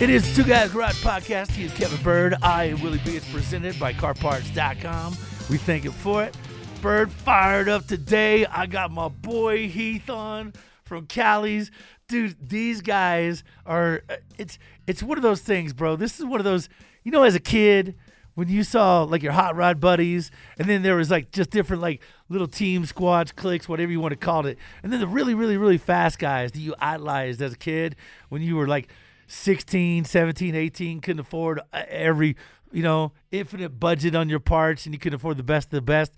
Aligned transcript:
It 0.00 0.08
is 0.08 0.34
Two 0.34 0.44
Guys 0.44 0.72
Garage 0.72 1.04
Podcast. 1.04 1.50
He 1.50 1.64
is 1.64 1.74
Kevin 1.74 2.02
Byrd. 2.02 2.34
I 2.40 2.64
am 2.64 2.80
Willie 2.80 3.02
B. 3.04 3.16
It's 3.16 3.30
presented 3.30 3.78
by 3.78 3.92
CarParts.com. 3.92 5.14
We 5.50 5.58
thank 5.58 5.84
him 5.84 5.92
for 5.92 6.24
it. 6.24 6.34
Bird 6.80 7.12
fired 7.12 7.68
up 7.68 7.86
today. 7.86 8.46
I 8.46 8.64
got 8.64 8.90
my 8.90 9.08
boy 9.08 9.68
Heath 9.68 10.08
on 10.08 10.54
from 10.84 11.06
Callies. 11.06 11.70
Dude, 12.08 12.34
these 12.40 12.80
guys 12.80 13.44
are 13.66 14.02
it's 14.38 14.58
it's 14.86 15.02
one 15.02 15.18
of 15.18 15.22
those 15.22 15.42
things, 15.42 15.74
bro. 15.74 15.96
This 15.96 16.18
is 16.18 16.24
one 16.24 16.40
of 16.40 16.44
those, 16.44 16.70
you 17.04 17.12
know, 17.12 17.22
as 17.24 17.34
a 17.34 17.40
kid, 17.40 17.94
when 18.36 18.48
you 18.48 18.62
saw 18.64 19.02
like 19.02 19.22
your 19.22 19.32
hot 19.32 19.54
rod 19.54 19.80
buddies, 19.80 20.30
and 20.58 20.66
then 20.66 20.80
there 20.80 20.96
was 20.96 21.10
like 21.10 21.30
just 21.30 21.50
different 21.50 21.82
like 21.82 22.00
little 22.30 22.48
team 22.48 22.86
squads, 22.86 23.32
cliques, 23.32 23.68
whatever 23.68 23.92
you 23.92 24.00
want 24.00 24.12
to 24.12 24.16
call 24.16 24.46
it, 24.46 24.56
and 24.82 24.94
then 24.94 25.00
the 25.00 25.06
really, 25.06 25.34
really, 25.34 25.58
really 25.58 25.76
fast 25.76 26.18
guys 26.18 26.52
that 26.52 26.60
you 26.60 26.74
idolized 26.78 27.42
as 27.42 27.52
a 27.52 27.58
kid 27.58 27.96
when 28.30 28.40
you 28.40 28.56
were 28.56 28.66
like 28.66 28.88
16, 29.30 30.04
17, 30.04 30.54
18, 30.54 31.00
couldn't 31.00 31.20
afford 31.20 31.60
uh, 31.72 31.82
every, 31.88 32.36
you 32.72 32.82
know, 32.82 33.12
infinite 33.30 33.78
budget 33.78 34.14
on 34.16 34.28
your 34.28 34.40
parts 34.40 34.86
and 34.86 34.94
you 34.94 34.98
couldn't 34.98 35.16
afford 35.16 35.36
the 35.36 35.44
best 35.44 35.66
of 35.68 35.72
the 35.72 35.82
best. 35.82 36.12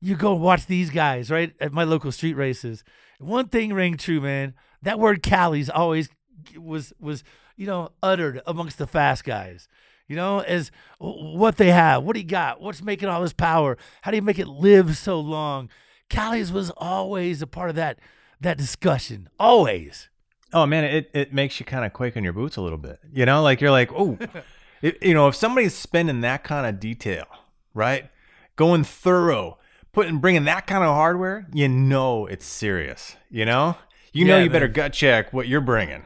You 0.00 0.16
go 0.16 0.34
watch 0.34 0.66
these 0.66 0.90
guys, 0.90 1.30
right, 1.30 1.52
at 1.60 1.72
my 1.72 1.84
local 1.84 2.10
street 2.10 2.34
races. 2.34 2.84
One 3.18 3.48
thing 3.48 3.74
rang 3.74 3.96
true, 3.96 4.20
man. 4.20 4.54
That 4.80 4.98
word 4.98 5.22
Callies 5.22 5.68
always 5.72 6.08
was 6.56 6.92
was, 6.98 7.22
you 7.56 7.66
know, 7.66 7.90
uttered 8.02 8.40
amongst 8.46 8.78
the 8.78 8.86
fast 8.86 9.24
guys. 9.24 9.68
You 10.06 10.16
know, 10.16 10.38
as 10.38 10.70
what 10.98 11.58
they 11.58 11.70
have, 11.70 12.02
what 12.02 12.16
he 12.16 12.22
got, 12.22 12.62
what's 12.62 12.80
making 12.80 13.10
all 13.10 13.20
this 13.20 13.34
power, 13.34 13.76
how 14.00 14.10
do 14.10 14.16
you 14.16 14.22
make 14.22 14.38
it 14.38 14.48
live 14.48 14.96
so 14.96 15.20
long? 15.20 15.68
Callies 16.08 16.50
was 16.50 16.70
always 16.78 17.42
a 17.42 17.46
part 17.46 17.68
of 17.68 17.76
that 17.76 17.98
that 18.40 18.56
discussion. 18.56 19.28
Always. 19.38 20.08
Oh 20.52 20.66
man, 20.66 20.84
it, 20.84 21.10
it 21.12 21.32
makes 21.32 21.60
you 21.60 21.66
kind 21.66 21.84
of 21.84 21.92
quake 21.92 22.16
in 22.16 22.24
your 22.24 22.32
boots 22.32 22.56
a 22.56 22.60
little 22.62 22.78
bit. 22.78 22.98
You 23.12 23.26
know, 23.26 23.42
like 23.42 23.60
you're 23.60 23.70
like, 23.70 23.90
oh, 23.92 24.18
you 24.82 25.14
know, 25.14 25.28
if 25.28 25.34
somebody's 25.34 25.74
spending 25.74 26.20
that 26.22 26.44
kind 26.44 26.66
of 26.66 26.80
detail, 26.80 27.26
right, 27.74 28.10
going 28.56 28.84
thorough, 28.84 29.58
putting 29.92 30.18
bringing 30.18 30.44
that 30.44 30.66
kind 30.66 30.82
of 30.84 30.90
hardware, 30.94 31.46
you 31.52 31.68
know 31.68 32.26
it's 32.26 32.46
serious. 32.46 33.16
You 33.30 33.44
know, 33.44 33.76
you 34.12 34.24
Yeah, 34.24 34.34
know 34.34 34.38
you 34.38 34.44
man. 34.46 34.52
better 34.52 34.68
gut 34.68 34.92
check 34.94 35.32
what 35.32 35.48
you're 35.48 35.60
bringing. 35.60 36.04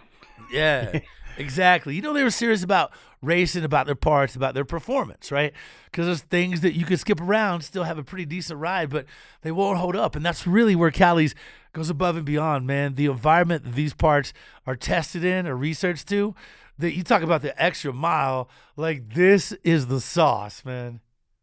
Yeah, 0.50 1.00
exactly. 1.38 1.94
You 1.94 2.02
know, 2.02 2.12
they 2.12 2.24
were 2.24 2.30
serious 2.30 2.62
about 2.64 2.92
racing, 3.22 3.62
about 3.62 3.86
their 3.86 3.94
parts, 3.94 4.34
about 4.34 4.54
their 4.54 4.64
performance, 4.64 5.30
right? 5.30 5.52
Because 5.84 6.06
there's 6.06 6.22
things 6.22 6.60
that 6.62 6.72
you 6.74 6.84
could 6.84 6.98
skip 6.98 7.20
around, 7.20 7.60
still 7.60 7.84
have 7.84 7.96
a 7.98 8.02
pretty 8.02 8.24
decent 8.24 8.58
ride, 8.58 8.90
but 8.90 9.06
they 9.42 9.52
won't 9.52 9.78
hold 9.78 9.94
up. 9.94 10.16
And 10.16 10.24
that's 10.26 10.44
really 10.46 10.74
where 10.74 10.90
Callies 10.90 11.32
goes 11.72 11.90
above 11.90 12.16
and 12.16 12.24
beyond, 12.24 12.66
man. 12.66 12.94
The 12.94 13.06
environment 13.06 13.74
these 13.74 13.94
parts 13.94 14.32
are 14.66 14.76
tested 14.76 15.24
in 15.24 15.46
or 15.46 15.56
researched 15.56 16.08
to, 16.08 16.34
that 16.78 16.94
you 16.94 17.02
talk 17.02 17.22
about 17.22 17.42
the 17.42 17.60
extra 17.62 17.92
mile, 17.92 18.48
like 18.76 19.14
this 19.14 19.52
is 19.64 19.86
the 19.86 20.00
sauce, 20.00 20.64
man. 20.64 21.00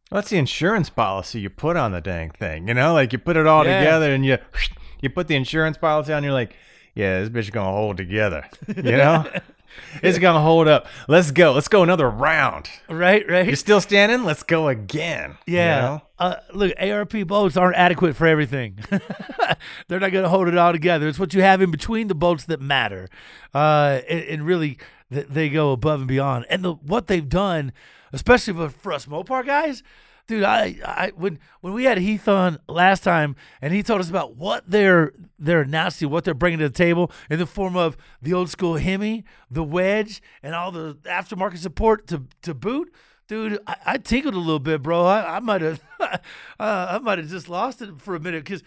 What's 0.10 0.30
the 0.32 0.38
insurance 0.38 0.90
policy 0.90 1.40
you 1.40 1.50
put 1.50 1.78
on 1.78 1.92
the 1.92 2.02
dang 2.02 2.32
thing? 2.32 2.68
You 2.68 2.74
know, 2.74 2.94
like 2.94 3.14
you 3.14 3.20
put 3.20 3.38
it 3.38 3.46
all 3.46 3.64
Yeah. 3.66 3.80
together 3.80 4.12
and 4.14 4.26
you 4.26 4.38
you 5.02 5.10
put 5.10 5.28
the 5.28 5.36
insurance 5.36 5.78
policy 5.78 6.12
on. 6.14 6.24
You're 6.24 6.34
like, 6.34 6.56
yeah, 6.96 7.20
this 7.20 7.30
bitch 7.30 7.40
is 7.42 7.50
gonna 7.52 7.72
hold 7.72 7.98
together. 7.98 8.44
You 8.76 8.84
know, 8.84 9.30
it's 10.04 10.18
gonna 10.20 10.42
hold 10.42 10.68
up. 10.68 10.88
Let's 11.08 11.32
go. 11.32 11.54
Let's 11.54 11.68
go 11.68 11.84
another 11.84 12.10
round. 12.10 12.70
Right, 12.90 13.28
right. 13.30 13.46
You're 13.46 13.56
still 13.56 13.82
standing. 13.82 14.24
Let's 14.24 14.44
go 14.44 14.68
again. 14.68 15.38
you 15.46 15.56
Yeah. 15.58 15.82
know? 15.82 16.02
Uh, 16.20 16.36
look, 16.54 16.74
ARP 16.80 17.26
bolts 17.28 17.56
aren't 17.58 17.78
adequate 17.78 18.16
for 18.16 18.28
everything. 18.28 18.78
They're 19.88 20.00
not 20.00 20.12
going 20.12 20.24
to 20.24 20.30
hold 20.30 20.48
it 20.48 20.58
all 20.58 20.72
together. 20.74 21.08
It's 21.08 21.18
what 21.20 21.34
you 21.34 21.42
have 21.42 21.62
in 21.62 21.72
between 21.72 22.08
the 22.10 22.16
bolts 22.16 22.44
that 22.46 22.60
matter. 22.60 23.08
Uh, 23.54 24.02
and, 24.10 24.20
and 24.26 24.46
really, 24.46 24.78
th- 25.14 25.28
they 25.30 25.48
go 25.50 25.72
above 25.72 26.00
and 26.02 26.08
beyond. 26.08 26.46
And 26.50 26.64
the, 26.64 26.74
what 26.74 27.08
they've 27.08 27.28
done, 27.28 27.72
especially 28.12 28.54
for, 28.54 28.70
for 28.70 28.92
us 28.94 29.06
Mopar 29.06 29.46
guys, 29.46 29.82
dude, 30.30 30.44
I, 30.44 30.76
I 30.86 31.12
when 31.16 31.40
when 31.60 31.74
we 31.74 31.84
had 31.84 31.98
Heath 31.98 32.28
on 32.28 32.60
last 32.70 33.04
time, 33.04 33.36
and 33.62 33.74
he 33.74 33.84
told 33.84 34.00
us 34.00 34.10
about 34.10 34.36
what 34.38 34.64
they're 34.66 35.12
they're 35.38 35.62
announcing, 35.62 36.10
what 36.10 36.24
they're 36.24 36.34
bringing 36.34 36.60
to 36.60 36.70
the 36.70 36.74
table 36.74 37.12
in 37.30 37.40
the 37.40 37.46
form 37.46 37.76
of 37.76 37.98
the 38.22 38.32
old 38.32 38.50
school 38.50 38.78
Hemi, 38.78 39.26
the 39.52 39.64
wedge, 39.64 40.22
and 40.42 40.56
all 40.56 40.72
the 40.72 40.96
aftermarket 41.06 41.58
support 41.58 42.08
to 42.08 42.24
to 42.44 42.54
boot. 42.54 42.94
Dude, 43.28 43.60
I, 43.68 43.76
I 43.86 43.98
tinkled 43.98 44.36
a 44.36 44.40
little 44.40 44.60
bit, 44.60 44.82
bro. 44.82 45.04
I, 45.04 45.38
I 45.38 45.40
might 45.40 45.62
have, 45.62 45.82
uh, 46.60 46.88
I 46.90 47.00
might 47.00 47.18
have 47.18 47.30
just 47.30 47.50
lost 47.50 47.82
it 47.82 48.00
for 48.02 48.16
a 48.16 48.20
minute 48.20 48.44
because 48.44 48.64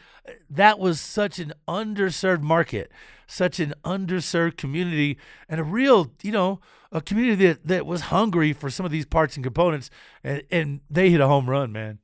that 0.50 0.78
was 0.78 1.00
such 1.00 1.38
an 1.38 1.52
underserved 1.68 2.42
market, 2.42 2.90
such 3.26 3.60
an 3.60 3.74
underserved 3.84 4.56
community, 4.56 5.18
and 5.48 5.60
a 5.60 5.64
real, 5.64 6.12
you 6.22 6.32
know, 6.32 6.60
a 6.90 7.00
community 7.00 7.46
that, 7.46 7.66
that 7.66 7.86
was 7.86 8.02
hungry 8.02 8.52
for 8.52 8.70
some 8.70 8.84
of 8.86 8.92
these 8.92 9.06
parts 9.06 9.36
and 9.36 9.44
components, 9.44 9.90
and, 10.22 10.42
and 10.50 10.80
they 10.90 11.10
hit 11.10 11.20
a 11.20 11.26
home 11.28 11.48
run, 11.48 11.72
man. 11.72 11.98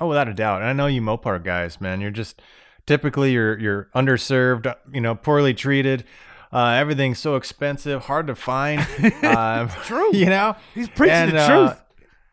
Oh, 0.00 0.08
without 0.08 0.28
a 0.28 0.34
doubt. 0.34 0.60
And 0.60 0.68
I 0.68 0.72
know 0.72 0.86
you 0.86 1.00
Mopar 1.00 1.42
guys, 1.42 1.80
man. 1.80 2.00
You're 2.00 2.10
just 2.10 2.40
typically 2.86 3.32
you're 3.32 3.58
you're 3.58 3.88
underserved, 3.94 4.72
you 4.92 5.00
know, 5.00 5.14
poorly 5.14 5.54
treated. 5.54 6.04
Uh, 6.52 6.70
everything's 6.70 7.18
so 7.18 7.36
expensive, 7.36 8.04
hard 8.04 8.26
to 8.28 8.34
find. 8.34 8.86
Um, 9.22 9.68
true. 9.84 10.10
You 10.14 10.26
know, 10.26 10.56
He's 10.74 10.88
preaching 10.88 11.14
And, 11.14 11.32
the 11.32 11.38
uh, 11.38 11.48
truth. 11.68 11.82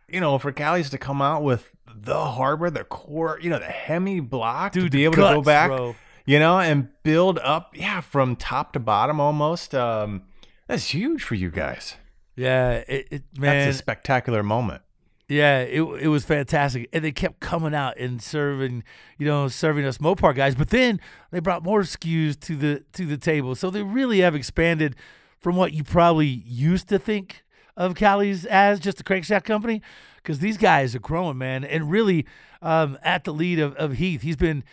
You 0.07 0.19
know, 0.19 0.37
for 0.37 0.51
Callies 0.51 0.89
to 0.91 0.97
come 0.97 1.21
out 1.21 1.43
with 1.43 1.72
the 1.95 2.25
hardware, 2.25 2.69
the 2.69 2.83
core, 2.83 3.39
you 3.41 3.49
know, 3.49 3.59
the 3.59 3.65
Hemi 3.65 4.19
block 4.19 4.73
to 4.73 4.81
Dude, 4.81 4.91
be 4.91 4.99
the 4.99 5.03
able 5.05 5.15
to 5.15 5.21
go 5.21 5.41
back, 5.41 5.69
bro. 5.69 5.95
you 6.25 6.39
know, 6.39 6.59
and 6.59 6.89
build 7.03 7.39
up, 7.39 7.71
yeah, 7.75 8.01
from 8.01 8.35
top 8.35 8.73
to 8.73 8.79
bottom 8.79 9.19
almost. 9.19 9.73
Um, 9.75 10.23
that's 10.67 10.93
huge 10.93 11.23
for 11.23 11.35
you 11.35 11.49
guys. 11.49 11.95
Yeah, 12.35 12.83
it, 12.87 13.07
it 13.11 13.23
man. 13.37 13.65
That's 13.65 13.75
a 13.75 13.77
spectacular 13.77 14.43
moment. 14.43 14.81
Yeah, 15.29 15.59
it 15.59 15.81
it 15.81 16.07
was 16.09 16.25
fantastic, 16.25 16.89
and 16.91 17.03
they 17.03 17.11
kept 17.11 17.39
coming 17.39 17.73
out 17.73 17.97
and 17.97 18.21
serving, 18.21 18.83
you 19.17 19.25
know, 19.25 19.47
serving 19.47 19.85
us 19.85 19.97
Mopar 19.97 20.35
guys. 20.35 20.53
But 20.53 20.69
then 20.69 20.99
they 21.31 21.39
brought 21.39 21.63
more 21.63 21.81
SKUs 21.81 22.39
to 22.41 22.55
the 22.55 22.83
to 22.93 23.05
the 23.05 23.17
table, 23.17 23.55
so 23.55 23.69
they 23.69 23.83
really 23.83 24.19
have 24.19 24.35
expanded 24.35 24.95
from 25.39 25.55
what 25.55 25.73
you 25.73 25.83
probably 25.83 26.27
used 26.27 26.87
to 26.89 26.99
think 26.99 27.43
of 27.75 27.93
Callies 27.95 28.45
as 28.45 28.79
just 28.79 29.01
a 29.01 29.03
crankshaft 29.03 29.43
company, 29.43 29.81
because 30.23 30.39
these 30.39 30.57
guys 30.57 30.95
are 30.95 30.99
growing, 30.99 31.37
man, 31.37 31.63
and 31.63 31.91
really 31.91 32.25
um, 32.61 32.97
at 33.03 33.25
the 33.25 33.33
lead 33.33 33.59
of, 33.59 33.75
of 33.75 33.93
Heath. 33.93 34.21
He's 34.21 34.37
been 34.37 34.63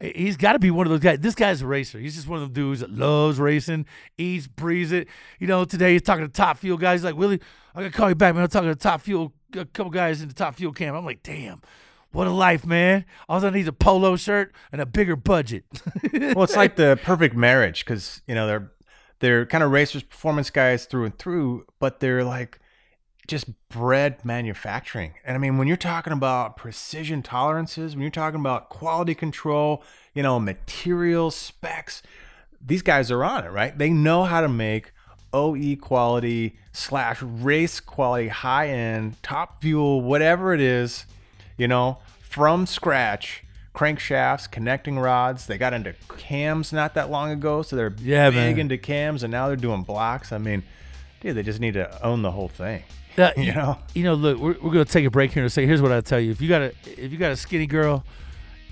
He's 0.00 0.38
got 0.38 0.54
to 0.54 0.58
be 0.58 0.70
one 0.70 0.86
of 0.86 0.90
those 0.90 1.00
guys. 1.00 1.18
This 1.20 1.34
guy's 1.34 1.60
a 1.60 1.66
racer. 1.66 1.98
He's 1.98 2.14
just 2.14 2.26
one 2.26 2.40
of 2.40 2.46
them 2.46 2.52
dudes 2.54 2.80
that 2.80 2.90
loves 2.90 3.38
racing, 3.38 3.84
eats, 4.16 4.46
breathes 4.46 4.92
it. 4.92 5.08
You 5.38 5.46
know, 5.46 5.66
today 5.66 5.92
he's 5.92 6.02
talking 6.02 6.26
to 6.26 6.32
top 6.32 6.56
fuel 6.56 6.78
guys. 6.78 7.00
He's 7.00 7.04
like, 7.04 7.16
Willie, 7.16 7.40
I 7.74 7.82
gotta 7.82 7.92
call 7.92 8.08
you 8.08 8.14
back, 8.14 8.34
man. 8.34 8.44
I'm 8.44 8.48
talking 8.48 8.70
to 8.70 8.74
top 8.74 9.02
fuel, 9.02 9.34
a 9.54 9.66
couple 9.66 9.90
guys 9.90 10.22
in 10.22 10.28
the 10.28 10.34
top 10.34 10.54
fuel 10.54 10.72
camp. 10.72 10.96
I'm 10.96 11.04
like, 11.04 11.22
damn, 11.22 11.60
what 12.12 12.26
a 12.26 12.30
life, 12.30 12.64
man. 12.64 13.04
All 13.28 13.44
I 13.44 13.50
need 13.50 13.60
is 13.60 13.68
a 13.68 13.74
polo 13.74 14.16
shirt 14.16 14.54
and 14.72 14.80
a 14.80 14.86
bigger 14.86 15.16
budget. 15.16 15.64
well, 16.12 16.44
it's 16.44 16.56
like 16.56 16.76
the 16.76 16.98
perfect 17.02 17.36
marriage 17.36 17.84
because 17.84 18.22
you 18.26 18.34
know 18.34 18.46
they're 18.46 18.72
they're 19.18 19.44
kind 19.44 19.62
of 19.62 19.70
racers, 19.70 20.02
performance 20.02 20.48
guys 20.48 20.86
through 20.86 21.04
and 21.04 21.18
through, 21.18 21.66
but 21.78 22.00
they're 22.00 22.24
like 22.24 22.58
just 23.30 23.46
bread 23.68 24.24
manufacturing. 24.24 25.14
And 25.24 25.36
I 25.36 25.38
mean, 25.38 25.56
when 25.56 25.68
you're 25.68 25.76
talking 25.76 26.12
about 26.12 26.56
precision 26.56 27.22
tolerances, 27.22 27.94
when 27.94 28.02
you're 28.02 28.10
talking 28.10 28.40
about 28.40 28.68
quality 28.68 29.14
control, 29.14 29.82
you 30.14 30.22
know, 30.22 30.40
material 30.40 31.30
specs, 31.30 32.02
these 32.64 32.82
guys 32.82 33.10
are 33.10 33.22
on 33.22 33.44
it, 33.44 33.50
right? 33.50 33.76
They 33.78 33.90
know 33.90 34.24
how 34.24 34.40
to 34.40 34.48
make 34.48 34.92
OE 35.32 35.76
quality 35.80 36.56
slash 36.72 37.22
race 37.22 37.78
quality, 37.78 38.28
high 38.28 38.68
end, 38.68 39.22
top 39.22 39.62
fuel, 39.62 40.00
whatever 40.02 40.52
it 40.52 40.60
is, 40.60 41.06
you 41.56 41.68
know, 41.68 41.98
from 42.18 42.66
scratch. 42.66 43.44
Crankshafts, 43.72 44.50
connecting 44.50 44.98
rods. 44.98 45.46
They 45.46 45.56
got 45.56 45.72
into 45.72 45.94
cams 46.18 46.72
not 46.72 46.94
that 46.94 47.08
long 47.08 47.30
ago, 47.30 47.62
so 47.62 47.76
they're 47.76 47.94
yeah, 48.02 48.28
big 48.28 48.56
man. 48.56 48.58
into 48.58 48.76
cams, 48.76 49.22
and 49.22 49.30
now 49.30 49.46
they're 49.46 49.54
doing 49.54 49.84
blocks. 49.84 50.32
I 50.32 50.38
mean, 50.38 50.64
dude, 51.20 51.36
they 51.36 51.44
just 51.44 51.60
need 51.60 51.74
to 51.74 52.04
own 52.04 52.22
the 52.22 52.32
whole 52.32 52.48
thing. 52.48 52.82
Uh, 53.20 53.32
you 53.36 53.52
know, 53.52 53.78
you 53.94 54.04
know. 54.04 54.14
Look, 54.14 54.38
we're, 54.38 54.56
we're 54.60 54.72
gonna 54.72 54.84
take 54.84 55.04
a 55.04 55.10
break 55.10 55.32
here 55.32 55.42
and 55.42 55.52
say, 55.52 55.66
here's 55.66 55.82
what 55.82 55.92
I 55.92 56.00
tell 56.00 56.20
you: 56.20 56.30
if 56.30 56.40
you 56.40 56.48
got 56.48 56.62
a 56.62 56.74
if 56.84 57.12
you 57.12 57.18
got 57.18 57.32
a 57.32 57.36
skinny 57.36 57.66
girl, 57.66 58.04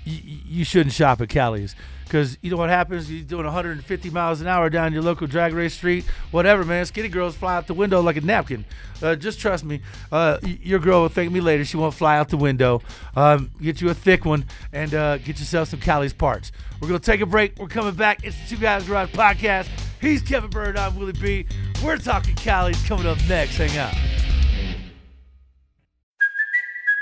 you, 0.05 0.39
you 0.45 0.63
shouldn't 0.65 0.93
shop 0.93 1.21
at 1.21 1.29
Callie's 1.29 1.75
because 2.09 2.37
you 2.41 2.49
know 2.49 2.57
what 2.57 2.69
happens. 2.69 3.11
You're 3.11 3.23
doing 3.23 3.45
150 3.45 4.09
miles 4.09 4.41
an 4.41 4.47
hour 4.47 4.69
down 4.69 4.93
your 4.93 5.03
local 5.03 5.27
drag 5.27 5.53
race 5.53 5.75
street, 5.75 6.05
whatever, 6.31 6.65
man. 6.65 6.85
Skinny 6.85 7.07
girls 7.07 7.35
fly 7.35 7.55
out 7.55 7.67
the 7.67 7.75
window 7.75 8.01
like 8.01 8.17
a 8.17 8.21
napkin. 8.21 8.65
Uh, 9.01 9.15
just 9.15 9.39
trust 9.39 9.63
me. 9.63 9.81
Uh, 10.11 10.39
your 10.43 10.79
girl 10.79 11.03
will 11.03 11.09
thank 11.09 11.31
me 11.31 11.39
later. 11.39 11.63
She 11.63 11.77
won't 11.77 11.93
fly 11.93 12.17
out 12.17 12.29
the 12.29 12.37
window. 12.37 12.81
Um, 13.15 13.51
get 13.61 13.79
you 13.79 13.89
a 13.89 13.93
thick 13.93 14.25
one 14.25 14.45
and 14.73 14.93
uh, 14.93 15.17
get 15.19 15.39
yourself 15.39 15.69
some 15.69 15.79
Callie's 15.79 16.13
parts. 16.13 16.51
We're 16.81 16.87
gonna 16.87 16.99
take 16.99 17.21
a 17.21 17.25
break. 17.25 17.57
We're 17.59 17.67
coming 17.67 17.93
back. 17.93 18.23
It's 18.23 18.37
the 18.41 18.55
Two 18.55 18.61
Guys 18.61 18.87
Garage 18.87 19.11
podcast. 19.11 19.67
He's 20.01 20.21
Kevin 20.21 20.49
Byrd. 20.49 20.77
I'm 20.77 20.97
Willie 20.97 21.13
B. 21.13 21.45
We're 21.83 21.97
talking 21.97 22.35
Callie's 22.35 22.81
coming 22.87 23.05
up 23.05 23.17
next. 23.27 23.57
Hang 23.57 23.77
out. 23.77 24.28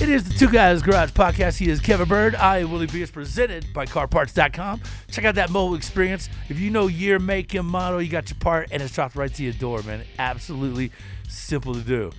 It 0.00 0.10
is 0.10 0.24
the 0.24 0.34
Two 0.34 0.50
Guys 0.50 0.82
Garage 0.82 1.12
Podcast. 1.12 1.56
He 1.56 1.70
is 1.70 1.80
Kevin 1.80 2.08
Byrd. 2.08 2.34
I 2.34 2.58
am 2.58 2.72
Willie 2.72 2.86
B. 2.86 3.00
It's 3.00 3.10
presented 3.10 3.66
by 3.72 3.86
CarParts.com. 3.86 4.82
Check 5.10 5.24
out 5.24 5.36
that 5.36 5.50
mobile 5.50 5.76
experience. 5.76 6.28
If 6.48 6.58
you 6.58 6.70
know 6.70 6.88
year, 6.88 7.18
make, 7.18 7.54
and 7.54 7.66
model, 7.66 8.02
you 8.02 8.10
got 8.10 8.28
your 8.28 8.38
part, 8.38 8.68
and 8.72 8.82
it's 8.82 8.92
dropped 8.94 9.14
right 9.14 9.32
to 9.32 9.42
your 9.42 9.52
door, 9.54 9.82
man. 9.82 10.02
Absolutely 10.18 10.90
simple 11.28 11.74
to 11.74 11.80
do. 11.80 12.10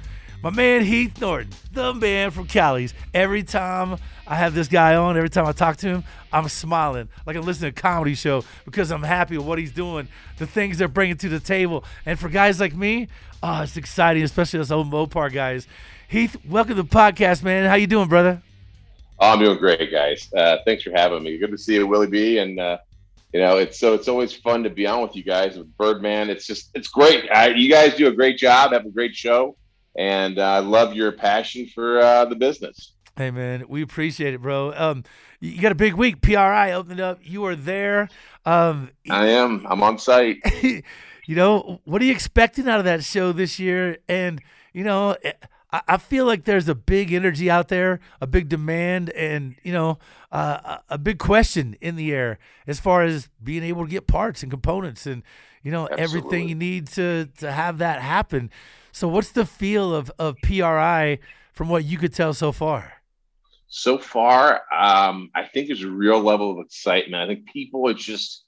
My 0.41 0.49
man 0.51 0.83
Heath 0.83 1.19
Norton, 1.19 1.51
the 1.73 1.93
man 1.93 2.31
from 2.31 2.47
Callie's. 2.47 2.93
Every 3.13 3.43
time 3.43 3.97
I 4.25 4.35
have 4.35 4.53
this 4.53 4.67
guy 4.67 4.95
on, 4.95 5.17
every 5.17 5.29
time 5.29 5.45
I 5.45 5.51
talk 5.51 5.77
to 5.77 5.87
him, 5.87 6.03
I'm 6.31 6.47
smiling 6.49 7.09
like 7.25 7.35
I'm 7.35 7.43
listening 7.43 7.73
to 7.73 7.79
a 7.79 7.81
comedy 7.81 8.15
show 8.15 8.43
because 8.63 8.91
I'm 8.91 9.03
happy 9.03 9.37
with 9.37 9.45
what 9.45 9.59
he's 9.59 9.71
doing, 9.71 10.07
the 10.37 10.47
things 10.47 10.77
they're 10.77 10.87
bringing 10.87 11.17
to 11.17 11.29
the 11.29 11.39
table. 11.39 11.83
And 12.05 12.17
for 12.19 12.29
guys 12.29 12.59
like 12.59 12.75
me, 12.75 13.07
oh, 13.43 13.63
it's 13.63 13.77
exciting, 13.77 14.23
especially 14.23 14.59
us 14.59 14.71
old 14.71 14.91
Mopar 14.91 15.31
guys. 15.31 15.67
Heath, 16.07 16.37
welcome 16.47 16.75
to 16.75 16.83
the 16.83 16.87
podcast, 16.87 17.41
man. 17.41 17.67
How 17.67 17.73
you 17.75 17.87
doing, 17.87 18.07
brother? 18.07 18.41
Oh, 19.19 19.31
I'm 19.31 19.39
doing 19.39 19.57
great, 19.57 19.91
guys. 19.91 20.31
Uh, 20.31 20.57
thanks 20.63 20.83
for 20.83 20.91
having 20.91 21.23
me. 21.23 21.37
Good 21.39 21.49
to 21.49 21.57
see 21.57 21.73
you, 21.75 21.87
Willie 21.87 22.05
B. 22.05 22.37
And 22.37 22.59
uh, 22.59 22.77
you 23.33 23.39
know, 23.39 23.57
it's 23.57 23.79
so 23.79 23.95
it's 23.95 24.07
always 24.07 24.31
fun 24.31 24.61
to 24.63 24.69
be 24.69 24.85
on 24.85 25.01
with 25.01 25.15
you 25.15 25.23
guys 25.23 25.57
with 25.57 25.75
Birdman. 25.77 26.29
It's 26.29 26.45
just 26.45 26.69
it's 26.75 26.89
great. 26.89 27.29
I, 27.31 27.47
you 27.47 27.69
guys 27.71 27.95
do 27.95 28.07
a 28.07 28.11
great 28.11 28.37
job. 28.37 28.71
Have 28.71 28.85
a 28.85 28.89
great 28.89 29.15
show, 29.15 29.57
and 29.97 30.39
I 30.39 30.57
uh, 30.57 30.61
love 30.61 30.93
your 30.93 31.11
passion 31.11 31.67
for 31.73 31.99
uh, 31.99 32.25
the 32.25 32.35
business. 32.35 32.93
Hey, 33.17 33.31
man, 33.31 33.65
we 33.67 33.81
appreciate 33.81 34.35
it, 34.35 34.41
bro. 34.41 34.73
Um, 34.75 35.05
you 35.39 35.59
got 35.59 35.71
a 35.71 35.75
big 35.75 35.95
week. 35.95 36.21
PRI 36.21 36.71
opened 36.73 36.99
up. 36.99 37.19
You 37.23 37.45
are 37.45 37.55
there. 37.55 38.09
Um, 38.45 38.91
I 39.09 39.29
am. 39.29 39.65
I'm 39.67 39.81
on 39.81 39.97
site. 39.97 40.37
you 40.61 41.35
know, 41.35 41.81
what 41.85 41.99
are 41.99 42.05
you 42.05 42.11
expecting 42.11 42.69
out 42.69 42.77
of 42.77 42.85
that 42.85 43.03
show 43.03 43.31
this 43.31 43.57
year? 43.57 43.97
And 44.07 44.39
you 44.71 44.83
know. 44.83 45.15
I 45.87 45.97
feel 45.97 46.25
like 46.25 46.43
there's 46.43 46.67
a 46.67 46.75
big 46.75 47.11
energy 47.11 47.49
out 47.49 47.69
there, 47.69 47.99
a 48.21 48.27
big 48.27 48.49
demand, 48.49 49.09
and 49.11 49.55
you 49.63 49.73
know, 49.73 49.97
uh, 50.31 50.77
a 50.89 50.97
big 50.97 51.17
question 51.17 51.75
in 51.81 51.95
the 51.95 52.13
air 52.13 52.39
as 52.67 52.79
far 52.79 53.03
as 53.03 53.29
being 53.43 53.63
able 53.63 53.85
to 53.85 53.89
get 53.89 54.05
parts 54.05 54.43
and 54.43 54.51
components, 54.51 55.05
and 55.05 55.23
you 55.63 55.71
know, 55.71 55.87
Absolutely. 55.89 56.03
everything 56.03 56.49
you 56.49 56.55
need 56.55 56.87
to 56.89 57.29
to 57.39 57.51
have 57.51 57.79
that 57.79 58.01
happen. 58.01 58.51
So, 58.91 59.07
what's 59.07 59.31
the 59.31 59.45
feel 59.45 59.93
of 59.93 60.11
of 60.19 60.35
PRI 60.43 61.19
from 61.53 61.69
what 61.69 61.83
you 61.85 61.97
could 61.97 62.13
tell 62.13 62.33
so 62.33 62.51
far? 62.51 62.93
So 63.67 63.97
far, 63.97 64.61
um, 64.73 65.31
I 65.35 65.45
think 65.45 65.67
there's 65.67 65.83
a 65.83 65.89
real 65.89 66.21
level 66.21 66.51
of 66.51 66.65
excitement. 66.65 67.23
I 67.23 67.27
think 67.27 67.47
people 67.51 67.89
are 67.89 67.93
just 67.93 68.43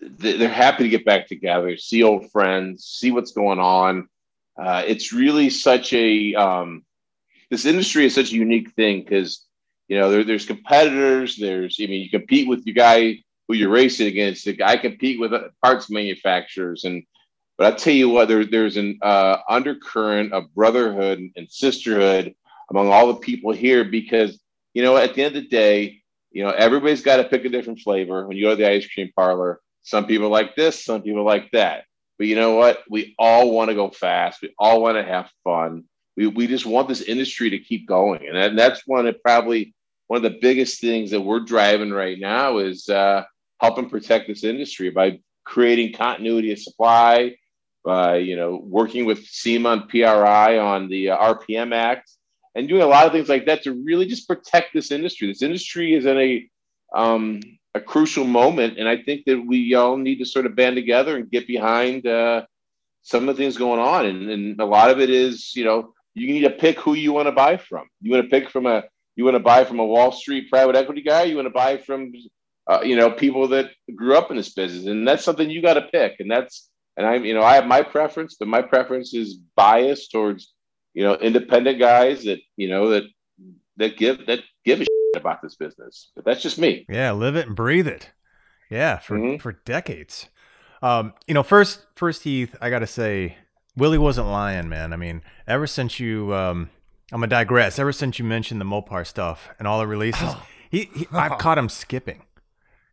they're 0.00 0.48
happy 0.48 0.82
to 0.82 0.88
get 0.88 1.04
back 1.04 1.28
together, 1.28 1.76
see 1.76 2.02
old 2.02 2.30
friends, 2.32 2.84
see 2.84 3.12
what's 3.12 3.30
going 3.30 3.60
on 3.60 4.08
uh, 4.56 4.82
it's 4.86 5.12
really 5.12 5.50
such 5.50 5.92
a 5.92 6.34
um, 6.34 6.84
this 7.50 7.64
industry 7.64 8.06
is 8.06 8.14
such 8.14 8.32
a 8.32 8.36
unique 8.36 8.72
thing 8.72 9.02
because 9.02 9.46
you 9.88 9.98
know 9.98 10.10
there, 10.10 10.24
there's 10.24 10.46
competitors. 10.46 11.36
There's 11.36 11.76
I 11.80 11.86
mean 11.86 12.02
you 12.02 12.10
compete 12.10 12.48
with 12.48 12.64
your 12.66 12.74
guy 12.74 13.18
who 13.48 13.54
you're 13.54 13.70
racing 13.70 14.06
against. 14.06 14.44
The 14.44 14.54
guy 14.54 14.76
compete 14.76 15.20
with 15.20 15.32
parts 15.62 15.90
manufacturers 15.90 16.84
and. 16.84 17.04
But 17.58 17.74
I 17.74 17.76
tell 17.76 17.92
you 17.92 18.08
what, 18.08 18.28
there, 18.28 18.46
there's 18.46 18.78
an 18.78 18.98
uh, 19.02 19.36
undercurrent 19.46 20.32
of 20.32 20.52
brotherhood 20.54 21.20
and 21.36 21.48
sisterhood 21.50 22.34
among 22.70 22.90
all 22.90 23.08
the 23.08 23.20
people 23.20 23.52
here 23.52 23.84
because 23.84 24.40
you 24.72 24.82
know 24.82 24.96
at 24.96 25.14
the 25.14 25.22
end 25.22 25.36
of 25.36 25.42
the 25.42 25.48
day, 25.48 26.00
you 26.30 26.42
know 26.42 26.50
everybody's 26.50 27.02
got 27.02 27.16
to 27.18 27.24
pick 27.24 27.44
a 27.44 27.50
different 27.50 27.80
flavor 27.80 28.26
when 28.26 28.36
you 28.36 28.44
go 28.44 28.50
to 28.50 28.56
the 28.56 28.68
ice 28.68 28.86
cream 28.86 29.12
parlor. 29.14 29.60
Some 29.82 30.06
people 30.06 30.30
like 30.30 30.56
this, 30.56 30.82
some 30.82 31.02
people 31.02 31.24
like 31.24 31.50
that. 31.52 31.84
But 32.22 32.28
you 32.28 32.36
know 32.36 32.54
what? 32.54 32.84
We 32.88 33.16
all 33.18 33.50
want 33.50 33.70
to 33.70 33.74
go 33.74 33.90
fast. 33.90 34.42
We 34.42 34.54
all 34.56 34.80
want 34.80 34.96
to 34.96 35.02
have 35.02 35.28
fun. 35.42 35.82
We, 36.16 36.28
we 36.28 36.46
just 36.46 36.64
want 36.64 36.86
this 36.86 37.02
industry 37.02 37.50
to 37.50 37.58
keep 37.58 37.88
going. 37.88 38.28
And, 38.28 38.36
that, 38.36 38.54
that's 38.54 38.86
one 38.86 39.08
of 39.08 39.20
probably 39.24 39.74
one 40.06 40.24
of 40.24 40.32
the 40.32 40.38
biggest 40.40 40.80
things 40.80 41.10
that 41.10 41.20
we're 41.20 41.40
driving 41.40 41.90
right 41.90 42.16
now 42.16 42.58
is 42.58 42.88
uh, 42.88 43.24
helping 43.60 43.90
protect 43.90 44.28
this 44.28 44.44
industry 44.44 44.90
by 44.90 45.18
creating 45.42 45.94
continuity 45.94 46.52
of 46.52 46.60
supply, 46.60 47.34
by 47.84 48.18
you 48.18 48.36
know 48.36 48.62
working 48.62 49.04
with 49.04 49.26
SEMA 49.26 49.70
and 49.70 49.88
PRI 49.88 50.58
on 50.58 50.88
the 50.88 51.10
uh, 51.10 51.34
RPM 51.34 51.74
Act, 51.74 52.08
and 52.54 52.68
doing 52.68 52.82
a 52.82 52.86
lot 52.86 53.06
of 53.06 53.10
things 53.10 53.28
like 53.28 53.46
that 53.46 53.64
to 53.64 53.72
really 53.72 54.06
just 54.06 54.28
protect 54.28 54.74
this 54.74 54.92
industry. 54.92 55.26
This 55.26 55.42
industry 55.42 55.92
is 55.92 56.06
in 56.06 56.16
a 56.18 56.48
um, 56.94 57.40
a 57.74 57.80
crucial 57.80 58.24
moment, 58.24 58.78
and 58.78 58.88
I 58.88 59.02
think 59.02 59.24
that 59.26 59.40
we 59.40 59.74
all 59.74 59.96
need 59.96 60.18
to 60.18 60.24
sort 60.24 60.46
of 60.46 60.54
band 60.54 60.76
together 60.76 61.16
and 61.16 61.30
get 61.30 61.46
behind 61.46 62.06
uh, 62.06 62.44
some 63.02 63.28
of 63.28 63.36
the 63.36 63.42
things 63.42 63.56
going 63.56 63.80
on. 63.80 64.06
And, 64.06 64.30
and, 64.30 64.60
a 64.60 64.64
lot 64.64 64.90
of 64.90 65.00
it 65.00 65.10
is, 65.10 65.54
you 65.54 65.64
know, 65.64 65.94
you 66.14 66.26
need 66.26 66.42
to 66.42 66.50
pick 66.50 66.78
who 66.78 66.94
you 66.94 67.12
want 67.12 67.28
to 67.28 67.32
buy 67.32 67.56
from. 67.56 67.86
You 68.00 68.12
want 68.12 68.24
to 68.24 68.30
pick 68.30 68.50
from 68.50 68.66
a 68.66 68.84
you 69.16 69.24
want 69.24 69.34
to 69.34 69.40
buy 69.40 69.64
from 69.64 69.78
a 69.78 69.86
Wall 69.86 70.12
Street 70.12 70.48
private 70.50 70.76
equity 70.76 71.02
guy, 71.02 71.24
you 71.24 71.36
want 71.36 71.46
to 71.46 71.50
buy 71.50 71.76
from 71.76 72.12
uh, 72.66 72.80
you 72.82 72.96
know 72.96 73.10
people 73.10 73.48
that 73.48 73.70
grew 73.94 74.16
up 74.16 74.30
in 74.30 74.36
this 74.36 74.52
business, 74.52 74.86
and 74.86 75.06
that's 75.06 75.24
something 75.24 75.50
you 75.50 75.62
got 75.62 75.74
to 75.74 75.82
pick. 75.82 76.16
And 76.20 76.30
that's 76.30 76.70
and 76.96 77.06
I'm 77.06 77.24
you 77.24 77.34
know 77.34 77.42
I 77.42 77.54
have 77.54 77.66
my 77.66 77.82
preference, 77.82 78.36
but 78.38 78.48
my 78.48 78.62
preference 78.62 79.14
is 79.14 79.34
biased 79.56 80.12
towards 80.12 80.52
you 80.94 81.02
know 81.02 81.14
independent 81.14 81.78
guys 81.78 82.24
that 82.24 82.40
you 82.56 82.68
know 82.68 82.90
that 82.90 83.04
that 83.78 83.96
give 83.96 84.26
that 84.26 84.40
give 84.64 84.80
a 84.80 84.84
shit 84.84 85.01
about 85.16 85.42
this 85.42 85.54
business. 85.54 86.10
But 86.14 86.24
that's 86.24 86.42
just 86.42 86.58
me. 86.58 86.86
Yeah, 86.88 87.12
live 87.12 87.36
it 87.36 87.46
and 87.46 87.56
breathe 87.56 87.88
it. 87.88 88.10
Yeah, 88.70 88.98
for 88.98 89.18
mm-hmm. 89.18 89.36
for 89.38 89.52
decades. 89.64 90.28
Um, 90.82 91.14
you 91.26 91.34
know, 91.34 91.42
first 91.42 91.84
first 91.94 92.22
Heath, 92.22 92.56
I 92.60 92.70
got 92.70 92.80
to 92.80 92.86
say, 92.86 93.36
Willie 93.76 93.98
wasn't 93.98 94.28
lying, 94.28 94.68
man. 94.68 94.92
I 94.92 94.96
mean, 94.96 95.22
ever 95.46 95.66
since 95.66 96.00
you, 96.00 96.34
um, 96.34 96.70
I'm 97.12 97.20
gonna 97.20 97.28
digress. 97.28 97.78
Ever 97.78 97.92
since 97.92 98.18
you 98.18 98.24
mentioned 98.24 98.60
the 98.60 98.64
Mopar 98.64 99.06
stuff 99.06 99.48
and 99.58 99.68
all 99.68 99.78
the 99.78 99.86
releases, 99.86 100.30
he, 100.70 100.90
he 100.94 101.06
I've 101.12 101.38
caught 101.38 101.58
him 101.58 101.68
skipping. 101.68 102.22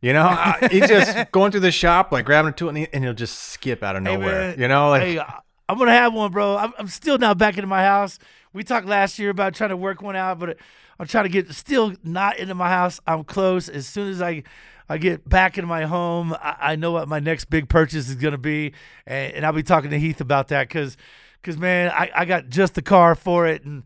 You 0.01 0.13
know, 0.13 0.53
he's 0.71 0.87
just 0.87 1.31
going 1.31 1.51
through 1.51 1.61
the 1.61 1.71
shop, 1.71 2.11
like 2.11 2.25
grabbing 2.25 2.49
a 2.49 2.55
tool, 2.55 2.69
and, 2.69 2.77
he, 2.77 2.87
and 2.93 3.03
he'll 3.03 3.13
just 3.13 3.37
skip 3.37 3.83
out 3.83 3.95
of 3.95 4.03
nowhere. 4.03 4.53
Hey, 4.53 4.61
you 4.61 4.67
know, 4.67 4.89
like 4.89 5.03
hey, 5.03 5.19
I'm 5.67 5.77
gonna 5.77 5.91
have 5.91 6.13
one, 6.13 6.31
bro. 6.31 6.57
I'm, 6.57 6.73
I'm 6.77 6.87
still 6.87 7.17
not 7.17 7.37
back 7.37 7.57
into 7.57 7.67
my 7.67 7.83
house. 7.83 8.17
We 8.51 8.63
talked 8.63 8.87
last 8.87 9.19
year 9.19 9.29
about 9.29 9.53
trying 9.53 9.69
to 9.69 9.77
work 9.77 10.01
one 10.01 10.15
out, 10.15 10.39
but 10.39 10.57
I'm 10.99 11.07
trying 11.07 11.25
to 11.25 11.29
get 11.29 11.51
still 11.53 11.93
not 12.03 12.37
into 12.37 12.55
my 12.55 12.69
house. 12.69 12.99
I'm 13.05 13.23
close. 13.23 13.69
As 13.69 13.85
soon 13.85 14.09
as 14.09 14.21
I 14.21 14.43
I 14.91 14.97
get 14.97 15.27
back 15.27 15.57
into 15.57 15.67
my 15.67 15.85
home, 15.85 16.33
I, 16.33 16.55
I 16.59 16.75
know 16.75 16.91
what 16.91 17.07
my 17.07 17.19
next 17.19 17.45
big 17.45 17.69
purchase 17.69 18.09
is 18.09 18.15
gonna 18.15 18.39
be, 18.39 18.73
and, 19.05 19.33
and 19.35 19.45
I'll 19.45 19.53
be 19.53 19.63
talking 19.63 19.91
to 19.91 19.99
Heath 19.99 20.19
about 20.19 20.47
that 20.47 20.67
because 20.67 20.97
because 21.41 21.57
man, 21.57 21.91
I, 21.91 22.09
I 22.13 22.25
got 22.25 22.49
just 22.49 22.75
the 22.75 22.81
car 22.81 23.15
for 23.15 23.47
it 23.47 23.63
and. 23.63 23.83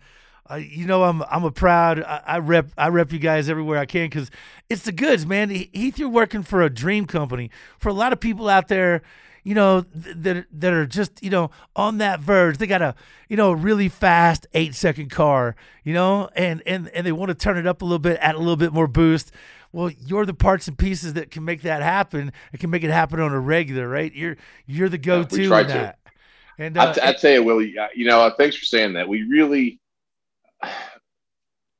Uh, 0.51 0.55
you 0.55 0.86
know, 0.86 1.05
I'm 1.05 1.24
I'm 1.32 1.46
a 1.46 1.51
proud. 1.51 2.03
I, 2.03 2.22
I, 2.27 2.39
rep 2.39 2.67
I 2.77 2.89
rep 2.89 3.13
you 3.13 3.17
guys 3.17 3.48
everywhere 3.48 3.79
I 3.79 3.86
can 3.86 4.08
because 4.10 4.29
it's 4.70 4.84
the 4.84 4.91
goods, 4.91 5.25
man. 5.25 5.50
Heath, 5.50 5.98
you're 5.98 6.10
working 6.10 6.43
for 6.43 6.62
a 6.62 6.70
dream 6.70 7.05
company. 7.05 7.50
For 7.79 7.88
a 7.88 7.93
lot 7.93 8.12
of 8.12 8.20
people 8.20 8.50
out 8.50 8.67
there, 8.67 9.03
you 9.44 9.54
know, 9.54 9.82
that 9.94 10.46
that 10.52 10.74
are 10.74 10.86
just 10.86 11.22
you 11.22 11.30
know 11.30 11.52
on 11.76 11.98
that 11.98 12.20
verge. 12.20 12.58
They 12.58 12.68
got 12.68 12.82
a 12.82 12.96
you 13.28 13.38
know 13.38 13.52
really 13.52 13.90
fast 13.90 14.48
eight 14.54 14.76
second 14.76 15.12
car, 15.12 15.56
you 15.84 15.94
know, 15.94 16.30
and 16.36 16.64
and 16.66 16.90
and 16.90 17.06
they 17.06 17.12
want 17.12 17.30
to 17.30 17.36
turn 17.36 17.58
it 17.58 17.68
up 17.68 17.82
a 17.82 17.86
little 17.86 18.00
bit, 18.00 18.18
add 18.22 18.36
a 18.36 18.40
little 18.40 18.56
bit 18.56 18.74
more 18.74 18.88
boost. 18.88 19.32
Well, 19.72 19.90
you're 20.06 20.26
the 20.26 20.34
parts 20.34 20.68
and 20.68 20.78
pieces 20.78 21.14
that 21.14 21.32
can 21.32 21.44
make 21.44 21.64
that 21.64 21.82
happen. 21.82 22.32
It 22.54 22.60
can 22.60 22.70
make 22.70 22.84
it 22.84 22.92
happen 22.92 23.20
on 23.20 23.32
a 23.32 23.40
regular, 23.40 23.90
right? 23.90 24.14
You're 24.14 24.38
you're 24.66 24.90
the 24.90 24.98
go 24.98 25.24
to 25.24 25.42
yeah, 25.42 25.64
that. 25.64 26.00
And 26.60 26.78
uh, 26.78 26.94
I, 27.02 27.10
I 27.10 27.14
tell 27.14 27.32
you, 27.32 27.44
Willie, 27.44 27.76
you 27.96 28.06
know, 28.06 28.32
thanks 28.38 28.56
for 28.56 28.66
saying 28.66 28.94
that. 28.94 29.08
We 29.08 29.24
really 29.24 29.80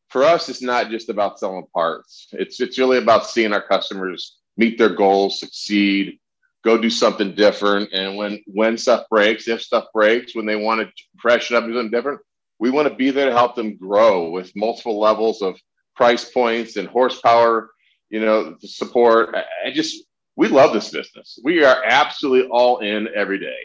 for 0.10 0.24
us, 0.24 0.50
it's 0.50 0.62
not 0.62 0.90
just 0.90 1.10
about 1.10 1.40
selling 1.40 1.66
parts. 1.74 2.28
It's 2.34 2.60
it's 2.60 2.78
really 2.78 2.98
about 2.98 3.28
seeing 3.28 3.54
our 3.54 3.66
customers 3.66 4.38
meet 4.58 4.78
their 4.78 4.94
goals, 4.94 5.40
succeed, 5.40 6.20
go 6.64 6.78
do 6.78 6.90
something 6.90 7.36
different. 7.36 7.92
And 7.94 8.18
when 8.18 8.42
when 8.48 8.78
stuff 8.78 9.06
breaks, 9.10 9.48
if 9.48 9.62
stuff 9.62 9.86
breaks, 9.94 10.36
when 10.36 10.46
they 10.46 10.56
want 10.56 10.82
to 10.82 11.04
freshen 11.20 11.56
up, 11.56 11.66
do 11.66 11.74
something 11.74 11.92
different, 11.92 12.22
we 12.60 12.70
want 12.72 12.88
to 12.88 12.96
be 12.96 13.12
there 13.12 13.30
to 13.30 13.36
help 13.36 13.56
them 13.56 13.78
grow 13.78 14.30
with 14.30 14.52
multiple 14.56 15.00
levels 15.00 15.42
of 15.42 15.60
price 15.96 16.30
points 16.30 16.78
and 16.78 16.88
horsepower. 16.88 17.70
You 18.10 18.22
know, 18.22 18.56
the 18.62 18.68
support. 18.68 19.36
I 19.36 19.72
just 19.72 20.04
we 20.36 20.48
love 20.48 20.74
this 20.74 20.90
business. 20.90 21.40
We 21.44 21.64
are 21.64 21.84
absolutely 21.86 22.50
all 22.50 22.80
in 22.80 23.08
every 23.16 23.40
day. 23.40 23.58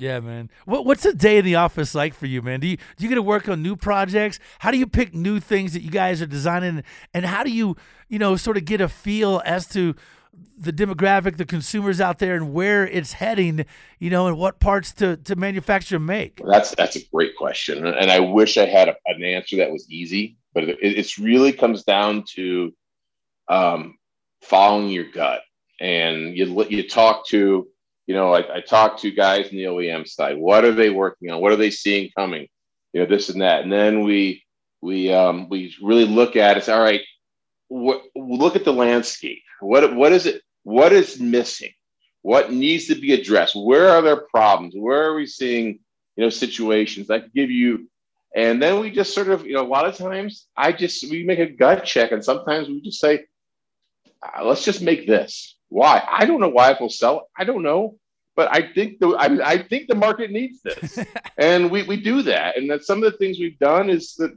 Yeah, 0.00 0.18
man. 0.20 0.48
What, 0.64 0.86
what's 0.86 1.04
a 1.04 1.12
day 1.12 1.36
in 1.36 1.44
the 1.44 1.56
office 1.56 1.94
like 1.94 2.14
for 2.14 2.24
you, 2.24 2.40
man? 2.40 2.60
Do 2.60 2.66
you 2.66 2.78
do 2.78 3.04
you 3.04 3.08
get 3.08 3.16
to 3.16 3.22
work 3.22 3.48
on 3.50 3.62
new 3.62 3.76
projects? 3.76 4.38
How 4.60 4.70
do 4.70 4.78
you 4.78 4.86
pick 4.86 5.14
new 5.14 5.40
things 5.40 5.74
that 5.74 5.82
you 5.82 5.90
guys 5.90 6.22
are 6.22 6.26
designing, 6.26 6.84
and 7.12 7.26
how 7.26 7.44
do 7.44 7.50
you, 7.50 7.76
you 8.08 8.18
know, 8.18 8.36
sort 8.36 8.56
of 8.56 8.64
get 8.64 8.80
a 8.80 8.88
feel 8.88 9.42
as 9.44 9.66
to 9.68 9.94
the 10.58 10.72
demographic, 10.72 11.36
the 11.36 11.46
consumers 11.46 12.00
out 12.00 12.18
there, 12.18 12.36
and 12.36 12.52
where 12.52 12.86
it's 12.86 13.14
heading, 13.14 13.64
you 13.98 14.10
know, 14.10 14.26
and 14.26 14.36
what 14.36 14.60
parts 14.60 14.92
to 14.94 15.16
to 15.18 15.36
manufacture 15.36 15.98
make? 15.98 16.40
That's 16.44 16.74
that's 16.74 16.96
a 16.96 17.06
great 17.12 17.36
question, 17.36 17.86
and 17.86 18.10
I 18.10 18.20
wish 18.20 18.56
I 18.56 18.66
had 18.66 18.88
a, 18.88 18.96
an 19.06 19.22
answer 19.22 19.56
that 19.56 19.70
was 19.70 19.88
easy, 19.90 20.36
but 20.54 20.64
it 20.64 20.78
it's 20.80 21.18
really 21.18 21.52
comes 21.52 21.84
down 21.84 22.24
to 22.34 22.72
um, 23.48 23.96
following 24.42 24.90
your 24.90 25.10
gut, 25.10 25.42
and 25.80 26.36
you 26.36 26.64
you 26.68 26.88
talk 26.88 27.26
to 27.28 27.68
you 28.10 28.16
know, 28.16 28.34
I, 28.34 28.56
I 28.56 28.60
talk 28.60 28.98
to 28.98 29.12
guys 29.12 29.50
in 29.50 29.56
the 29.56 29.66
OEM 29.66 30.04
side. 30.04 30.36
What 30.36 30.64
are 30.64 30.72
they 30.72 30.90
working 30.90 31.30
on? 31.30 31.40
What 31.40 31.52
are 31.52 31.56
they 31.56 31.70
seeing 31.70 32.10
coming? 32.18 32.48
You 32.92 33.00
know, 33.02 33.06
this 33.06 33.28
and 33.28 33.40
that. 33.40 33.62
And 33.62 33.72
then 33.72 34.02
we 34.02 34.42
we 34.82 35.12
um, 35.12 35.48
we 35.48 35.72
really 35.80 36.06
look 36.06 36.34
at 36.34 36.56
it. 36.56 36.68
All 36.68 36.82
right, 36.82 37.02
what, 37.70 38.02
look 38.16 38.56
at 38.56 38.64
the 38.64 38.72
landscape. 38.72 39.42
What 39.60 39.94
what 39.94 40.12
is 40.12 40.26
it? 40.26 40.42
What 40.64 40.92
is 40.92 41.20
missing? 41.20 41.72
What 42.22 42.52
needs 42.52 42.88
to 42.88 42.96
be 42.96 43.14
addressed? 43.14 43.54
Where 43.54 43.88
are 43.88 44.02
there 44.02 44.26
problems? 44.28 44.74
Where 44.76 45.04
are 45.04 45.14
we 45.14 45.26
seeing 45.26 45.78
you 46.16 46.24
know 46.24 46.30
situations? 46.30 47.10
I 47.10 47.20
could 47.20 47.32
give 47.32 47.50
you, 47.50 47.88
and 48.34 48.60
then 48.60 48.80
we 48.80 48.90
just 48.90 49.14
sort 49.14 49.28
of 49.28 49.46
you 49.46 49.54
know 49.54 49.62
a 49.62 49.68
lot 49.68 49.86
of 49.86 49.96
times 49.96 50.48
I 50.56 50.72
just 50.72 51.08
we 51.10 51.22
make 51.24 51.38
a 51.38 51.48
gut 51.48 51.84
check, 51.84 52.10
and 52.10 52.24
sometimes 52.24 52.68
we 52.68 52.80
just 52.80 53.00
say, 53.00 53.24
uh, 54.22 54.44
let's 54.44 54.64
just 54.64 54.82
make 54.82 55.06
this. 55.06 55.56
Why? 55.68 56.02
I 56.10 56.26
don't 56.26 56.40
know 56.40 56.48
why 56.48 56.72
it 56.72 56.80
will 56.80 56.90
sell. 56.90 57.28
I 57.38 57.44
don't 57.44 57.62
know 57.62 58.00
but 58.36 58.48
I 58.52 58.72
think 58.72 59.00
the 59.00 59.08
I, 59.08 59.26
I 59.50 59.62
think 59.62 59.86
the 59.88 59.94
market 59.94 60.30
needs 60.30 60.62
this, 60.62 60.98
and 61.36 61.70
we, 61.70 61.82
we 61.82 62.00
do 62.00 62.22
that. 62.22 62.56
And 62.56 62.70
that 62.70 62.84
some 62.84 63.02
of 63.02 63.12
the 63.12 63.18
things 63.18 63.38
we've 63.38 63.58
done 63.58 63.90
is 63.90 64.14
that 64.14 64.32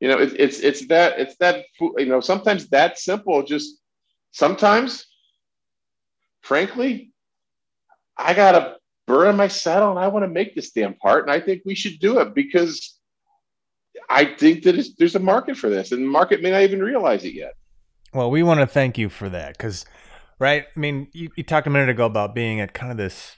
you 0.00 0.08
know 0.08 0.18
it, 0.18 0.34
it's 0.38 0.60
it's 0.60 0.86
that 0.88 1.18
it's 1.18 1.36
that 1.36 1.64
you 1.80 2.06
know 2.06 2.20
sometimes 2.20 2.68
that 2.68 2.98
simple. 2.98 3.42
Just 3.42 3.80
sometimes, 4.32 5.06
frankly, 6.42 7.12
I 8.16 8.34
got 8.34 8.54
a 8.54 8.76
burr 9.06 9.30
in 9.30 9.36
my 9.36 9.48
saddle, 9.48 9.90
and 9.90 9.98
I 9.98 10.08
want 10.08 10.24
to 10.24 10.28
make 10.28 10.54
this 10.54 10.70
damn 10.70 10.94
part, 10.94 11.24
and 11.24 11.30
I 11.30 11.40
think 11.40 11.62
we 11.64 11.74
should 11.74 11.98
do 12.00 12.20
it 12.20 12.34
because 12.34 12.98
I 14.10 14.24
think 14.24 14.64
that 14.64 14.84
there's 14.98 15.14
a 15.14 15.20
market 15.20 15.56
for 15.56 15.70
this, 15.70 15.92
and 15.92 16.02
the 16.02 16.08
market 16.08 16.42
may 16.42 16.50
not 16.50 16.62
even 16.62 16.82
realize 16.82 17.24
it 17.24 17.34
yet. 17.34 17.54
Well, 18.12 18.30
we 18.30 18.42
want 18.42 18.60
to 18.60 18.66
thank 18.66 18.96
you 18.96 19.08
for 19.08 19.28
that 19.28 19.56
because 19.56 19.84
right? 20.38 20.66
I 20.76 20.78
mean, 20.78 21.08
you, 21.12 21.30
you 21.36 21.42
talked 21.42 21.66
a 21.66 21.70
minute 21.70 21.88
ago 21.88 22.06
about 22.06 22.34
being 22.34 22.60
at 22.60 22.74
kind 22.74 22.90
of 22.90 22.98
this 22.98 23.36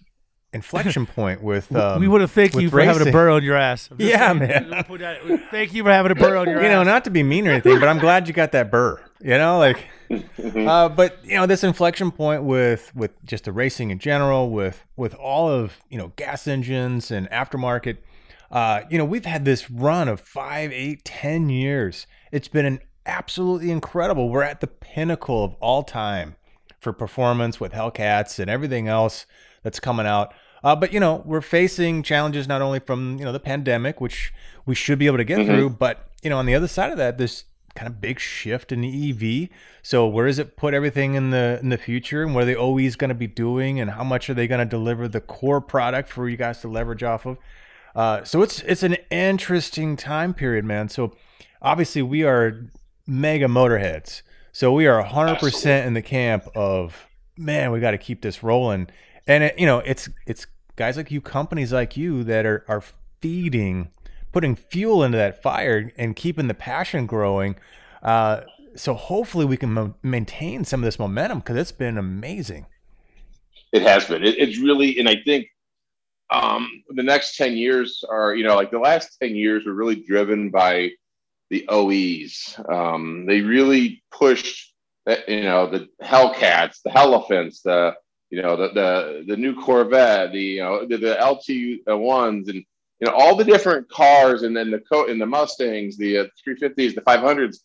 inflection 0.56 1.06
point 1.16 1.42
with. 1.42 1.74
Um, 1.74 2.00
we 2.00 2.08
want 2.08 2.22
to 2.22 2.28
thank 2.28 2.54
you 2.54 2.68
for 2.68 2.76
racing. 2.76 2.94
having 2.94 3.08
a 3.08 3.12
burr 3.12 3.30
on 3.30 3.44
your 3.44 3.56
ass. 3.56 3.88
Yeah, 3.96 4.32
saying, 4.32 4.38
man. 4.38 5.44
thank 5.50 5.72
you 5.72 5.84
for 5.84 5.90
having 5.90 6.10
a 6.10 6.14
burr 6.16 6.36
on 6.36 6.46
your 6.46 6.56
you 6.56 6.60
ass. 6.60 6.64
You 6.64 6.70
know, 6.70 6.82
not 6.82 7.04
to 7.04 7.10
be 7.10 7.22
mean 7.22 7.46
or 7.46 7.52
anything, 7.52 7.78
but 7.78 7.88
I'm 7.88 7.98
glad 7.98 8.26
you 8.26 8.34
got 8.34 8.52
that 8.52 8.70
burr. 8.70 9.00
You 9.20 9.38
know, 9.38 9.58
like, 9.58 9.78
uh, 10.10 10.88
but 10.88 11.24
you 11.24 11.36
know, 11.36 11.46
this 11.46 11.62
inflection 11.62 12.10
point 12.10 12.42
with 12.42 12.94
with 12.94 13.12
just 13.24 13.44
the 13.44 13.52
racing 13.52 13.90
in 13.90 13.98
general, 13.98 14.50
with 14.50 14.84
with 14.96 15.14
all 15.14 15.48
of 15.48 15.78
you 15.88 15.98
know 15.98 16.12
gas 16.16 16.48
engines 16.48 17.10
and 17.10 17.30
aftermarket. 17.30 17.98
Uh, 18.50 18.82
you 18.88 18.96
know, 18.96 19.04
we've 19.04 19.24
had 19.24 19.44
this 19.44 19.70
run 19.70 20.08
of 20.08 20.20
five, 20.20 20.72
eight, 20.72 21.04
ten 21.04 21.48
years. 21.48 22.06
It's 22.30 22.48
been 22.48 22.66
an 22.66 22.80
absolutely 23.04 23.70
incredible. 23.70 24.28
We're 24.28 24.42
at 24.42 24.60
the 24.60 24.66
pinnacle 24.66 25.44
of 25.44 25.54
all 25.54 25.82
time 25.82 26.36
for 26.80 26.92
performance 26.92 27.58
with 27.58 27.72
Hellcats 27.72 28.38
and 28.38 28.50
everything 28.50 28.86
else 28.88 29.26
that's 29.62 29.80
coming 29.80 30.06
out. 30.06 30.32
Uh, 30.66 30.74
but 30.74 30.92
you 30.92 30.98
know, 30.98 31.22
we're 31.24 31.40
facing 31.40 32.02
challenges 32.02 32.48
not 32.48 32.60
only 32.60 32.80
from 32.80 33.16
you 33.20 33.24
know 33.24 33.30
the 33.30 33.38
pandemic, 33.38 34.00
which 34.00 34.34
we 34.66 34.74
should 34.74 34.98
be 34.98 35.06
able 35.06 35.16
to 35.16 35.22
get 35.22 35.38
mm-hmm. 35.38 35.54
through, 35.54 35.70
but 35.70 36.10
you 36.24 36.28
know, 36.28 36.38
on 36.38 36.44
the 36.44 36.56
other 36.56 36.66
side 36.66 36.90
of 36.90 36.98
that, 36.98 37.18
this 37.18 37.44
kind 37.76 37.86
of 37.86 38.00
big 38.00 38.18
shift 38.18 38.72
in 38.72 38.80
the 38.80 39.10
EV. 39.10 39.48
So 39.82 40.08
where 40.08 40.26
does 40.26 40.40
it 40.40 40.56
put 40.56 40.74
everything 40.74 41.14
in 41.14 41.30
the 41.30 41.60
in 41.62 41.68
the 41.68 41.78
future, 41.78 42.24
and 42.24 42.34
what 42.34 42.42
are 42.42 42.46
the 42.46 42.56
OEs 42.56 42.96
going 42.96 43.10
to 43.10 43.14
be 43.14 43.28
doing, 43.28 43.78
and 43.78 43.92
how 43.92 44.02
much 44.02 44.28
are 44.28 44.34
they 44.34 44.48
going 44.48 44.58
to 44.58 44.64
deliver 44.64 45.06
the 45.06 45.20
core 45.20 45.60
product 45.60 46.08
for 46.08 46.28
you 46.28 46.36
guys 46.36 46.60
to 46.62 46.68
leverage 46.68 47.04
off 47.04 47.26
of? 47.26 47.38
Uh, 47.94 48.24
so 48.24 48.42
it's 48.42 48.58
it's 48.62 48.82
an 48.82 48.96
interesting 49.08 49.96
time 49.96 50.34
period, 50.34 50.64
man. 50.64 50.88
So 50.88 51.14
obviously 51.62 52.02
we 52.02 52.24
are 52.24 52.72
mega 53.06 53.46
motorheads. 53.46 54.22
So 54.50 54.72
we 54.72 54.88
are 54.88 55.00
100% 55.04 55.86
in 55.86 55.94
the 55.94 56.02
camp 56.02 56.48
of 56.56 57.06
man, 57.36 57.70
we 57.70 57.78
got 57.78 57.92
to 57.92 57.98
keep 57.98 58.22
this 58.22 58.42
rolling. 58.42 58.88
And 59.28 59.44
it, 59.44 59.58
you 59.58 59.66
know, 59.66 59.78
it's 59.78 60.08
it's 60.26 60.46
guys 60.76 60.96
like 60.96 61.10
you, 61.10 61.20
companies 61.20 61.72
like 61.72 61.96
you 61.96 62.22
that 62.24 62.46
are 62.46 62.64
are 62.68 62.82
feeding, 63.20 63.90
putting 64.32 64.54
fuel 64.54 65.02
into 65.02 65.18
that 65.18 65.42
fire 65.42 65.92
and 65.96 66.14
keeping 66.14 66.46
the 66.46 66.54
passion 66.54 67.06
growing. 67.06 67.56
Uh, 68.02 68.42
so 68.76 68.94
hopefully 68.94 69.46
we 69.46 69.56
can 69.56 69.72
mo- 69.72 69.94
maintain 70.02 70.64
some 70.64 70.80
of 70.80 70.84
this 70.84 70.98
momentum 70.98 71.38
because 71.38 71.56
it's 71.56 71.72
been 71.72 71.98
amazing. 71.98 72.66
It 73.72 73.82
has 73.82 74.04
been. 74.04 74.22
It, 74.22 74.38
it's 74.38 74.58
really, 74.58 74.98
and 74.98 75.08
I 75.08 75.16
think 75.24 75.48
um, 76.30 76.82
the 76.90 77.02
next 77.02 77.36
ten 77.36 77.56
years 77.56 78.04
are, 78.08 78.34
you 78.34 78.44
know, 78.44 78.54
like 78.54 78.70
the 78.70 78.78
last 78.78 79.16
ten 79.20 79.34
years 79.34 79.66
were 79.66 79.74
really 79.74 79.96
driven 79.96 80.50
by 80.50 80.90
the 81.50 81.66
OEs. 81.68 82.58
Um, 82.68 83.26
they 83.26 83.40
really 83.40 84.02
pushed, 84.10 84.74
you 85.28 85.42
know, 85.42 85.68
the 85.68 85.88
Hellcats, 86.02 86.82
the 86.84 86.90
Hellephants, 86.90 87.62
the 87.62 87.94
you 88.30 88.42
know 88.42 88.56
the 88.56 88.68
the 88.68 89.24
the 89.28 89.36
new 89.36 89.54
Corvette, 89.54 90.32
the 90.32 90.40
you 90.40 90.62
know 90.62 90.86
the, 90.86 90.96
the 90.96 91.14
LT 91.14 91.98
ones, 91.98 92.48
and 92.48 92.56
you 92.56 93.06
know 93.06 93.12
all 93.12 93.36
the 93.36 93.44
different 93.44 93.88
cars, 93.88 94.42
and 94.42 94.56
then 94.56 94.70
the 94.70 94.80
coat 94.80 95.10
and 95.10 95.20
the 95.20 95.26
Mustangs, 95.26 95.96
the 95.96 96.18
uh, 96.18 96.24
350s, 96.46 96.94
the 96.94 97.02
500s. 97.02 97.58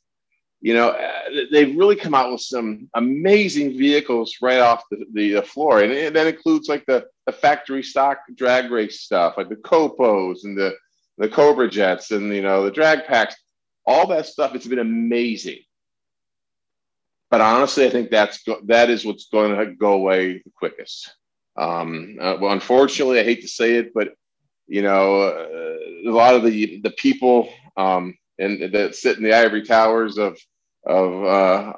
you 0.61 0.75
know, 0.75 0.89
uh, 0.89 1.21
they've 1.51 1.75
really 1.75 1.95
come 1.95 2.13
out 2.13 2.31
with 2.31 2.41
some 2.41 2.87
amazing 2.93 3.75
vehicles 3.77 4.35
right 4.41 4.59
off 4.59 4.83
the, 4.91 5.05
the, 5.13 5.31
the 5.33 5.41
floor. 5.41 5.81
And, 5.81 5.91
and 5.91 6.15
that 6.15 6.27
includes 6.27 6.69
like 6.69 6.85
the, 6.85 7.07
the 7.25 7.31
factory 7.31 7.81
stock 7.81 8.19
drag 8.35 8.69
race 8.69 9.01
stuff, 9.01 9.35
like 9.37 9.49
the 9.49 9.55
COPOs 9.55 10.43
and 10.43 10.55
the, 10.55 10.75
the 11.17 11.27
Cobra 11.27 11.67
Jets 11.67 12.11
and, 12.11 12.31
you 12.33 12.43
know, 12.43 12.63
the 12.63 12.71
drag 12.71 13.05
packs, 13.05 13.35
all 13.87 14.05
that 14.07 14.27
stuff. 14.27 14.53
It's 14.53 14.67
been 14.67 14.79
amazing. 14.79 15.59
But 17.31 17.41
honestly, 17.41 17.85
I 17.85 17.89
think 17.89 18.11
that's 18.11 18.43
that 18.65 18.89
is 18.89 19.05
what's 19.05 19.29
going 19.29 19.57
to 19.57 19.73
go 19.73 19.93
away 19.93 20.41
the 20.43 20.51
quickest. 20.55 21.15
Um, 21.57 22.17
uh, 22.21 22.35
well, 22.39 22.51
unfortunately, 22.51 23.19
I 23.19 23.23
hate 23.23 23.41
to 23.41 23.47
say 23.47 23.75
it, 23.75 23.93
but 23.93 24.09
you 24.67 24.81
know, 24.81 25.21
uh, 25.21 26.09
a 26.09 26.11
lot 26.11 26.35
of 26.35 26.43
the 26.43 26.81
the 26.81 26.91
people 26.91 27.49
um, 27.77 28.15
and 28.37 28.73
that 28.73 28.95
sit 28.95 29.17
in 29.17 29.23
the 29.23 29.33
ivory 29.33 29.63
towers 29.63 30.17
of 30.17 30.37
of 30.85 31.23
uh, 31.23 31.73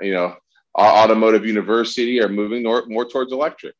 you 0.00 0.12
know 0.12 0.36
automotive 0.78 1.46
university 1.46 2.20
are 2.20 2.28
moving 2.28 2.62
more, 2.62 2.84
more 2.86 3.04
towards 3.04 3.32
electric. 3.32 3.74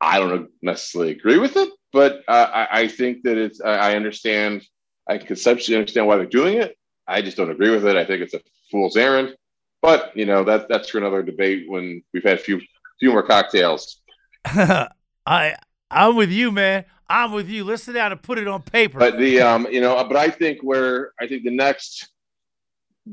I 0.00 0.18
don't 0.18 0.50
necessarily 0.62 1.12
agree 1.12 1.38
with 1.38 1.56
it, 1.56 1.68
but 1.92 2.22
I, 2.26 2.68
I, 2.70 2.88
think 2.88 3.22
that 3.24 3.36
it's. 3.36 3.60
I 3.60 3.94
understand. 3.94 4.66
I 5.06 5.18
conceptually 5.18 5.76
understand 5.76 6.06
why 6.06 6.16
they're 6.16 6.26
doing 6.26 6.56
it. 6.56 6.76
I 7.06 7.20
just 7.20 7.36
don't 7.36 7.50
agree 7.50 7.70
with 7.70 7.86
it. 7.86 7.96
I 7.96 8.04
think 8.04 8.22
it's 8.22 8.34
a 8.34 8.40
fool's 8.70 8.96
errand. 8.96 9.36
But 9.82 10.16
you 10.16 10.26
know 10.26 10.44
that 10.44 10.68
that's 10.68 10.90
for 10.90 10.98
another 10.98 11.22
debate 11.22 11.64
when 11.68 12.02
we've 12.12 12.22
had 12.22 12.34
a 12.34 12.42
few 12.42 12.60
few 12.98 13.12
more 13.12 13.22
cocktails. 13.22 14.00
I 14.44 15.54
I'm 15.90 16.16
with 16.16 16.30
you, 16.30 16.52
man. 16.52 16.84
I'm 17.08 17.32
with 17.32 17.48
you. 17.48 17.64
Let's 17.64 17.86
down 17.86 18.12
and 18.12 18.22
put 18.22 18.38
it 18.38 18.46
on 18.46 18.62
paper. 18.62 18.98
But 18.98 19.18
the 19.18 19.40
um, 19.40 19.66
you 19.70 19.80
know, 19.80 20.02
but 20.04 20.16
I 20.16 20.30
think 20.30 20.60
where 20.62 21.12
I 21.20 21.26
think 21.26 21.44
the 21.44 21.50
next 21.50 22.08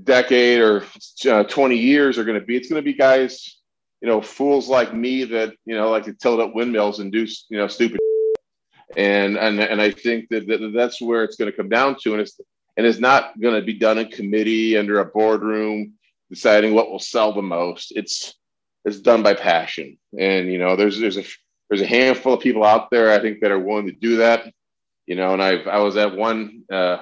decade 0.04 0.60
or 0.60 0.84
uh, 1.30 1.44
20 1.44 1.76
years 1.76 2.18
are 2.18 2.24
going 2.24 2.40
to 2.40 2.46
be, 2.46 2.56
it's 2.56 2.70
going 2.70 2.82
to 2.82 2.86
be 2.86 2.94
guys, 2.94 3.58
you 4.02 4.08
know, 4.08 4.22
fools 4.22 4.70
like 4.70 4.94
me 4.94 5.24
that 5.24 5.54
you 5.66 5.76
know 5.76 5.90
like 5.90 6.04
to 6.04 6.14
tilt 6.14 6.40
up 6.40 6.54
windmills 6.54 7.00
and 7.00 7.12
do 7.12 7.26
you 7.50 7.58
know 7.58 7.68
stupid. 7.68 8.00
And 8.96 9.38
and 9.38 9.60
and 9.60 9.82
I 9.82 9.92
think 9.92 10.30
that, 10.30 10.48
that 10.48 10.72
that's 10.76 11.02
where 11.02 11.24
it's 11.24 11.36
going 11.36 11.52
to 11.52 11.58
come 11.58 11.70
down 11.70 11.98
to, 12.04 12.12
and 12.14 12.22
it's 12.22 12.40
and 12.78 12.86
it's 12.86 13.00
not 13.00 13.40
going 13.40 13.56
to 13.56 13.66
be 13.66 13.74
done 13.74 13.98
in 13.98 14.10
committee 14.10 14.78
under 14.78 15.00
a 15.00 15.06
boardroom 15.06 15.94
deciding 16.30 16.74
what 16.74 16.90
will 16.90 17.00
sell 17.00 17.34
the 17.34 17.42
most. 17.42 17.92
It's 17.96 18.34
it's 18.86 19.00
done 19.00 19.24
by 19.24 19.34
passion, 19.34 19.98
and 20.18 20.52
you 20.52 20.60
know, 20.60 20.76
there's 20.76 21.00
there's 21.00 21.18
a 21.18 21.24
there's 21.70 21.82
a 21.82 21.88
handful 21.88 22.34
of 22.34 22.40
people 22.40 22.64
out 22.64 22.90
there 22.90 23.12
I 23.12 23.20
think 23.20 23.42
that 23.42 23.52
are 23.52 23.60
willing 23.60 23.88
to 23.88 23.92
do 23.92 24.18
that. 24.18 24.52
You 25.06 25.16
know, 25.16 25.34
and 25.34 25.42
I've 25.42 25.68
I 25.68 25.80
was 25.80 25.98
at 25.98 26.16
one 26.16 26.64
uh, 26.72 27.00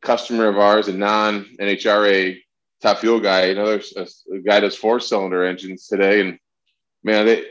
customer 0.00 0.48
of 0.48 0.58
ours, 0.58 0.88
a 0.88 0.92
non 0.92 1.46
NHRA 1.60 2.38
top 2.82 2.98
fuel 2.98 3.20
guy, 3.20 3.42
another 3.46 3.80
a, 3.96 4.06
a 4.34 4.38
guy 4.40 4.60
does 4.60 4.76
four 4.76 5.00
cylinder 5.00 5.44
engines 5.44 5.86
today, 5.86 6.20
and 6.20 6.38
man, 7.04 7.26
they, 7.26 7.44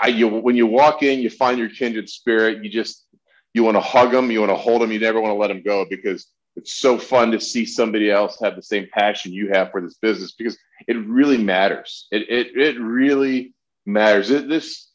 I 0.00 0.08
you 0.08 0.28
when 0.28 0.56
you 0.56 0.66
walk 0.66 1.02
in, 1.02 1.20
you 1.20 1.30
find 1.30 1.58
your 1.58 1.68
kindred 1.68 2.08
spirit. 2.08 2.64
You 2.64 2.70
just 2.70 3.06
you 3.54 3.64
want 3.64 3.76
to 3.76 3.80
hug 3.80 4.12
them, 4.12 4.30
you 4.30 4.40
want 4.40 4.50
to 4.50 4.56
hold 4.56 4.82
them, 4.82 4.92
you 4.92 5.00
never 5.00 5.20
want 5.20 5.32
to 5.32 5.38
let 5.38 5.48
them 5.48 5.62
go 5.62 5.84
because 5.88 6.26
it's 6.58 6.74
so 6.74 6.98
fun 6.98 7.30
to 7.30 7.40
see 7.40 7.64
somebody 7.64 8.10
else 8.10 8.38
have 8.42 8.56
the 8.56 8.62
same 8.62 8.88
passion 8.92 9.32
you 9.32 9.48
have 9.52 9.70
for 9.70 9.80
this 9.80 9.94
business 9.94 10.32
because 10.32 10.58
it 10.88 10.96
really 11.06 11.38
matters. 11.38 12.08
It 12.10 12.28
it, 12.28 12.56
it 12.56 12.80
really 12.80 13.54
matters. 13.86 14.30
It, 14.30 14.48
this 14.48 14.90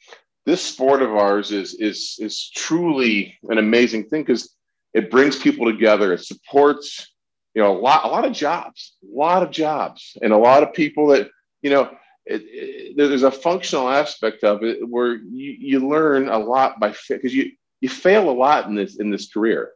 this 0.46 0.62
sport 0.62 1.02
of 1.02 1.12
ours 1.16 1.52
is 1.52 1.74
is 1.76 2.18
is 2.20 2.50
truly 2.54 3.38
an 3.44 3.60
amazing 3.60 4.10
thing 4.10 4.24
because 4.24 4.54
it 4.94 5.10
brings 5.10 5.40
people 5.40 5.66
together. 5.66 6.12
It 6.12 6.26
supports 6.26 7.10
you 7.56 7.62
know 7.62 7.78
a 7.78 7.80
lot 7.80 8.04
a 8.04 8.10
lot 8.10 8.26
of 8.26 8.34
jobs, 8.34 8.98
a 9.02 9.18
lot 9.18 9.42
of 9.42 9.50
jobs, 9.50 10.18
and 10.22 10.34
a 10.34 10.38
lot 10.38 10.64
of 10.64 10.74
people 10.74 11.08
that 11.08 11.30
you 11.62 11.70
know. 11.70 11.90
It, 12.26 12.42
it, 12.46 12.96
there's 12.96 13.24
a 13.24 13.32
functional 13.32 13.90
aspect 13.90 14.46
of 14.46 14.64
it 14.64 14.78
where 14.88 15.16
you, 15.16 15.58
you 15.60 15.90
learn 15.90 16.30
a 16.30 16.38
lot 16.38 16.80
by 16.80 16.96
because 17.10 17.36
you 17.36 17.52
you 17.82 17.90
fail 17.90 18.30
a 18.30 18.32
lot 18.32 18.68
in 18.68 18.76
this 18.76 18.98
in 18.98 19.10
this 19.10 19.28
career. 19.28 19.74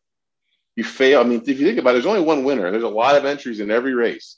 You 0.77 0.83
fail. 0.83 1.19
I 1.19 1.23
mean, 1.23 1.41
if 1.41 1.59
you 1.59 1.65
think 1.65 1.79
about 1.79 1.89
it, 1.89 1.93
there's 1.93 2.05
only 2.05 2.21
one 2.21 2.43
winner. 2.43 2.69
There's 2.71 2.83
a 2.83 2.87
lot 2.87 3.15
of 3.15 3.25
entries 3.25 3.59
in 3.59 3.71
every 3.71 3.95
race. 3.95 4.37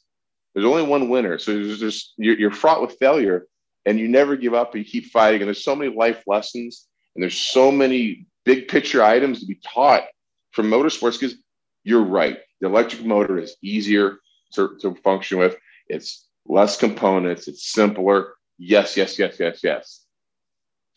There's 0.56 0.65
only 0.65 0.84
one 0.84 1.10
winner, 1.10 1.38
so 1.38 1.54
there's 1.54 1.80
just 1.80 2.13
you're, 2.17 2.39
you're 2.39 2.52
fraught 2.52 2.82
with 2.82 2.97
failure 2.97 3.45
and 3.86 3.99
you 3.99 4.08
never 4.08 4.36
give 4.36 4.54
up 4.54 4.73
and 4.73 4.84
you 4.84 4.89
keep 4.89 5.12
fighting. 5.12 5.41
And 5.41 5.47
there's 5.47 5.63
so 5.63 5.75
many 5.75 5.93
life 5.93 6.23
lessons 6.28 6.88
and 7.13 7.21
there's 7.21 7.38
so 7.38 7.71
many 7.71 8.25
big 8.45 8.69
picture 8.69 9.04
items 9.04 9.41
to 9.41 9.45
be 9.45 9.60
taught 9.65 10.04
from 10.52 10.69
motorsports 10.69 11.19
because 11.19 11.36
you're 11.84 12.04
right. 12.04 12.39
The 12.62 12.67
electric 12.67 13.06
motor 13.06 13.38
is 13.38 13.56
easier 13.62 14.17
to, 14.54 14.78
to 14.82 14.95
function 14.95 15.39
with. 15.39 15.58
It's 15.88 16.28
less 16.47 16.78
components. 16.78 17.47
It's 17.47 17.71
simpler. 17.71 18.34
Yes, 18.58 18.97
yes, 18.97 19.19
yes, 19.19 19.39
yes, 19.39 19.60
yes. 19.63 20.06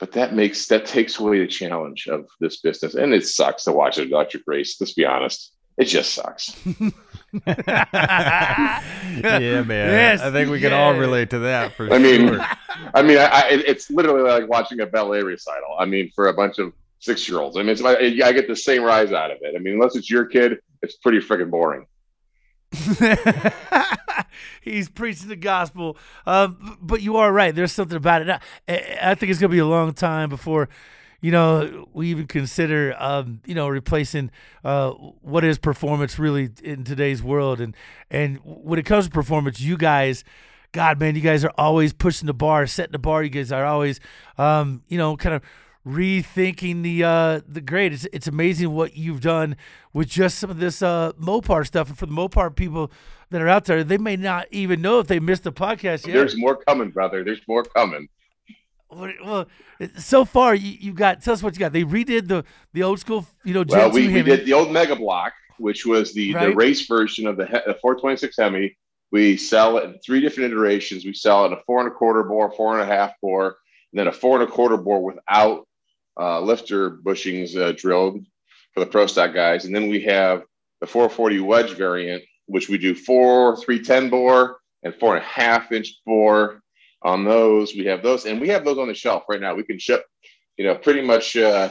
But 0.02 0.10
that 0.14 0.34
makes 0.34 0.66
that 0.66 0.84
takes 0.84 1.20
away 1.20 1.38
the 1.38 1.46
challenge 1.46 2.08
of 2.08 2.26
this 2.40 2.56
business, 2.56 2.96
and 2.96 3.14
it 3.14 3.24
sucks 3.24 3.62
to 3.62 3.72
watch 3.72 3.98
an 3.98 4.12
electric 4.12 4.42
race. 4.48 4.76
Let's 4.80 4.94
be 4.94 5.04
honest, 5.04 5.52
it 5.78 5.84
just 5.84 6.12
sucks. 6.12 6.60
yeah, 6.66 6.90
man. 9.62 9.68
Yes, 9.68 10.20
I 10.20 10.32
think 10.32 10.50
we 10.50 10.58
can 10.58 10.72
all 10.72 10.94
relate 10.94 11.30
to 11.30 11.38
that 11.38 11.76
for 11.76 11.88
I 11.94 11.98
mean, 11.98 12.30
sure. 12.30 12.44
I 12.92 13.02
mean, 13.02 13.16
I, 13.16 13.26
I, 13.26 13.48
it's 13.64 13.92
literally 13.92 14.28
like 14.28 14.48
watching 14.50 14.80
a 14.80 14.86
ballet 14.86 15.22
recital. 15.22 15.76
I 15.78 15.84
mean, 15.84 16.10
for 16.16 16.26
a 16.26 16.34
bunch 16.34 16.58
of 16.58 16.72
six 16.98 17.28
year 17.28 17.38
olds. 17.38 17.56
I 17.56 17.60
mean, 17.60 17.68
it's, 17.68 17.84
I, 17.84 17.94
I 18.26 18.32
get 18.32 18.48
the 18.48 18.56
same 18.56 18.82
rise 18.82 19.12
out 19.12 19.30
of 19.30 19.38
it. 19.42 19.54
I 19.54 19.60
mean, 19.60 19.74
unless 19.74 19.94
it's 19.94 20.10
your 20.10 20.24
kid, 20.24 20.58
it's 20.82 20.96
pretty 20.96 21.20
freaking 21.20 21.52
boring. 21.52 21.86
He's 24.60 24.88
preaching 24.88 25.28
the 25.28 25.36
gospel. 25.36 25.96
Um, 26.26 26.78
but 26.80 27.02
you 27.02 27.16
are 27.16 27.32
right. 27.32 27.54
There's 27.54 27.72
something 27.72 27.96
about 27.96 28.22
it. 28.22 28.28
I, 28.68 29.10
I 29.10 29.14
think 29.14 29.30
it's 29.30 29.40
going 29.40 29.50
to 29.50 29.54
be 29.54 29.58
a 29.58 29.66
long 29.66 29.92
time 29.92 30.28
before 30.28 30.68
you 31.22 31.30
know, 31.30 31.88
we 31.92 32.08
even 32.08 32.26
consider, 32.26 32.96
um, 32.98 33.40
you 33.46 33.54
know, 33.54 33.68
replacing 33.68 34.30
uh, 34.64 34.90
what 34.90 35.44
is 35.44 35.56
performance 35.56 36.18
really 36.18 36.50
in 36.64 36.82
today's 36.82 37.22
world. 37.22 37.60
And 37.60 37.76
and 38.10 38.40
when 38.42 38.78
it 38.78 38.84
comes 38.84 39.04
to 39.06 39.10
performance, 39.10 39.60
you 39.60 39.76
guys, 39.76 40.24
God, 40.72 40.98
man, 40.98 41.14
you 41.14 41.20
guys 41.20 41.44
are 41.44 41.52
always 41.56 41.92
pushing 41.92 42.26
the 42.26 42.34
bar, 42.34 42.66
setting 42.66 42.92
the 42.92 42.98
bar. 42.98 43.22
You 43.22 43.30
guys 43.30 43.52
are 43.52 43.64
always, 43.64 44.00
um, 44.36 44.82
you 44.88 44.98
know, 44.98 45.16
kind 45.16 45.36
of 45.36 45.42
rethinking 45.86 46.82
the 46.82 47.04
uh, 47.04 47.40
the 47.46 47.60
grade. 47.60 47.92
It's 47.92 48.06
it's 48.12 48.26
amazing 48.26 48.72
what 48.72 48.96
you've 48.96 49.20
done 49.20 49.56
with 49.92 50.08
just 50.08 50.38
some 50.38 50.50
of 50.50 50.58
this 50.58 50.82
uh, 50.82 51.12
Mopar 51.20 51.66
stuff. 51.66 51.88
And 51.88 51.98
for 51.98 52.06
the 52.06 52.12
Mopar 52.12 52.54
people 52.54 52.90
that 53.30 53.42
are 53.42 53.48
out 53.48 53.64
there, 53.64 53.82
they 53.84 53.98
may 53.98 54.16
not 54.16 54.46
even 54.50 54.80
know 54.80 54.98
if 54.98 55.06
they 55.06 55.20
missed 55.20 55.44
the 55.44 55.52
podcast 55.52 56.06
yet. 56.06 56.14
There's 56.14 56.36
more 56.36 56.56
coming, 56.56 56.90
brother. 56.90 57.24
There's 57.24 57.46
more 57.48 57.64
coming. 57.64 58.08
Well, 58.90 59.46
so 59.96 60.24
far 60.24 60.54
you, 60.54 60.76
you 60.78 60.92
got. 60.92 61.22
Tell 61.22 61.34
us 61.34 61.42
what 61.42 61.54
you 61.54 61.60
got. 61.60 61.72
They 61.72 61.84
redid 61.84 62.28
the 62.28 62.44
the 62.72 62.82
old 62.82 63.00
school, 63.00 63.26
you 63.44 63.54
know. 63.54 63.64
Well, 63.66 63.90
we, 63.90 64.08
we 64.08 64.22
did 64.22 64.44
the 64.44 64.52
old 64.52 64.70
Mega 64.70 64.96
Block, 64.96 65.32
which 65.58 65.86
was 65.86 66.12
the 66.12 66.34
right. 66.34 66.48
the 66.48 66.54
race 66.54 66.86
version 66.86 67.26
of 67.26 67.36
the, 67.36 67.44
the 67.44 67.78
426 67.80 68.36
Hemi. 68.36 68.76
We 69.10 69.36
sell 69.36 69.76
it 69.78 69.84
in 69.84 69.98
three 70.04 70.20
different 70.20 70.52
iterations. 70.52 71.04
We 71.04 71.12
sell 71.12 71.44
it 71.44 71.48
in 71.48 71.52
a 71.54 71.62
four 71.66 71.80
and 71.80 71.88
a 71.88 71.90
quarter 71.90 72.22
bore, 72.22 72.50
four 72.50 72.78
and 72.78 72.82
a 72.82 72.94
half 72.94 73.12
bore, 73.20 73.56
and 73.92 73.98
then 73.98 74.08
a 74.08 74.12
four 74.12 74.40
and 74.40 74.48
a 74.48 74.50
quarter 74.50 74.76
bore 74.76 75.02
without 75.04 75.66
uh, 76.18 76.40
lifter 76.40 76.90
bushings 76.90 77.56
uh, 77.56 77.72
drilled 77.72 78.24
for 78.74 78.80
the 78.80 78.86
pro 78.86 79.06
stock 79.06 79.34
guys. 79.34 79.64
And 79.64 79.74
then 79.74 79.88
we 79.88 80.00
have 80.02 80.42
the 80.80 80.86
440 80.86 81.40
wedge 81.40 81.72
variant, 81.72 82.22
which 82.46 82.68
we 82.68 82.78
do 82.78 82.94
four 82.94 83.56
310 83.56 84.10
bore 84.10 84.58
and 84.82 84.94
four 84.94 85.16
and 85.16 85.24
a 85.24 85.26
half 85.26 85.72
inch 85.72 86.00
bore 86.04 86.60
on 87.02 87.24
those. 87.24 87.74
We 87.74 87.86
have 87.86 88.02
those, 88.02 88.26
and 88.26 88.40
we 88.40 88.48
have 88.48 88.64
those 88.64 88.78
on 88.78 88.88
the 88.88 88.94
shelf 88.94 89.24
right 89.28 89.40
now. 89.40 89.54
We 89.54 89.64
can 89.64 89.78
ship, 89.78 90.04
you 90.56 90.64
know, 90.66 90.74
pretty 90.74 91.02
much 91.02 91.36
uh, 91.36 91.70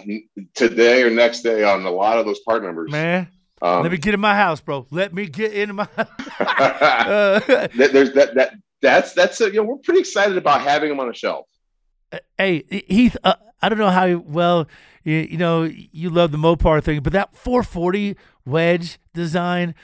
today 0.53 1.03
or 1.03 1.09
next 1.09 1.41
day 1.41 1.63
on 1.63 1.85
a 1.85 1.91
lot 1.91 2.17
of 2.17 2.25
those 2.25 2.39
part 2.39 2.63
numbers. 2.63 2.91
Man, 2.91 3.27
um, 3.61 3.83
let 3.83 3.91
me 3.91 3.97
get 3.97 4.13
in 4.13 4.19
my 4.19 4.35
house, 4.35 4.61
bro. 4.61 4.87
Let 4.91 5.13
me 5.13 5.27
get 5.27 5.53
in 5.53 5.75
my. 5.75 5.87
uh, 6.39 7.67
There's 7.75 8.13
that 8.13 8.35
that 8.35 8.53
that's 8.81 9.13
that's 9.13 9.39
a, 9.41 9.45
you 9.45 9.53
know 9.53 9.63
we're 9.63 9.77
pretty 9.77 9.99
excited 9.99 10.37
about 10.37 10.61
having 10.61 10.89
them 10.89 10.99
on 10.99 11.09
a 11.09 11.13
shelf. 11.13 11.45
Hey 12.37 12.63
Heath, 12.87 13.15
uh, 13.23 13.35
I 13.61 13.69
don't 13.69 13.77
know 13.77 13.89
how 13.89 14.17
well 14.17 14.67
you, 15.03 15.15
you 15.17 15.37
know 15.37 15.63
you 15.63 16.09
love 16.09 16.31
the 16.31 16.37
Mopar 16.37 16.83
thing, 16.83 17.01
but 17.01 17.13
that 17.13 17.35
440 17.35 18.15
wedge 18.45 18.99
design 19.13 19.75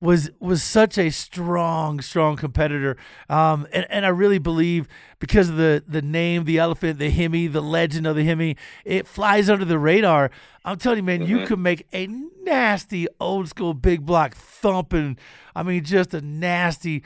was 0.00 0.30
was 0.38 0.62
such 0.62 0.98
a 0.98 1.10
strong, 1.10 2.00
strong 2.00 2.36
competitor. 2.36 2.96
Um, 3.30 3.66
and, 3.72 3.86
and 3.88 4.04
I 4.04 4.10
really 4.10 4.38
believe 4.38 4.86
because 5.18 5.48
of 5.48 5.56
the 5.56 5.82
the 5.86 6.02
name, 6.02 6.44
the 6.44 6.58
elephant, 6.58 6.98
the 6.98 7.10
Hemi, 7.10 7.46
the 7.46 7.62
legend 7.62 8.06
of 8.06 8.14
the 8.14 8.24
Hemi, 8.24 8.56
it 8.84 9.06
flies 9.06 9.48
under 9.48 9.64
the 9.64 9.78
radar. 9.78 10.30
I'm 10.64 10.76
telling 10.76 10.98
you, 10.98 11.04
man, 11.04 11.20
mm-hmm. 11.20 11.30
you 11.30 11.46
could 11.46 11.58
make 11.58 11.86
a 11.92 12.06
nasty 12.42 13.08
old 13.18 13.48
school 13.48 13.72
big 13.72 14.04
block 14.04 14.34
thumping. 14.34 15.18
I 15.56 15.62
mean, 15.62 15.84
just 15.84 16.12
a 16.12 16.20
nasty 16.20 17.02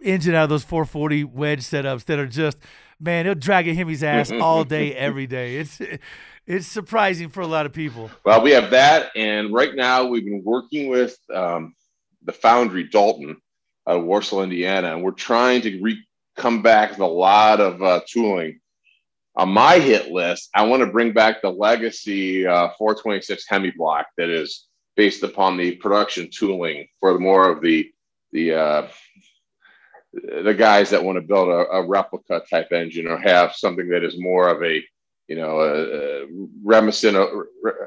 engine 0.00 0.34
out 0.34 0.44
of 0.44 0.50
those 0.50 0.64
440 0.64 1.24
wedge 1.24 1.60
setups 1.60 2.04
that 2.04 2.18
are 2.18 2.26
just 2.26 2.58
man, 3.02 3.26
it'll 3.26 3.38
drag 3.38 3.68
a 3.68 3.74
Hemi's 3.74 4.02
ass 4.02 4.30
all 4.40 4.64
day, 4.64 4.94
every 4.94 5.26
day. 5.26 5.56
It's 5.56 5.80
it's 6.46 6.66
surprising 6.66 7.28
for 7.28 7.40
a 7.40 7.46
lot 7.46 7.66
of 7.66 7.72
people. 7.72 8.10
Well, 8.24 8.42
we 8.42 8.52
have 8.52 8.70
that, 8.70 9.10
and 9.14 9.52
right 9.52 9.74
now 9.74 10.06
we've 10.06 10.24
been 10.24 10.42
working 10.44 10.88
with 10.88 11.16
um, 11.34 11.74
the 12.24 12.32
foundry 12.32 12.84
Dalton, 12.84 13.36
out 13.86 13.98
of 13.98 14.04
Warsaw, 14.04 14.42
Indiana, 14.42 14.94
and 14.94 15.02
we're 15.02 15.10
trying 15.12 15.62
to 15.62 15.80
re- 15.80 16.04
come 16.36 16.62
back 16.62 16.90
with 16.90 17.00
a 17.00 17.06
lot 17.06 17.60
of 17.60 17.82
uh, 17.82 18.00
tooling. 18.08 18.60
On 19.34 19.48
my 19.48 19.78
hit 19.78 20.10
list, 20.10 20.50
I 20.54 20.62
want 20.62 20.82
to 20.82 20.86
bring 20.86 21.12
back 21.12 21.40
the 21.40 21.50
legacy 21.50 22.46
uh, 22.46 22.68
426 22.78 23.44
Hemi 23.48 23.72
block 23.76 24.06
that 24.18 24.28
is 24.28 24.66
based 24.94 25.22
upon 25.22 25.56
the 25.56 25.76
production 25.76 26.28
tooling 26.30 26.86
for 27.00 27.18
more 27.18 27.48
of 27.48 27.62
the 27.62 27.90
the 28.32 28.54
uh, 28.54 28.88
the 30.12 30.54
guys 30.56 30.90
that 30.90 31.02
want 31.02 31.16
to 31.16 31.22
build 31.22 31.48
a, 31.48 31.70
a, 31.70 31.86
replica 31.86 32.42
type 32.50 32.70
engine 32.72 33.06
or 33.06 33.16
have 33.16 33.54
something 33.54 33.88
that 33.88 34.04
is 34.04 34.20
more 34.20 34.48
of 34.48 34.62
a 34.62 34.82
you 35.28 35.36
know 35.36 35.60
a, 35.60 36.22
a 36.22 36.26
reminiscent 36.62 37.16
of, 37.16 37.28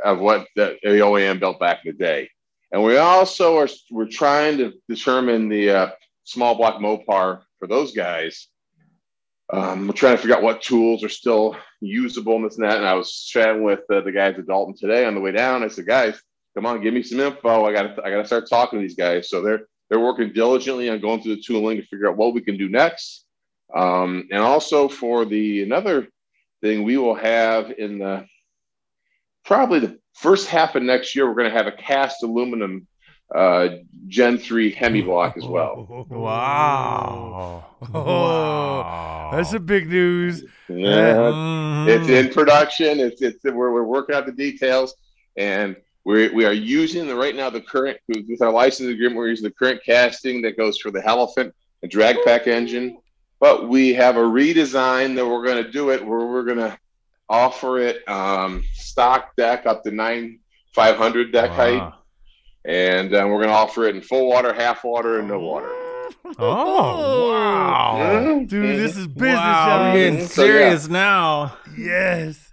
of 0.04 0.20
what 0.20 0.48
the, 0.56 0.78
the, 0.82 0.90
OEM 0.90 1.40
built 1.40 1.60
back 1.60 1.86
in 1.86 1.92
the 1.92 2.04
day. 2.04 2.30
And 2.72 2.84
we 2.84 2.98
also 2.98 3.58
are 3.58 3.70
we're 3.92 4.08
trying 4.08 4.58
to 4.58 4.74
determine 4.90 5.50
the 5.50 5.70
uh, 5.70 5.90
small 6.24 6.56
block 6.56 6.82
Mopar 6.82 7.42
for 7.60 7.68
those 7.68 7.94
guys. 7.94 8.48
Um, 9.54 9.88
we're 9.88 9.94
trying 9.94 10.16
to 10.16 10.22
figure 10.22 10.36
out 10.36 10.42
what 10.42 10.64
tools 10.64 11.04
are 11.04 11.10
still 11.10 11.56
usable 11.80 12.36
in 12.38 12.44
this 12.44 12.58
and 12.58 12.66
that. 12.66 12.78
And 12.78 12.88
I 12.88 12.96
was 12.96 13.26
chatting 13.26 13.64
with 13.64 13.82
uh, 13.92 14.02
the 14.02 14.12
guys 14.12 14.40
at 14.40 14.48
Dalton 14.48 14.76
today 14.76 15.06
on 15.06 15.14
the 15.14 15.22
way 15.22 15.32
down. 15.32 15.64
I 15.64 15.68
said, 15.68 15.86
guys, 15.86 16.20
come 16.56 16.66
on, 16.66 16.82
give 16.82 16.96
me 16.96 17.04
some 17.04 17.20
info. 17.20 17.66
I 17.66 17.72
got 17.72 18.04
I 18.04 18.10
got 18.10 18.18
to 18.18 18.26
start 18.26 18.50
talking 18.50 18.80
to 18.80 18.84
these 18.84 18.96
guys. 18.96 19.30
So 19.30 19.44
they're 19.44 19.68
they're 19.90 20.00
working 20.00 20.34
diligently 20.34 20.90
on 20.90 21.00
going 21.00 21.22
through 21.22 21.36
the 21.36 21.42
tooling 21.42 21.78
to 21.78 21.86
figure 21.88 22.10
out 22.10 22.18
what 22.18 22.34
we 22.34 22.42
can 22.42 22.58
do 22.58 22.70
next. 22.70 23.26
Um, 23.76 24.28
and 24.32 24.42
also 24.42 24.88
for 24.88 25.26
the 25.26 25.64
another 25.64 26.08
thing 26.62 26.84
we 26.84 26.98
will 26.98 27.16
have 27.16 27.72
in 27.78 28.00
the 28.00 28.26
probably 29.44 29.80
the 29.80 30.00
first 30.14 30.48
half 30.48 30.76
of 30.76 30.84
next 30.84 31.16
year, 31.16 31.28
we're 31.28 31.36
going 31.36 31.52
to 31.52 31.58
have 31.58 31.68
a 31.68 31.72
cast 31.72 32.24
aluminum 32.24 32.88
uh, 33.34 33.70
Gen 34.08 34.38
3 34.38 34.72
Hemi 34.72 35.02
block 35.02 35.38
as 35.38 35.46
well. 35.46 36.06
Wow. 36.10 37.66
wow. 37.92 39.30
That's 39.34 39.54
a 39.54 39.60
big 39.60 39.88
news. 39.90 40.44
Yeah. 40.70 41.16
Mm-hmm. 41.16 41.90
It's 41.90 42.10
in 42.10 42.34
production. 42.34 43.00
It's, 43.00 43.22
it's 43.22 43.44
we're, 43.44 43.74
we're 43.74 43.84
working 43.84 44.16
out 44.16 44.26
the 44.26 44.32
details 44.32 44.96
and 45.36 45.76
we 46.06 46.30
we 46.30 46.46
are 46.46 46.54
using 46.54 47.08
the 47.08 47.16
right 47.16 47.36
now 47.36 47.50
the 47.50 47.60
current 47.60 47.98
with 48.08 48.42
our 48.42 48.52
license 48.52 48.90
agreement. 48.90 49.18
We're 49.18 49.30
using 49.30 49.50
the 49.50 49.56
current 49.56 49.82
casting 49.84 50.42
that 50.44 50.56
goes 50.56 50.78
for 50.78 50.92
the 50.92 51.02
Hellephant 51.02 51.54
and 51.82 51.92
drag 51.92 52.18
pack 52.24 52.48
engine, 52.48 52.98
but 53.40 53.68
we 53.68 53.94
have 53.96 54.16
a 54.16 54.22
redesign 54.22 55.16
that 55.16 55.26
we're 55.26 55.44
going 55.44 55.64
to 55.64 55.72
do 55.72 55.90
it 55.90 56.06
where 56.06 56.26
we're 56.26 56.44
going 56.44 56.60
to 56.60 56.78
offer 57.28 57.80
it 57.80 58.08
um, 58.08 58.64
stock 58.74 59.36
deck 59.36 59.66
up 59.66 59.84
to 59.84 59.92
nine 59.92 60.40
five 60.74 60.96
hundred 60.96 61.32
deck 61.34 61.50
wow. 61.50 61.56
height, 61.56 61.94
and 62.66 63.16
um, 63.16 63.32
we're 63.32 63.40
going 63.40 63.50
to 63.50 63.56
offer 63.56 63.86
it 63.86 63.96
in 63.96 64.02
full 64.02 64.30
water, 64.30 64.54
half 64.54 64.84
water, 64.84 65.20
and 65.20 65.28
no 65.28 65.40
water. 65.40 65.70
Oh 66.38 67.32
wow, 67.32 67.98
mm-hmm. 67.98 68.46
dude! 68.46 68.80
This 68.80 68.96
is 68.96 69.08
business. 69.08 69.36
Wow, 69.36 69.82
I'm 69.82 69.96
getting 69.96 70.28
serious 70.28 70.84
so, 70.84 70.90
yeah. 70.90 70.94
now. 70.94 71.58
Yes. 71.76 72.52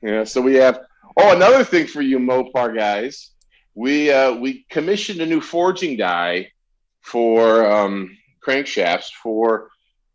Yeah. 0.00 0.22
So 0.22 0.40
we 0.40 0.54
have 0.54 0.80
Oh, 1.16 1.34
another 1.34 1.64
thing 1.64 1.86
for 1.86 2.00
you 2.00 2.18
Mopar 2.18 2.74
guys, 2.74 3.30
we 3.74 4.10
uh, 4.10 4.34
we 4.34 4.64
commissioned 4.70 5.20
a 5.20 5.26
new 5.26 5.40
forging 5.40 5.96
die 5.96 6.52
for 7.02 7.70
um, 7.70 8.16
crankshafts 8.44 9.10
for 9.22 9.68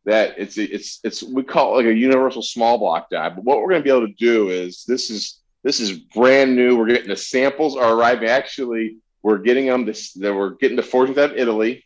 that. 0.05 0.35
It's 0.37 0.57
it's 0.57 0.99
it's 1.03 1.21
we 1.21 1.43
call 1.43 1.73
it 1.73 1.83
like 1.83 1.93
a 1.93 1.97
universal 1.97 2.41
small 2.41 2.79
block 2.79 3.09
die. 3.09 3.29
But 3.29 3.43
what 3.43 3.59
we're 3.59 3.69
going 3.69 3.81
to 3.81 3.83
be 3.83 3.95
able 3.95 4.07
to 4.07 4.13
do 4.13 4.49
is 4.49 4.85
this 4.87 5.09
is 5.11 5.39
this 5.63 5.79
is 5.79 5.91
brand 5.91 6.55
new. 6.55 6.75
We're 6.75 6.87
getting 6.87 7.09
the 7.09 7.15
samples 7.15 7.75
are 7.75 7.93
arriving. 7.93 8.29
Actually, 8.29 8.97
we're 9.21 9.39
getting 9.39 9.67
them. 9.67 9.85
This 9.85 10.17
we're 10.19 10.51
getting 10.51 10.77
the 10.77 10.83
forging 10.83 11.19
out 11.19 11.31
of 11.31 11.37
Italy, 11.37 11.83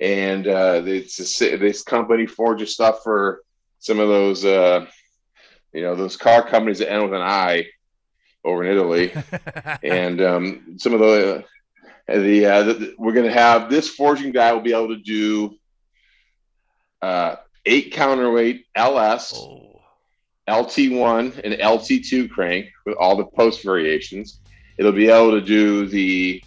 and 0.00 0.48
uh, 0.48 0.82
it's 0.84 1.40
a, 1.40 1.56
this 1.56 1.82
company 1.82 2.26
forges 2.26 2.72
stuff 2.72 3.00
for 3.04 3.42
some 3.78 4.00
of 4.00 4.08
those. 4.08 4.44
Uh, 4.44 4.86
you 5.72 5.82
know 5.82 5.94
those 5.94 6.16
car 6.16 6.48
companies 6.48 6.78
that 6.78 6.90
end 6.90 7.02
with 7.02 7.14
an 7.14 7.20
I 7.20 7.66
over 8.44 8.64
in 8.64 8.70
Italy, 8.70 9.12
and 9.82 10.20
um, 10.20 10.76
some 10.78 10.94
of 10.94 11.00
the 11.00 11.44
the, 12.06 12.46
uh, 12.46 12.62
the 12.64 12.94
we're 12.98 13.12
going 13.12 13.26
to 13.26 13.32
have 13.32 13.70
this 13.70 13.88
forging 13.88 14.32
guy 14.32 14.52
will 14.52 14.60
be 14.60 14.72
able 14.72 14.88
to 14.88 15.02
do 15.02 15.56
uh, 17.02 17.36
eight 17.66 17.92
counterweight 17.92 18.66
LS, 18.74 19.34
oh. 19.36 19.80
LT1, 20.48 21.40
and 21.44 21.54
LT2 21.54 22.30
crank 22.30 22.66
with 22.84 22.96
all 22.96 23.16
the 23.16 23.24
post 23.24 23.62
variations. 23.62 24.40
It'll 24.76 24.92
be 24.92 25.08
able 25.08 25.32
to 25.32 25.40
do 25.40 25.86
the 25.86 26.42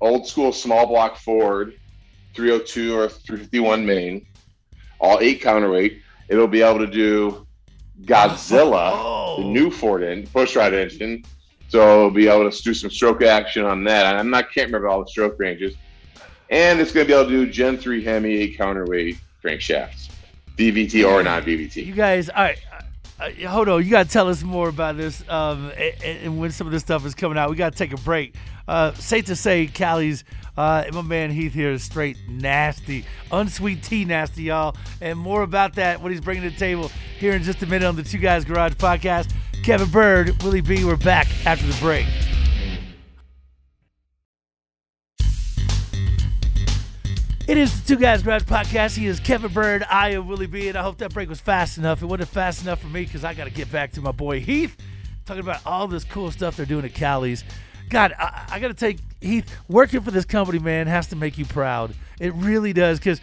old 0.00 0.26
school 0.26 0.52
small 0.52 0.86
block 0.86 1.16
Ford 1.16 1.74
302 2.34 2.96
or 2.96 3.08
351 3.08 3.84
main, 3.84 4.26
all 5.00 5.18
eight 5.20 5.40
counterweight. 5.40 6.00
It'll 6.28 6.48
be 6.48 6.62
able 6.62 6.80
to 6.80 6.86
do 6.86 7.46
Godzilla, 8.02 8.90
oh. 8.94 9.36
the 9.38 9.44
new 9.48 9.70
Ford 9.70 10.02
end, 10.02 10.32
pushrod 10.32 10.72
engine, 10.72 11.24
so 11.74 12.08
be 12.08 12.28
able 12.28 12.48
to 12.48 12.62
do 12.62 12.72
some 12.72 12.88
stroke 12.88 13.20
action 13.22 13.64
on 13.64 13.82
that. 13.82 14.14
I'm 14.14 14.30
not 14.30 14.52
can't 14.52 14.66
remember 14.66 14.86
all 14.86 15.02
the 15.02 15.10
stroke 15.10 15.40
ranges. 15.40 15.74
And 16.48 16.78
it's 16.78 16.92
going 16.92 17.04
to 17.04 17.12
be 17.12 17.18
able 17.18 17.28
to 17.28 17.46
do 17.46 17.50
Gen 17.50 17.78
3 17.78 18.04
Hemi 18.04 18.54
counterweight 18.54 19.18
crankshafts, 19.42 20.08
DVT 20.56 21.04
or 21.04 21.24
not 21.24 21.42
DVT. 21.42 21.84
You 21.84 21.92
guys, 21.92 22.28
all 22.28 22.44
right. 22.44 22.58
Uh, 22.72 23.24
uh, 23.24 23.48
hold 23.48 23.68
on, 23.68 23.82
you 23.82 23.90
got 23.90 24.06
to 24.06 24.12
tell 24.12 24.28
us 24.28 24.44
more 24.44 24.68
about 24.68 24.96
this 24.96 25.28
um, 25.28 25.72
and, 25.76 26.18
and, 26.22 26.38
when 26.38 26.52
some 26.52 26.68
of 26.68 26.72
this 26.72 26.82
stuff 26.82 27.04
is 27.04 27.12
coming 27.16 27.36
out. 27.36 27.50
We 27.50 27.56
got 27.56 27.72
to 27.72 27.78
take 27.78 27.92
a 27.92 28.00
break. 28.02 28.36
Uh, 28.68 28.92
safe 28.92 29.24
to 29.24 29.34
say, 29.34 29.66
Callie's 29.66 30.22
uh, 30.56 30.84
my 30.92 31.02
man 31.02 31.32
Heath 31.32 31.54
here 31.54 31.72
is 31.72 31.82
straight 31.82 32.16
nasty, 32.28 33.04
unsweet 33.32 33.82
tea 33.82 34.04
nasty, 34.04 34.44
y'all. 34.44 34.76
And 35.00 35.18
more 35.18 35.42
about 35.42 35.74
that, 35.74 36.00
what 36.00 36.12
he's 36.12 36.20
bringing 36.20 36.44
to 36.44 36.50
the 36.50 36.56
table 36.56 36.92
here 37.18 37.32
in 37.32 37.42
just 37.42 37.62
a 37.64 37.66
minute 37.66 37.86
on 37.86 37.96
the 37.96 38.04
Two 38.04 38.18
Guys 38.18 38.44
Garage 38.44 38.74
podcast. 38.74 39.32
Kevin 39.64 39.88
Byrd, 39.88 40.42
Willie 40.42 40.60
B. 40.60 40.84
We're 40.84 40.94
back 40.94 41.26
after 41.46 41.66
the 41.66 41.74
break. 41.80 42.06
It 47.48 47.56
is 47.56 47.80
the 47.80 47.88
Two 47.88 47.98
Guys 47.98 48.22
Garage 48.22 48.42
Podcast. 48.42 48.94
He 48.94 49.06
is 49.06 49.20
Kevin 49.20 49.50
Byrd. 49.50 49.82
I 49.88 50.10
am 50.10 50.28
Willie 50.28 50.46
B. 50.46 50.68
And 50.68 50.76
I 50.76 50.82
hope 50.82 50.98
that 50.98 51.14
break 51.14 51.30
was 51.30 51.40
fast 51.40 51.78
enough. 51.78 52.02
It 52.02 52.06
wasn't 52.06 52.28
fast 52.28 52.60
enough 52.60 52.82
for 52.82 52.88
me 52.88 53.06
because 53.06 53.24
I 53.24 53.32
got 53.32 53.44
to 53.44 53.50
get 53.50 53.72
back 53.72 53.92
to 53.92 54.02
my 54.02 54.12
boy 54.12 54.40
Heath, 54.40 54.76
talking 55.24 55.40
about 55.40 55.64
all 55.64 55.88
this 55.88 56.04
cool 56.04 56.30
stuff 56.30 56.58
they're 56.58 56.66
doing 56.66 56.84
at 56.84 56.92
Callies. 56.92 57.42
God, 57.88 58.12
I, 58.18 58.44
I 58.50 58.60
got 58.60 58.68
to 58.68 58.74
take 58.74 58.98
Heath. 59.22 59.50
Working 59.66 60.02
for 60.02 60.10
this 60.10 60.26
company, 60.26 60.58
man, 60.58 60.88
has 60.88 61.06
to 61.06 61.16
make 61.16 61.38
you 61.38 61.46
proud. 61.46 61.94
It 62.20 62.34
really 62.34 62.74
does 62.74 62.98
because 62.98 63.22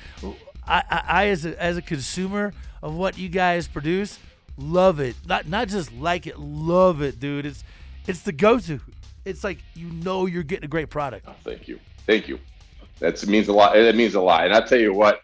I, 0.68 0.82
I, 0.90 1.04
I, 1.08 1.28
as 1.28 1.46
a, 1.46 1.62
as 1.62 1.78
a 1.78 1.84
consumer 1.84 2.52
of 2.82 2.96
what 2.96 3.20
you 3.20 3.30
guys 3.30 3.68
produce, 3.68 4.18
love 4.62 5.00
it. 5.00 5.16
Not 5.26 5.48
not 5.48 5.68
just 5.68 5.94
like 5.94 6.28
it, 6.28 6.40
love 6.40 7.02
it, 7.02 7.20
dude. 7.20 7.46
It's 7.46 7.64
it's 8.08 8.22
the 8.22 8.32
go-to. 8.32 8.80
It's 9.26 9.44
like 9.44 9.60
you 9.76 9.90
know 9.90 10.26
you're 10.26 10.44
getting 10.44 10.66
a 10.66 10.70
great 10.70 10.90
product. 10.90 11.26
Oh, 11.28 11.36
thank 11.44 11.68
you, 11.68 11.80
thank 12.06 12.28
you. 12.28 12.40
That 13.00 13.26
means 13.28 13.48
a 13.48 13.54
lot. 13.54 13.76
It 13.76 13.96
means 13.96 14.16
a 14.16 14.22
lot. 14.22 14.46
And 14.46 14.54
I 14.54 14.62
tell 14.62 14.80
you 14.80 14.94
what, 14.94 15.22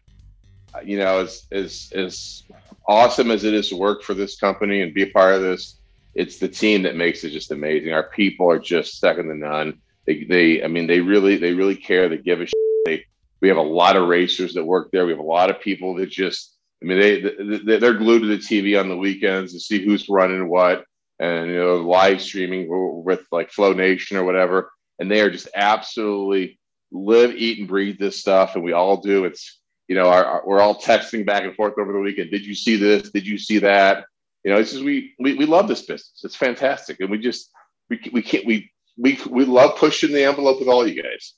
you 0.83 0.97
know, 0.97 1.19
as 1.19 1.45
as 1.51 1.91
as 1.95 2.43
awesome 2.87 3.31
as 3.31 3.43
it 3.43 3.53
is 3.53 3.69
to 3.69 3.75
work 3.75 4.03
for 4.03 4.13
this 4.13 4.37
company 4.39 4.81
and 4.81 4.93
be 4.93 5.03
a 5.03 5.11
part 5.11 5.35
of 5.35 5.41
this, 5.41 5.77
it's 6.15 6.39
the 6.39 6.47
team 6.47 6.81
that 6.83 6.95
makes 6.95 7.23
it 7.23 7.29
just 7.29 7.51
amazing. 7.51 7.93
Our 7.93 8.09
people 8.09 8.49
are 8.49 8.59
just 8.59 8.99
second 8.99 9.27
to 9.27 9.35
none. 9.35 9.79
They, 10.05 10.23
they 10.23 10.63
I 10.63 10.67
mean, 10.67 10.87
they 10.87 11.01
really, 11.01 11.37
they 11.37 11.53
really 11.53 11.75
care. 11.75 12.09
They 12.09 12.17
give 12.17 12.41
a 12.41 12.47
shit. 12.47 12.55
They, 12.85 13.05
we 13.41 13.47
have 13.49 13.57
a 13.57 13.61
lot 13.61 13.95
of 13.95 14.07
racers 14.07 14.53
that 14.55 14.65
work 14.65 14.89
there. 14.91 15.05
We 15.05 15.11
have 15.11 15.19
a 15.19 15.23
lot 15.23 15.51
of 15.51 15.61
people 15.61 15.93
that 15.95 16.09
just 16.09 16.56
I 16.81 16.85
mean, 16.85 16.99
they, 16.99 17.21
they 17.65 17.79
they're 17.79 17.93
glued 17.93 18.21
to 18.21 18.27
the 18.27 18.37
TV 18.37 18.79
on 18.79 18.89
the 18.89 18.97
weekends 18.97 19.53
to 19.53 19.59
see 19.59 19.83
who's 19.83 20.09
running 20.09 20.47
what, 20.47 20.85
and 21.19 21.47
you 21.47 21.57
know, 21.57 21.77
live 21.77 22.21
streaming 22.21 22.67
with 23.03 23.21
like 23.31 23.51
Flow 23.51 23.73
Nation 23.73 24.17
or 24.17 24.23
whatever, 24.23 24.71
and 24.99 25.09
they 25.09 25.21
are 25.21 25.31
just 25.31 25.47
absolutely 25.55 26.59
live, 26.91 27.35
eat, 27.35 27.59
and 27.59 27.67
breathe 27.67 27.97
this 27.97 28.19
stuff, 28.19 28.55
and 28.55 28.63
we 28.63 28.73
all 28.73 28.97
do. 28.97 29.25
It's 29.25 29.59
you 29.87 29.95
know, 29.95 30.09
our, 30.09 30.23
our, 30.23 30.43
we're 30.45 30.59
all 30.59 30.79
texting 30.79 31.25
back 31.25 31.43
and 31.43 31.55
forth 31.55 31.73
over 31.79 31.93
the 31.93 31.99
weekend. 31.99 32.29
Did 32.29 32.45
you 32.45 32.53
see 32.53 32.75
this? 32.75 33.09
Did 33.09 33.25
you 33.25 33.37
see 33.37 33.59
that? 33.59 34.05
You 34.43 34.51
know, 34.53 34.59
it's 34.59 34.71
just 34.71 34.83
we 34.83 35.13
we, 35.19 35.33
we 35.33 35.45
love 35.45 35.67
this 35.67 35.81
business. 35.81 36.21
It's 36.23 36.35
fantastic, 36.35 36.99
and 36.99 37.09
we 37.09 37.17
just 37.17 37.49
we 37.89 37.99
we 38.13 38.21
can't 38.21 38.45
we 38.45 38.71
we 38.97 39.19
we 39.29 39.45
love 39.45 39.77
pushing 39.77 40.11
the 40.11 40.25
envelope 40.25 40.59
with 40.59 40.69
all 40.69 40.87
you 40.87 41.01
guys. 41.01 41.33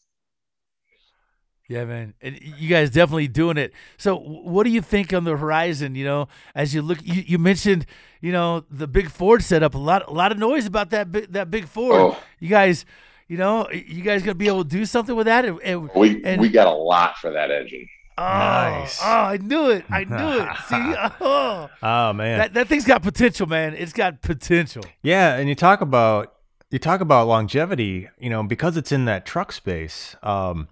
Yeah, 1.69 1.85
man, 1.85 2.15
and 2.19 2.39
you 2.41 2.67
guys 2.67 2.89
definitely 2.89 3.27
doing 3.27 3.57
it. 3.57 3.73
So, 3.95 4.17
what 4.17 4.63
do 4.63 4.71
you 4.71 4.81
think 4.81 5.13
on 5.13 5.23
the 5.23 5.37
horizon? 5.37 5.93
You 5.93 6.03
know, 6.03 6.27
as 6.55 6.73
you 6.73 6.81
look, 6.81 6.97
you, 7.03 7.23
you 7.27 7.37
mentioned, 7.37 7.85
you 8.21 8.31
know, 8.31 8.65
the 8.71 8.87
big 8.87 9.11
Ford 9.11 9.43
setup. 9.43 9.75
A 9.75 9.77
lot, 9.77 10.07
a 10.07 10.11
lot 10.11 10.31
of 10.31 10.39
noise 10.39 10.65
about 10.65 10.89
that 10.89 11.11
big, 11.11 11.31
that 11.31 11.51
big 11.51 11.67
Ford. 11.67 11.95
Oh. 11.95 12.17
You 12.39 12.49
guys, 12.49 12.85
you 13.27 13.37
know, 13.37 13.69
you 13.69 14.01
guys 14.01 14.23
gonna 14.23 14.33
be 14.33 14.47
able 14.47 14.63
to 14.63 14.69
do 14.69 14.83
something 14.83 15.15
with 15.15 15.27
that? 15.27 15.45
And, 15.45 15.61
and 15.61 15.91
we 15.93 16.23
and, 16.23 16.41
we 16.41 16.49
got 16.49 16.65
a 16.65 16.71
lot 16.71 17.19
for 17.19 17.29
that 17.29 17.51
engine. 17.51 17.87
Oh, 18.17 18.23
nice. 18.23 18.99
Oh, 18.99 19.05
I 19.05 19.37
knew 19.37 19.69
it. 19.69 19.85
I 19.91 20.05
knew 20.05 20.41
it. 20.41 20.49
See, 20.69 20.95
oh, 21.21 21.69
oh 21.83 22.13
man, 22.13 22.39
that, 22.39 22.53
that 22.55 22.67
thing's 22.67 22.85
got 22.85 23.03
potential, 23.03 23.45
man. 23.45 23.75
It's 23.75 23.93
got 23.93 24.23
potential. 24.23 24.83
Yeah, 25.03 25.35
and 25.35 25.47
you 25.47 25.53
talk 25.53 25.81
about 25.81 26.33
you 26.71 26.79
talk 26.79 26.99
about 26.99 27.27
longevity. 27.27 28.09
You 28.17 28.31
know, 28.31 28.41
because 28.41 28.75
it's 28.75 28.91
in 28.91 29.05
that 29.05 29.27
truck 29.27 29.51
space. 29.51 30.15
Um, 30.23 30.67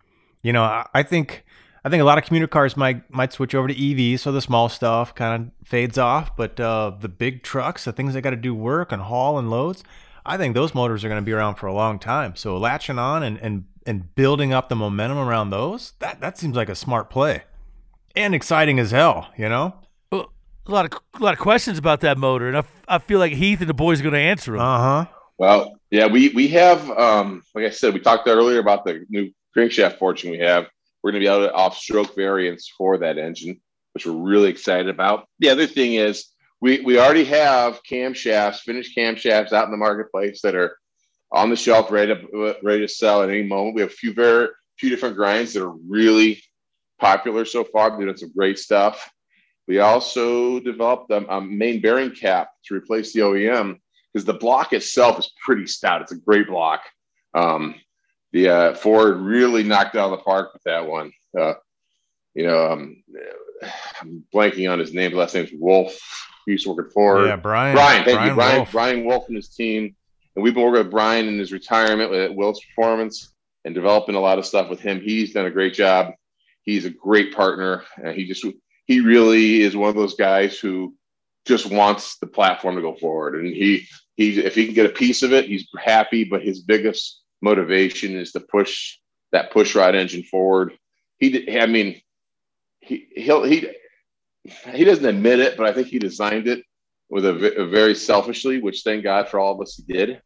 you 0.47 0.53
know, 0.53 0.63
I, 0.63 0.87
I 0.93 1.03
think 1.03 1.43
I 1.83 1.89
think 1.89 1.99
a 2.01 2.05
lot 2.05 2.17
of 2.17 2.23
commuter 2.23 2.47
cars 2.47 2.77
might 2.77 3.13
might 3.13 3.33
switch 3.33 3.53
over 3.53 3.67
to 3.67 4.13
EV, 4.13 4.17
so 4.17 4.31
the 4.31 4.41
small 4.41 4.69
stuff 4.69 5.13
kind 5.13 5.51
of 5.61 5.67
fades 5.67 5.97
off. 5.97 6.37
But 6.37 6.57
uh, 6.57 6.93
the 6.97 7.09
big 7.09 7.43
trucks, 7.43 7.83
the 7.83 7.91
things 7.91 8.13
that 8.13 8.21
got 8.21 8.29
to 8.29 8.37
do 8.37 8.55
work 8.55 8.93
and 8.93 9.01
haul 9.01 9.37
and 9.37 9.49
loads, 9.49 9.83
I 10.25 10.37
think 10.37 10.55
those 10.55 10.73
motors 10.73 11.03
are 11.03 11.09
going 11.09 11.21
to 11.21 11.25
be 11.25 11.33
around 11.33 11.55
for 11.55 11.67
a 11.67 11.73
long 11.73 11.99
time. 11.99 12.37
So 12.37 12.57
latching 12.57 12.97
on 12.97 13.23
and 13.23 13.37
and 13.39 13.65
and 13.85 14.15
building 14.15 14.53
up 14.53 14.69
the 14.69 14.75
momentum 14.77 15.17
around 15.17 15.49
those, 15.49 15.95
that 15.99 16.21
that 16.21 16.37
seems 16.37 16.55
like 16.55 16.69
a 16.69 16.75
smart 16.75 17.09
play, 17.09 17.43
and 18.15 18.33
exciting 18.33 18.79
as 18.79 18.91
hell. 18.91 19.27
You 19.37 19.49
know. 19.49 19.75
Well, 20.13 20.31
a 20.65 20.71
lot 20.71 20.85
of 20.85 21.01
a 21.19 21.23
lot 21.23 21.33
of 21.33 21.39
questions 21.39 21.77
about 21.77 21.99
that 22.01 22.17
motor, 22.17 22.47
and 22.47 22.55
I, 22.55 22.59
f- 22.59 22.83
I 22.87 22.97
feel 22.99 23.19
like 23.19 23.33
Heath 23.33 23.59
and 23.59 23.69
the 23.69 23.73
boys 23.73 23.99
are 23.99 24.03
going 24.03 24.13
to 24.13 24.19
answer 24.19 24.53
them. 24.53 24.61
Uh 24.61 24.77
huh. 24.77 25.05
Well, 25.37 25.77
yeah, 25.91 26.07
we 26.07 26.29
we 26.29 26.47
have 26.49 26.89
um, 26.91 27.43
like 27.53 27.65
I 27.65 27.69
said, 27.69 27.93
we 27.93 27.99
talked 27.99 28.29
earlier 28.29 28.59
about 28.59 28.85
the 28.85 29.05
new 29.09 29.29
crankshaft 29.55 29.97
fortune 29.97 30.31
we 30.31 30.39
have. 30.39 30.67
We're 31.03 31.11
going 31.11 31.21
to 31.21 31.27
be 31.27 31.33
able 31.33 31.47
to 31.47 31.53
off 31.53 31.77
stroke 31.77 32.15
variants 32.15 32.71
for 32.77 32.97
that 32.97 33.17
engine, 33.17 33.61
which 33.93 34.05
we're 34.05 34.13
really 34.13 34.49
excited 34.49 34.89
about. 34.89 35.27
The 35.39 35.49
other 35.49 35.67
thing 35.67 35.93
is 35.95 36.25
we 36.59 36.81
we 36.81 36.99
already 36.99 37.25
have 37.25 37.81
camshafts, 37.89 38.59
finished 38.59 38.97
camshafts 38.97 39.53
out 39.53 39.65
in 39.65 39.71
the 39.71 39.77
marketplace 39.77 40.41
that 40.41 40.55
are 40.55 40.77
on 41.31 41.49
the 41.49 41.55
shelf, 41.55 41.91
ready 41.91 42.15
to 42.15 42.55
ready 42.63 42.81
to 42.81 42.87
sell 42.87 43.23
at 43.23 43.29
any 43.29 43.43
moment. 43.43 43.75
We 43.75 43.81
have 43.81 43.91
a 43.91 43.93
few 43.93 44.13
very 44.13 44.49
few 44.77 44.89
different 44.89 45.15
grinds 45.15 45.53
that 45.53 45.63
are 45.63 45.75
really 45.87 46.41
popular 46.99 47.45
so 47.45 47.63
far. 47.63 47.95
We've 47.97 48.07
done 48.07 48.17
some 48.17 48.33
great 48.33 48.57
stuff. 48.59 49.09
We 49.67 49.79
also 49.79 50.59
developed 50.59 51.11
a, 51.11 51.27
a 51.35 51.41
main 51.41 51.81
bearing 51.81 52.11
cap 52.11 52.49
to 52.65 52.75
replace 52.75 53.13
the 53.13 53.21
OEM 53.21 53.79
because 54.13 54.25
the 54.25 54.33
block 54.33 54.73
itself 54.73 55.19
is 55.19 55.31
pretty 55.43 55.67
stout. 55.67 56.01
It's 56.01 56.11
a 56.11 56.17
great 56.17 56.47
block. 56.47 56.81
Um, 57.33 57.75
the 58.31 58.49
uh, 58.49 58.73
Ford 58.75 59.17
really 59.17 59.63
knocked 59.63 59.95
out 59.95 60.11
of 60.11 60.19
the 60.19 60.23
park 60.23 60.53
with 60.53 60.63
that 60.63 60.87
one. 60.87 61.11
Uh, 61.37 61.53
you 62.33 62.45
know, 62.45 62.71
um, 62.71 63.03
I'm 64.01 64.23
blanking 64.33 64.71
on 64.71 64.79
his 64.79 64.93
name. 64.93 65.11
The 65.11 65.17
last 65.17 65.35
name's 65.35 65.51
Wolf. 65.53 65.97
He 66.45 66.53
used 66.53 66.65
to 66.65 66.73
work 66.73 66.87
at 66.87 66.93
Ford. 66.93 67.27
Yeah, 67.27 67.35
Brian. 67.35 67.75
Brian, 67.75 68.05
thank 68.05 68.17
Brian 68.17 68.29
you, 68.29 68.35
Brian. 68.35 68.55
Wolf. 68.57 68.71
Brian 68.71 69.05
Wolf 69.05 69.27
and 69.27 69.35
his 69.35 69.49
team, 69.49 69.95
and 70.35 70.43
we've 70.43 70.53
been 70.53 70.63
working 70.63 70.83
with 70.83 70.91
Brian 70.91 71.27
in 71.27 71.39
his 71.39 71.51
retirement 71.51 72.11
with 72.11 72.31
Will's 72.31 72.61
Performance 72.63 73.33
and 73.65 73.75
developing 73.75 74.15
a 74.15 74.19
lot 74.19 74.39
of 74.39 74.45
stuff 74.45 74.69
with 74.69 74.79
him. 74.79 75.01
He's 75.01 75.33
done 75.33 75.45
a 75.45 75.51
great 75.51 75.73
job. 75.73 76.13
He's 76.61 76.85
a 76.85 76.89
great 76.89 77.33
partner, 77.33 77.83
and 77.97 78.15
he 78.15 78.25
just 78.25 78.45
he 78.85 79.01
really 79.01 79.61
is 79.61 79.75
one 79.75 79.89
of 79.89 79.95
those 79.95 80.15
guys 80.15 80.57
who 80.59 80.95
just 81.45 81.71
wants 81.71 82.17
the 82.19 82.27
platform 82.27 82.75
to 82.75 82.81
go 82.81 82.95
forward. 82.95 83.35
And 83.35 83.47
he 83.47 83.87
he 84.15 84.39
if 84.39 84.55
he 84.55 84.65
can 84.65 84.75
get 84.75 84.85
a 84.85 84.93
piece 84.93 85.23
of 85.23 85.33
it, 85.33 85.45
he's 85.45 85.67
happy. 85.77 86.23
But 86.23 86.43
his 86.43 86.61
biggest 86.61 87.21
motivation 87.41 88.15
is 88.15 88.31
to 88.31 88.39
push 88.39 88.97
that 89.31 89.51
push 89.51 89.75
rod 89.75 89.95
engine 89.95 90.23
forward. 90.23 90.73
He, 91.19 91.59
I 91.59 91.65
mean, 91.65 92.01
he 92.79 93.07
he'll 93.15 93.43
he 93.43 93.69
he 94.73 94.83
doesn't 94.83 95.05
admit 95.05 95.39
it, 95.39 95.57
but 95.57 95.65
I 95.65 95.73
think 95.73 95.87
he 95.87 95.99
designed 95.99 96.47
it 96.47 96.63
with 97.09 97.25
a, 97.25 97.61
a 97.61 97.67
very 97.67 97.95
selfishly, 97.95 98.59
which 98.59 98.81
thank 98.83 99.03
God 99.03 99.27
for 99.27 99.39
all 99.39 99.55
of 99.55 99.61
us 99.61 99.75
he 99.75 99.93
did. 99.93 100.21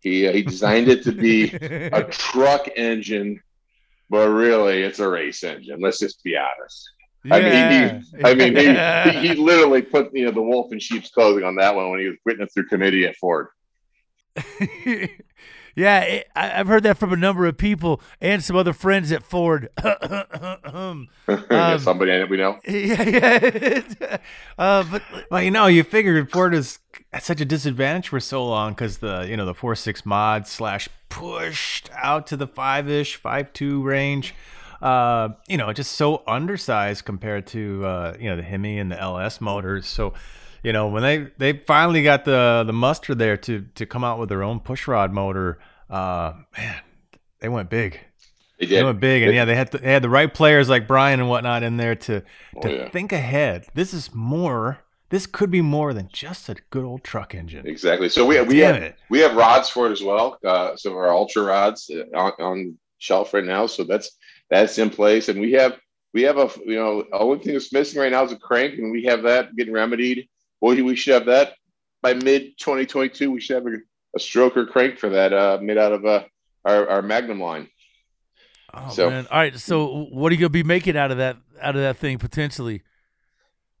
He 0.00 0.26
uh, 0.26 0.32
he 0.32 0.42
designed 0.42 0.88
it 0.88 1.04
to 1.04 1.12
be 1.12 1.52
a 1.54 2.04
truck 2.10 2.68
engine, 2.76 3.40
but 4.10 4.28
really 4.28 4.82
it's 4.82 4.98
a 4.98 5.08
race 5.08 5.42
engine. 5.44 5.80
Let's 5.80 5.98
just 5.98 6.22
be 6.22 6.36
honest. 6.36 6.90
I 7.30 7.40
mean, 7.40 8.02
he, 8.02 8.24
I 8.24 8.34
mean, 8.34 8.56
he, 8.56 9.20
he, 9.20 9.28
he 9.28 9.34
literally 9.40 9.82
put 9.82 10.12
you 10.12 10.24
know 10.24 10.32
the 10.32 10.42
wolf 10.42 10.72
in 10.72 10.80
sheep's 10.80 11.10
clothing 11.10 11.44
on 11.44 11.54
that 11.56 11.74
one 11.74 11.90
when 11.90 12.00
he 12.00 12.08
was 12.08 12.16
putting 12.26 12.42
it 12.42 12.52
through 12.52 12.66
committee 12.66 13.06
at 13.06 13.16
Ford. 13.16 13.48
yeah, 15.74 16.00
it, 16.00 16.28
I, 16.34 16.60
I've 16.60 16.66
heard 16.66 16.82
that 16.84 16.98
from 16.98 17.12
a 17.12 17.16
number 17.16 17.46
of 17.46 17.56
people 17.56 18.00
and 18.20 18.42
some 18.42 18.56
other 18.56 18.72
friends 18.72 19.12
at 19.12 19.22
Ford. 19.22 19.68
Um, 21.28 21.78
Somebody 21.78 22.10
that 22.10 22.28
we 22.28 22.36
know. 22.36 22.58
yeah, 22.68 23.02
yeah. 23.02 24.16
uh, 24.58 24.84
but 24.90 25.02
Well, 25.30 25.42
you 25.42 25.50
know, 25.50 25.66
you 25.66 25.82
figured 25.82 26.30
Ford 26.30 26.54
is 26.54 26.78
at 27.12 27.22
such 27.22 27.40
a 27.40 27.44
disadvantage 27.44 28.08
for 28.08 28.20
so 28.20 28.44
long 28.44 28.72
because 28.72 28.98
the 28.98 29.26
you 29.28 29.36
know 29.36 29.46
the 29.46 29.54
four 29.54 29.74
six 29.74 30.04
mod 30.04 30.46
slash 30.46 30.88
pushed 31.08 31.90
out 31.94 32.26
to 32.28 32.36
the 32.36 32.46
five 32.46 32.88
ish 32.88 33.16
five 33.16 33.52
two 33.52 33.82
range. 33.82 34.34
Uh, 34.80 35.30
you 35.46 35.56
know, 35.56 35.72
just 35.72 35.92
so 35.92 36.22
undersized 36.26 37.04
compared 37.04 37.46
to 37.46 37.84
uh, 37.86 38.16
you 38.18 38.28
know 38.28 38.36
the 38.36 38.42
Hemi 38.42 38.78
and 38.78 38.90
the 38.90 39.00
LS 39.00 39.40
motors. 39.40 39.86
So, 39.86 40.14
you 40.62 40.72
know, 40.72 40.88
when 40.88 41.02
they 41.02 41.28
they 41.38 41.58
finally 41.58 42.02
got 42.02 42.24
the 42.24 42.64
the 42.66 42.72
muster 42.72 43.14
there 43.14 43.36
to 43.38 43.66
to 43.74 43.86
come 43.86 44.04
out 44.04 44.18
with 44.18 44.28
their 44.28 44.42
own 44.42 44.60
pushrod 44.60 45.10
motor, 45.12 45.58
uh, 45.90 46.34
man, 46.56 46.80
they 47.40 47.48
went 47.48 47.70
big. 47.70 48.00
They 48.58 48.66
They 48.66 48.84
went 48.84 49.00
big, 49.00 49.22
and 49.24 49.34
yeah, 49.34 49.44
they 49.44 49.56
had 49.56 49.72
to, 49.72 49.78
they 49.78 49.92
had 49.92 50.02
the 50.02 50.08
right 50.08 50.32
players 50.32 50.68
like 50.68 50.86
Brian 50.86 51.18
and 51.18 51.28
whatnot 51.28 51.62
in 51.64 51.76
there 51.78 51.96
to 51.96 52.20
to 52.20 52.24
Oh, 52.64 52.68
yeah. 52.68 52.88
think 52.90 53.12
ahead. 53.12 53.66
This 53.74 53.92
is 53.92 54.14
more. 54.14 54.78
This 55.10 55.26
could 55.26 55.50
be 55.50 55.60
more 55.60 55.92
than 55.92 56.08
just 56.12 56.48
a 56.48 56.54
good 56.70 56.84
old 56.84 57.04
truck 57.04 57.34
engine. 57.34 57.66
Exactly. 57.66 58.08
So 58.08 58.24
we 58.24 58.40
we 58.42 58.60
Damn 58.60 58.74
have 58.74 58.82
it. 58.82 58.96
we 59.10 59.18
have 59.20 59.34
rods 59.34 59.68
for 59.68 59.88
it 59.88 59.92
as 59.92 60.02
well. 60.02 60.38
Uh, 60.46 60.76
some 60.76 60.92
of 60.92 60.98
our 60.98 61.10
ultra 61.12 61.42
rods 61.42 61.90
uh, 61.90 62.16
on, 62.16 62.32
on 62.40 62.78
shelf 62.98 63.34
right 63.34 63.44
now. 63.44 63.66
So 63.66 63.84
that's 63.84 64.16
that's 64.48 64.78
in 64.78 64.90
place, 64.90 65.28
and 65.28 65.40
we 65.40 65.52
have 65.52 65.76
we 66.14 66.22
have 66.22 66.38
a 66.38 66.48
you 66.64 66.76
know 66.76 67.04
only 67.12 67.40
thing 67.42 67.52
that's 67.54 67.72
missing 67.72 68.00
right 68.00 68.12
now 68.12 68.22
is 68.24 68.32
a 68.32 68.36
crank, 68.38 68.78
and 68.78 68.92
we 68.92 69.02
have 69.04 69.22
that 69.24 69.54
getting 69.56 69.74
remedied. 69.74 70.28
Well, 70.62 70.76
we 70.82 70.94
should 70.94 71.14
have 71.14 71.26
that 71.26 71.54
by 72.02 72.14
mid 72.14 72.56
2022. 72.56 73.30
We 73.32 73.40
should 73.40 73.56
have 73.56 73.66
a, 73.66 73.76
a 74.14 74.18
stroker 74.18 74.66
crank 74.68 74.96
for 74.98 75.08
that 75.10 75.32
uh, 75.32 75.58
made 75.60 75.76
out 75.76 75.92
of 75.92 76.06
uh, 76.06 76.22
our 76.64 76.88
our 76.88 77.02
Magnum 77.02 77.40
line. 77.40 77.68
oh, 78.72 78.90
So- 78.90 79.10
man. 79.10 79.26
all 79.30 79.38
right. 79.38 79.58
So 79.58 80.04
what 80.12 80.30
are 80.30 80.34
you 80.36 80.40
gonna 80.40 80.50
be 80.50 80.62
making 80.62 80.96
out 80.96 81.10
of 81.10 81.18
that 81.18 81.36
out 81.60 81.74
of 81.74 81.82
that 81.82 81.96
thing 81.96 82.18
potentially? 82.18 82.82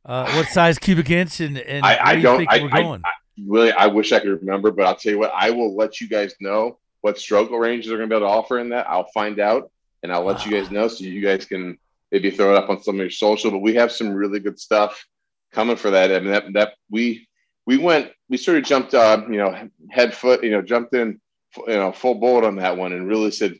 Uh, 0.04 0.28
what 0.32 0.48
size 0.48 0.78
cubic 0.80 1.08
inch 1.10 1.38
and, 1.38 1.56
and 1.56 1.86
I, 1.86 1.98
I 2.02 2.12
do 2.14 2.16
you 2.18 2.22
don't. 2.24 2.38
think 2.38 2.50
I, 2.50 2.60
we're 2.62 2.68
going? 2.70 3.02
I 3.04 3.10
really, 3.46 3.70
I 3.72 3.86
wish 3.86 4.10
I 4.10 4.18
could 4.18 4.40
remember, 4.40 4.72
but 4.72 4.84
I'll 4.84 4.96
tell 4.96 5.12
you 5.12 5.18
what. 5.20 5.30
I 5.32 5.50
will 5.50 5.76
let 5.76 6.00
you 6.00 6.08
guys 6.08 6.34
know 6.40 6.78
what 7.02 7.16
stroke 7.16 7.52
ranges 7.52 7.92
are 7.92 7.96
going 7.96 8.08
to 8.08 8.12
be 8.12 8.16
able 8.16 8.26
to 8.26 8.32
offer 8.32 8.58
in 8.58 8.70
that. 8.70 8.90
I'll 8.90 9.08
find 9.14 9.38
out, 9.38 9.70
and 10.02 10.12
I'll 10.12 10.24
let 10.24 10.44
you 10.44 10.50
guys 10.50 10.72
know 10.72 10.88
so 10.88 11.04
you 11.04 11.20
guys 11.20 11.44
can 11.44 11.78
maybe 12.10 12.32
throw 12.32 12.52
it 12.56 12.58
up 12.58 12.68
on 12.68 12.82
some 12.82 12.96
of 12.96 13.00
your 13.00 13.10
social. 13.10 13.52
But 13.52 13.60
we 13.60 13.74
have 13.76 13.92
some 13.92 14.12
really 14.12 14.40
good 14.40 14.58
stuff 14.58 15.06
coming 15.52 15.76
for 15.76 15.90
that. 15.90 16.12
I 16.12 16.20
mean, 16.20 16.32
that 16.32 16.52
that 16.54 16.74
we 16.90 17.28
we 17.66 17.78
went, 17.78 18.10
we 18.28 18.36
sort 18.36 18.58
of 18.58 18.64
jumped, 18.64 18.94
uh, 18.94 19.22
you 19.30 19.38
know, 19.38 19.68
head 19.90 20.14
foot, 20.14 20.42
you 20.42 20.50
know, 20.50 20.62
jumped 20.62 20.94
in, 20.94 21.20
you 21.68 21.74
know, 21.74 21.92
full 21.92 22.16
bullet 22.16 22.44
on 22.44 22.56
that 22.56 22.76
one, 22.76 22.92
and 22.92 23.06
really 23.06 23.30
said, 23.30 23.54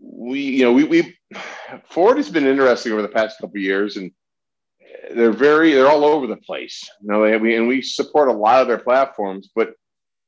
we, 0.00 0.40
you 0.40 0.64
know, 0.64 0.72
we 0.72 0.84
we 0.84 1.16
Ford 1.88 2.16
has 2.16 2.30
been 2.30 2.46
interesting 2.46 2.92
over 2.92 3.02
the 3.02 3.08
past 3.08 3.38
couple 3.40 3.58
years, 3.58 3.96
and 3.96 4.10
they're 5.14 5.32
very 5.32 5.72
they're 5.72 5.88
all 5.88 6.04
over 6.04 6.26
the 6.26 6.36
place. 6.36 6.88
You 7.02 7.08
know, 7.08 7.22
they, 7.22 7.36
we 7.36 7.56
and 7.56 7.68
we 7.68 7.82
support 7.82 8.28
a 8.28 8.32
lot 8.32 8.62
of 8.62 8.68
their 8.68 8.78
platforms, 8.78 9.50
but 9.54 9.74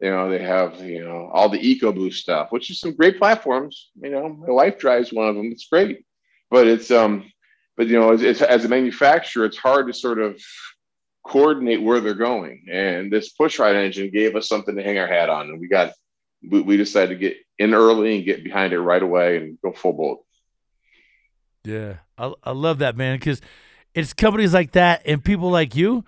you 0.00 0.10
know 0.10 0.30
they 0.30 0.42
have 0.42 0.80
you 0.80 1.04
know 1.04 1.30
all 1.32 1.48
the 1.48 1.58
EcoBoost 1.58 2.14
stuff, 2.14 2.52
which 2.52 2.70
is 2.70 2.80
some 2.80 2.94
great 2.94 3.18
platforms. 3.18 3.90
You 4.00 4.10
know, 4.10 4.28
my 4.28 4.52
wife 4.52 4.78
drives 4.78 5.12
one 5.12 5.28
of 5.28 5.34
them; 5.34 5.50
it's 5.50 5.66
great, 5.66 6.04
but 6.50 6.66
it's 6.66 6.90
um, 6.90 7.24
but 7.78 7.86
you 7.86 7.98
know, 7.98 8.12
it's, 8.12 8.42
as 8.42 8.64
a 8.64 8.68
manufacturer, 8.68 9.44
it's 9.44 9.56
hard 9.56 9.86
to 9.86 9.94
sort 9.94 10.18
of 10.18 10.42
coordinate 11.28 11.82
where 11.82 12.00
they're 12.00 12.14
going. 12.14 12.66
And 12.70 13.12
this 13.12 13.32
pushrod 13.34 13.74
engine 13.74 14.10
gave 14.10 14.34
us 14.34 14.48
something 14.48 14.74
to 14.76 14.82
hang 14.82 14.98
our 14.98 15.06
hat 15.06 15.28
on, 15.28 15.48
and 15.48 15.60
we 15.60 15.68
got 15.68 15.92
we, 16.48 16.60
we 16.60 16.76
decided 16.76 17.10
to 17.10 17.16
get 17.16 17.36
in 17.58 17.74
early 17.74 18.16
and 18.16 18.24
get 18.24 18.44
behind 18.44 18.72
it 18.72 18.80
right 18.80 19.02
away 19.02 19.36
and 19.36 19.58
go 19.62 19.72
full 19.72 19.92
bolt. 19.92 20.24
Yeah, 21.64 21.96
I, 22.16 22.32
I 22.42 22.52
love 22.52 22.78
that 22.78 22.96
man 22.96 23.18
because 23.18 23.40
it's 23.94 24.12
companies 24.12 24.54
like 24.54 24.72
that 24.72 25.02
and 25.04 25.22
people 25.22 25.50
like 25.50 25.74
you 25.74 26.04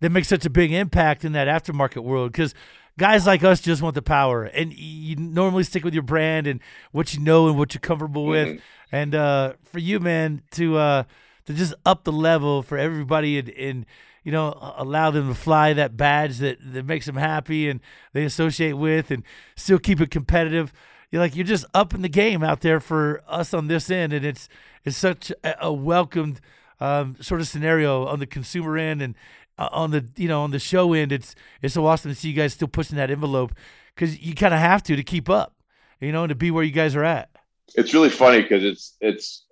that 0.00 0.10
make 0.10 0.24
such 0.24 0.44
a 0.44 0.50
big 0.50 0.72
impact 0.72 1.24
in 1.24 1.32
that 1.32 1.48
aftermarket 1.48 2.02
world. 2.02 2.32
Because 2.32 2.54
guys 2.98 3.26
like 3.26 3.44
us 3.44 3.60
just 3.60 3.82
want 3.82 3.94
the 3.94 4.02
power, 4.02 4.44
and 4.44 4.72
you 4.72 5.16
normally 5.16 5.62
stick 5.62 5.84
with 5.84 5.94
your 5.94 6.02
brand 6.02 6.46
and 6.46 6.60
what 6.92 7.14
you 7.14 7.20
know 7.20 7.48
and 7.48 7.58
what 7.58 7.74
you're 7.74 7.80
comfortable 7.80 8.26
with. 8.26 8.60
And 8.90 9.14
uh, 9.14 9.54
for 9.64 9.78
you, 9.78 10.00
man, 10.00 10.42
to 10.52 10.76
uh, 10.76 11.02
to 11.46 11.54
just 11.54 11.74
up 11.84 12.04
the 12.04 12.12
level 12.12 12.62
for 12.62 12.78
everybody 12.78 13.38
and, 13.38 13.48
and 13.50 13.86
you 14.24 14.32
know 14.32 14.74
allow 14.76 15.10
them 15.12 15.28
to 15.28 15.34
fly 15.34 15.72
that 15.72 15.96
badge 15.96 16.38
that 16.38 16.58
that 16.60 16.84
makes 16.84 17.06
them 17.06 17.16
happy 17.16 17.68
and 17.68 17.80
they 18.12 18.24
associate 18.24 18.74
with, 18.74 19.10
and 19.10 19.22
still 19.54 19.78
keep 19.78 20.00
it 20.00 20.10
competitive 20.10 20.72
you're 21.14 21.22
like 21.22 21.36
you're 21.36 21.46
just 21.46 21.64
up 21.74 21.94
in 21.94 22.02
the 22.02 22.08
game 22.08 22.42
out 22.42 22.60
there 22.60 22.80
for 22.80 23.22
us 23.28 23.54
on 23.54 23.68
this 23.68 23.88
end, 23.88 24.12
and 24.12 24.26
it's 24.26 24.48
it's 24.84 24.96
such 24.96 25.30
a, 25.44 25.72
welcomed 25.72 26.40
um, 26.80 27.16
sort 27.20 27.40
of 27.40 27.46
scenario 27.46 28.04
on 28.04 28.18
the 28.18 28.26
consumer 28.26 28.76
end 28.76 29.00
and 29.00 29.14
uh, 29.56 29.68
on 29.70 29.92
the 29.92 30.08
you 30.16 30.26
know 30.26 30.42
on 30.42 30.50
the 30.50 30.58
show 30.58 30.92
end. 30.92 31.12
It's 31.12 31.36
it's 31.62 31.74
so 31.74 31.86
awesome 31.86 32.10
to 32.10 32.16
see 32.16 32.30
you 32.30 32.34
guys 32.34 32.54
still 32.54 32.66
pushing 32.66 32.96
that 32.96 33.12
envelope 33.12 33.52
because 33.94 34.20
you 34.20 34.34
kind 34.34 34.52
of 34.52 34.58
have 34.58 34.82
to 34.82 34.96
to 34.96 35.04
keep 35.04 35.30
up, 35.30 35.54
you 36.00 36.10
know, 36.10 36.24
and 36.24 36.30
to 36.30 36.34
be 36.34 36.50
where 36.50 36.64
you 36.64 36.72
guys 36.72 36.96
are 36.96 37.04
at. 37.04 37.30
it's 37.76 37.94
really 37.94 38.10
funny 38.10 38.42
because 38.42 38.64
it's 38.64 38.96
it's 39.00 39.46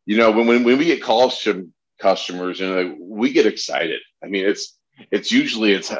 you 0.07 0.17
know 0.17 0.33
when, 0.33 0.49
when 0.49 0.64
when 0.64 0.79
we 0.79 0.85
get 0.85 1.01
calls 1.01 1.38
from 1.38 1.73
customers 2.00 2.61
and 2.61 2.74
like, 2.74 2.96
we 3.00 3.32
get 3.32 3.46
excited 3.46 4.00
i 4.22 4.26
mean 4.26 4.46
it's 4.46 4.78
it's 5.11 5.30
usually 5.30 5.72
it's 5.72 5.92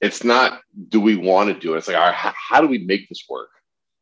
it's 0.00 0.24
not 0.24 0.60
do 0.88 1.00
we 1.00 1.16
want 1.16 1.48
to 1.52 1.58
do 1.58 1.74
it 1.74 1.78
it's 1.78 1.88
like 1.88 1.96
all 1.96 2.06
right, 2.06 2.14
how, 2.14 2.32
how 2.36 2.60
do 2.60 2.66
we 2.66 2.78
make 2.78 3.08
this 3.08 3.24
work 3.28 3.48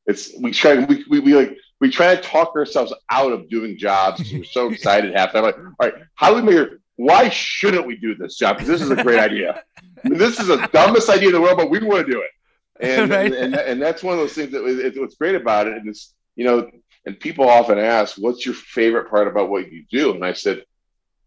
it's 0.07 0.33
we 0.41 0.51
try 0.51 0.85
we, 0.85 1.05
we, 1.09 1.21
we 1.21 1.35
like 1.35 1.57
we 1.81 1.91
try 1.91 2.15
to 2.15 2.23
talk 2.23 2.55
ourselves 2.57 2.95
out 3.11 3.33
of 3.33 3.49
doing 3.49 3.77
jobs 3.77 4.19
because 4.19 4.33
we're 4.33 4.45
so 4.45 4.69
excited 4.73 5.15
half 5.15 5.33
time. 5.33 5.43
Like, 5.43 5.59
all 5.59 5.75
right, 5.81 5.95
how 6.15 6.31
do 6.31 6.37
we 6.37 6.43
make 6.43 6.55
it? 6.55 6.81
Why 6.97 7.29
shouldn't 7.29 7.87
we 7.87 7.97
do 7.97 8.15
this 8.15 8.37
job? 8.37 8.57
Because 8.57 8.69
this 8.69 8.81
is 8.81 8.91
a 8.91 9.03
great 9.03 9.19
idea. 9.19 9.63
I 10.03 10.09
mean, 10.09 10.19
this 10.19 10.39
is 10.39 10.47
the 10.47 10.69
dumbest 10.73 11.11
idea 11.11 11.29
in 11.29 11.35
the 11.35 11.41
world, 11.41 11.59
but 11.59 11.69
we 11.71 11.81
want 11.81 12.07
to 12.07 12.13
do 12.13 12.23
it. 12.23 12.31
And, 12.81 13.11
Right. 13.11 13.27
and, 13.27 13.35
and 13.35 13.55
and 13.55 13.83
that's 13.83 14.03
one 14.03 14.15
of 14.15 14.21
those 14.21 14.33
things 14.33 14.53
that 14.53 14.65
it, 14.65 14.99
what's 14.99 15.17
great 15.17 15.35
about 15.35 15.67
it. 15.67 15.77
And 15.77 15.89
it's 15.89 16.15
you 16.37 16.45
know, 16.45 16.71
and 17.05 17.19
people 17.19 17.49
often 17.49 17.79
ask, 17.79 18.17
"What's 18.17 18.47
your 18.47 18.55
favorite 18.55 19.11
part 19.11 19.29
about 19.29 19.51
what 19.51 19.71
you 19.71 19.85
do?" 19.91 20.15
And 20.15 20.25
I 20.25 20.33
said, 20.33 20.65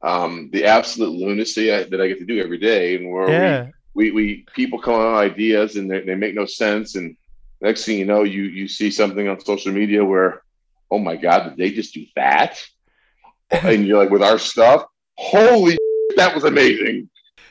um, 0.02 0.50
"The 0.52 0.66
absolute 0.66 1.10
lunacy 1.12 1.74
I, 1.74 1.84
that 1.84 2.02
I 2.02 2.08
get 2.08 2.20
to 2.20 2.26
do 2.26 2.42
every 2.42 2.58
day, 2.60 2.96
and 2.96 3.10
where 3.12 3.28
we 3.28 3.34
Yeah. 3.34 3.68
we, 3.94 4.12
we 4.12 4.46
people 4.56 4.80
come 4.80 4.94
up 4.96 5.14
with 5.24 5.32
ideas 5.34 5.76
and 5.76 5.90
they, 5.90 6.02
they 6.02 6.16
make 6.16 6.36
no 6.36 6.46
sense 6.46 6.96
and 6.96 7.18
next 7.62 7.86
thing 7.86 7.98
you 7.98 8.06
know 8.06 8.22
you 8.24 8.44
you 8.44 8.68
see 8.68 8.92
something 8.92 9.28
on 9.28 9.40
social 9.40 9.72
media 9.74 10.06
where 10.06 10.44
oh 10.92 11.00
my 11.00 11.16
god 11.16 11.40
did 11.46 11.58
they 11.58 11.72
just 11.72 11.96
do 11.96 12.06
that 12.16 12.62
and 13.50 13.88
you're 13.88 13.98
like 13.98 14.12
with 14.12 14.22
our 14.22 14.38
stuff 14.38 14.86
holy 15.18 15.76
that 16.16 16.36
was 16.36 16.44
amazing 16.44 17.10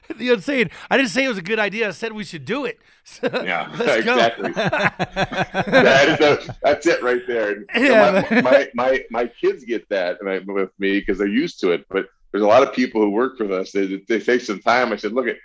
You 0.08 0.26
know 0.26 0.30
what 0.30 0.36
I'm 0.36 0.42
saying? 0.42 0.70
I 0.88 0.96
didn't 0.96 1.10
say 1.10 1.24
it 1.24 1.28
was 1.28 1.38
a 1.38 1.42
good 1.42 1.58
idea. 1.58 1.88
I 1.88 1.90
said 1.90 2.12
we 2.12 2.22
should 2.22 2.44
do 2.44 2.64
it. 2.64 2.78
yeah 3.22 3.66
exactly 3.72 4.52
that 5.16 6.08
is 6.08 6.18
the, 6.18 6.54
that's 6.62 6.86
it 6.86 7.02
right 7.02 7.22
there 7.26 7.50
And, 7.52 7.66
you 7.74 7.88
know, 7.88 7.94
Yeah, 7.94 8.24
my, 8.30 8.40
my, 8.40 8.68
my 8.74 9.04
my 9.10 9.26
kids 9.26 9.64
get 9.64 9.88
that 9.88 10.18
and 10.20 10.30
I, 10.30 10.38
with 10.38 10.70
me 10.78 11.00
because 11.00 11.18
they're 11.18 11.26
used 11.44 11.58
to 11.62 11.72
it 11.72 11.84
but 11.90 12.06
there's 12.36 12.44
a 12.44 12.48
lot 12.48 12.62
of 12.62 12.72
people 12.74 13.00
who 13.00 13.10
work 13.10 13.38
with 13.38 13.50
us 13.52 13.72
they, 13.72 14.02
they 14.08 14.20
take 14.20 14.40
some 14.40 14.60
time 14.60 14.92
i 14.92 14.96
said 14.96 15.12
look 15.12 15.26
at 15.26 15.36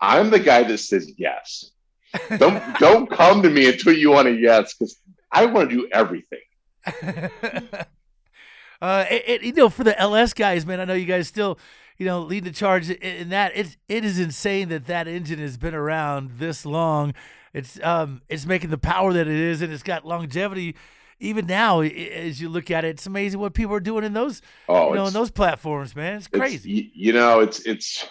i'm 0.00 0.30
the 0.30 0.38
guy 0.38 0.62
that 0.62 0.78
says 0.78 1.10
yes 1.16 1.70
don't 2.38 2.62
don't 2.78 3.10
come 3.10 3.42
to 3.42 3.50
me 3.50 3.68
until 3.68 3.92
you 3.92 4.10
want 4.10 4.28
a 4.28 4.32
yes 4.32 4.74
because 4.74 4.98
I 5.32 5.46
want 5.46 5.70
to 5.70 5.76
do 5.76 5.88
everything. 5.92 6.40
uh, 8.82 9.04
it, 9.10 9.22
it- 9.26 9.42
you 9.42 9.52
know, 9.52 9.68
for 9.68 9.84
the 9.84 9.98
LS 9.98 10.32
guys, 10.34 10.66
man, 10.66 10.80
I 10.80 10.84
know 10.84 10.94
you 10.94 11.06
guys 11.06 11.28
still, 11.28 11.58
you 11.98 12.06
know, 12.06 12.20
lead 12.20 12.44
the 12.44 12.50
charge 12.50 12.90
in, 12.90 12.96
in 12.96 13.28
that. 13.28 13.52
It's 13.54 13.76
it 13.88 14.04
is 14.04 14.18
insane 14.18 14.68
that 14.70 14.86
that 14.86 15.06
engine 15.06 15.38
has 15.38 15.56
been 15.56 15.74
around 15.74 16.38
this 16.38 16.64
long. 16.66 17.14
It's 17.52 17.80
um, 17.84 18.22
it's 18.28 18.46
making 18.46 18.70
the 18.70 18.78
power 18.78 19.12
that 19.12 19.26
it 19.28 19.36
is, 19.36 19.62
and 19.62 19.72
it's 19.72 19.82
got 19.82 20.06
longevity. 20.06 20.74
Even 21.20 21.46
now, 21.46 21.80
as 21.80 22.40
you 22.40 22.48
look 22.48 22.70
at 22.70 22.84
it, 22.84 22.88
it's 22.88 23.06
amazing 23.06 23.38
what 23.40 23.52
people 23.54 23.74
are 23.74 23.80
doing 23.80 24.04
in 24.04 24.12
those, 24.14 24.40
Oh, 24.68 24.88
you 24.90 24.94
know, 24.96 25.06
in 25.06 25.12
those 25.12 25.30
platforms, 25.30 25.94
man. 25.94 26.16
It's 26.16 26.26
It's- 26.32 26.40
crazy. 26.40 26.74
y- 26.74 26.90
you 26.94 27.12
know, 27.12 27.40
it's 27.40 27.60
it's. 27.66 28.06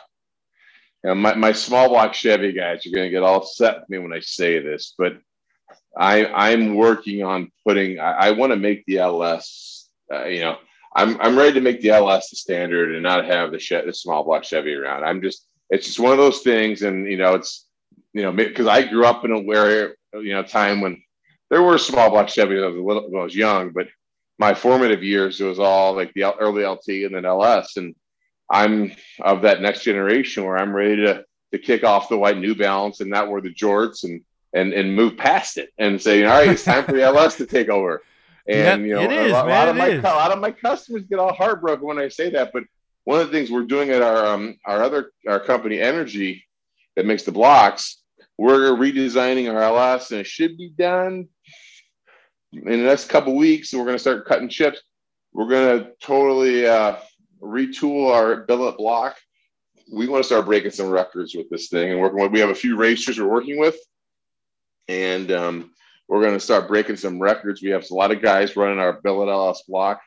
You 1.03 1.09
know, 1.09 1.15
my 1.15 1.33
my 1.35 1.51
small 1.53 1.87
block 1.89 2.13
Chevy 2.13 2.51
guys 2.51 2.85
are 2.85 2.91
going 2.91 3.05
to 3.05 3.09
get 3.09 3.23
all 3.23 3.37
upset 3.37 3.79
with 3.79 3.89
me 3.89 3.97
when 3.99 4.11
I 4.13 4.19
say 4.19 4.59
this, 4.59 4.93
but 4.97 5.13
I 5.97 6.25
I'm 6.25 6.75
working 6.75 7.23
on 7.23 7.51
putting. 7.65 7.99
I, 7.99 8.11
I 8.27 8.31
want 8.31 8.51
to 8.51 8.57
make 8.57 8.85
the 8.85 8.97
LS. 8.99 9.89
Uh, 10.13 10.25
you 10.25 10.41
know, 10.41 10.57
I'm 10.95 11.19
I'm 11.21 11.37
ready 11.37 11.53
to 11.53 11.61
make 11.61 11.81
the 11.81 11.91
LS 11.91 12.29
the 12.29 12.35
standard 12.35 12.93
and 12.93 13.01
not 13.03 13.25
have 13.25 13.51
the 13.51 13.57
che- 13.59 13.85
the 13.85 13.93
small 13.93 14.23
block 14.23 14.43
Chevy 14.43 14.73
around. 14.73 15.03
I'm 15.05 15.21
just. 15.21 15.45
It's 15.71 15.85
just 15.85 15.99
one 15.99 16.11
of 16.11 16.17
those 16.17 16.41
things, 16.41 16.81
and 16.81 17.05
you 17.09 17.15
know, 17.17 17.35
it's 17.35 17.65
you 18.13 18.23
know 18.23 18.31
because 18.33 18.67
I 18.67 18.81
grew 18.83 19.05
up 19.05 19.23
in 19.23 19.31
a 19.31 19.39
where 19.39 19.95
you 20.13 20.33
know 20.33 20.43
time 20.43 20.81
when 20.81 21.01
there 21.49 21.63
were 21.63 21.77
small 21.77 22.09
block 22.09 22.27
Chevys 22.27 22.55
when 22.55 22.63
I 22.63 22.67
was 22.67 22.77
little 22.77 23.09
when 23.09 23.21
I 23.21 23.23
was 23.23 23.35
young, 23.35 23.71
but 23.71 23.88
my 24.38 24.53
formative 24.53 25.03
years 25.03 25.41
it 25.41 25.45
was 25.45 25.59
all 25.59 25.93
like 25.93 26.13
the 26.13 26.33
early 26.39 26.65
LT 26.65 27.05
and 27.05 27.15
then 27.15 27.25
LS, 27.25 27.77
and 27.77 27.95
I'm 28.49 28.91
of 29.21 29.41
that 29.43 29.62
next 29.62 29.83
generation 29.83 30.45
where 30.45 30.57
I'm 30.57 30.75
ready 30.75 30.97
to 30.97 31.25
to 31.51 31.59
kick 31.59 31.83
off 31.83 32.09
the 32.09 32.17
white 32.17 32.38
New 32.38 32.55
Balance 32.55 33.01
and 33.01 33.09
not 33.09 33.29
wear 33.29 33.41
the 33.41 33.53
jorts 33.53 34.03
and 34.03 34.21
and 34.53 34.73
and 34.73 34.95
move 34.95 35.17
past 35.17 35.57
it 35.57 35.71
and 35.77 36.01
say, 36.01 36.23
all 36.23 36.31
right, 36.31 36.49
it's 36.49 36.63
time 36.63 36.85
for 36.85 36.93
the 36.93 37.03
LS 37.03 37.35
to 37.35 37.45
take 37.45 37.69
over. 37.69 38.01
And 38.47 38.88
Yep, 38.88 38.88
you 38.88 38.95
know, 38.95 39.01
it 39.01 39.29
a, 39.29 39.31
lot, 39.31 39.45
man, 39.45 39.55
lot 39.55 39.67
of 39.67 39.75
my 39.75 39.88
is. 39.89 39.99
a 39.99 40.07
lot 40.07 40.31
of 40.31 40.39
my 40.39 40.49
customers 40.49 41.03
get 41.07 41.19
all 41.19 41.33
heartbroken 41.33 41.85
when 41.85 41.99
I 41.99 42.07
say 42.07 42.31
that. 42.31 42.49
But 42.51 42.63
one 43.03 43.19
of 43.19 43.27
the 43.27 43.31
things 43.31 43.51
we're 43.51 43.65
doing 43.65 43.91
at 43.91 44.01
our 44.01 44.25
um, 44.25 44.57
our 44.65 44.81
other 44.81 45.12
our 45.27 45.39
company, 45.39 45.79
Energy, 45.79 46.47
that 46.95 47.05
makes 47.05 47.21
the 47.21 47.31
blocks, 47.31 48.01
we're 48.39 48.71
redesigning 48.71 49.53
our 49.53 49.62
LS, 49.62 50.09
and 50.09 50.21
it 50.21 50.25
should 50.25 50.57
be 50.57 50.69
done 50.69 51.27
in 52.53 52.63
the 52.63 52.77
next 52.77 53.09
couple 53.09 53.35
weeks. 53.35 53.73
We're 53.73 53.85
going 53.85 53.95
to 53.95 53.99
start 53.99 54.25
cutting 54.25 54.49
chips. 54.49 54.79
We're 55.33 55.47
going 55.47 55.79
to 55.79 55.91
totally 56.01 56.67
uh, 56.67 56.97
retool 57.41 58.13
our 58.13 58.38
billet 58.38 58.77
block. 58.77 59.17
We 59.91 60.07
want 60.07 60.23
to 60.23 60.27
start 60.27 60.45
breaking 60.45 60.71
some 60.71 60.89
records 60.89 61.35
with 61.35 61.49
this 61.49 61.69
thing 61.69 61.91
and 61.91 61.99
working 61.99 62.19
with. 62.19 62.31
We 62.31 62.39
have 62.39 62.49
a 62.49 62.55
few 62.55 62.75
racers 62.77 63.19
we're 63.19 63.27
working 63.27 63.59
with, 63.59 63.77
and 64.88 65.31
um, 65.31 65.71
we're 66.07 66.21
going 66.21 66.33
to 66.33 66.39
start 66.39 66.67
breaking 66.67 66.97
some 66.97 67.19
records. 67.19 67.62
We 67.62 67.69
have 67.69 67.89
a 67.89 67.93
lot 67.93 68.12
of 68.12 68.21
guys 68.21 68.55
running 68.55 68.79
our 68.79 68.93
billet 69.01 69.31
LS 69.31 69.63
block. 69.67 70.01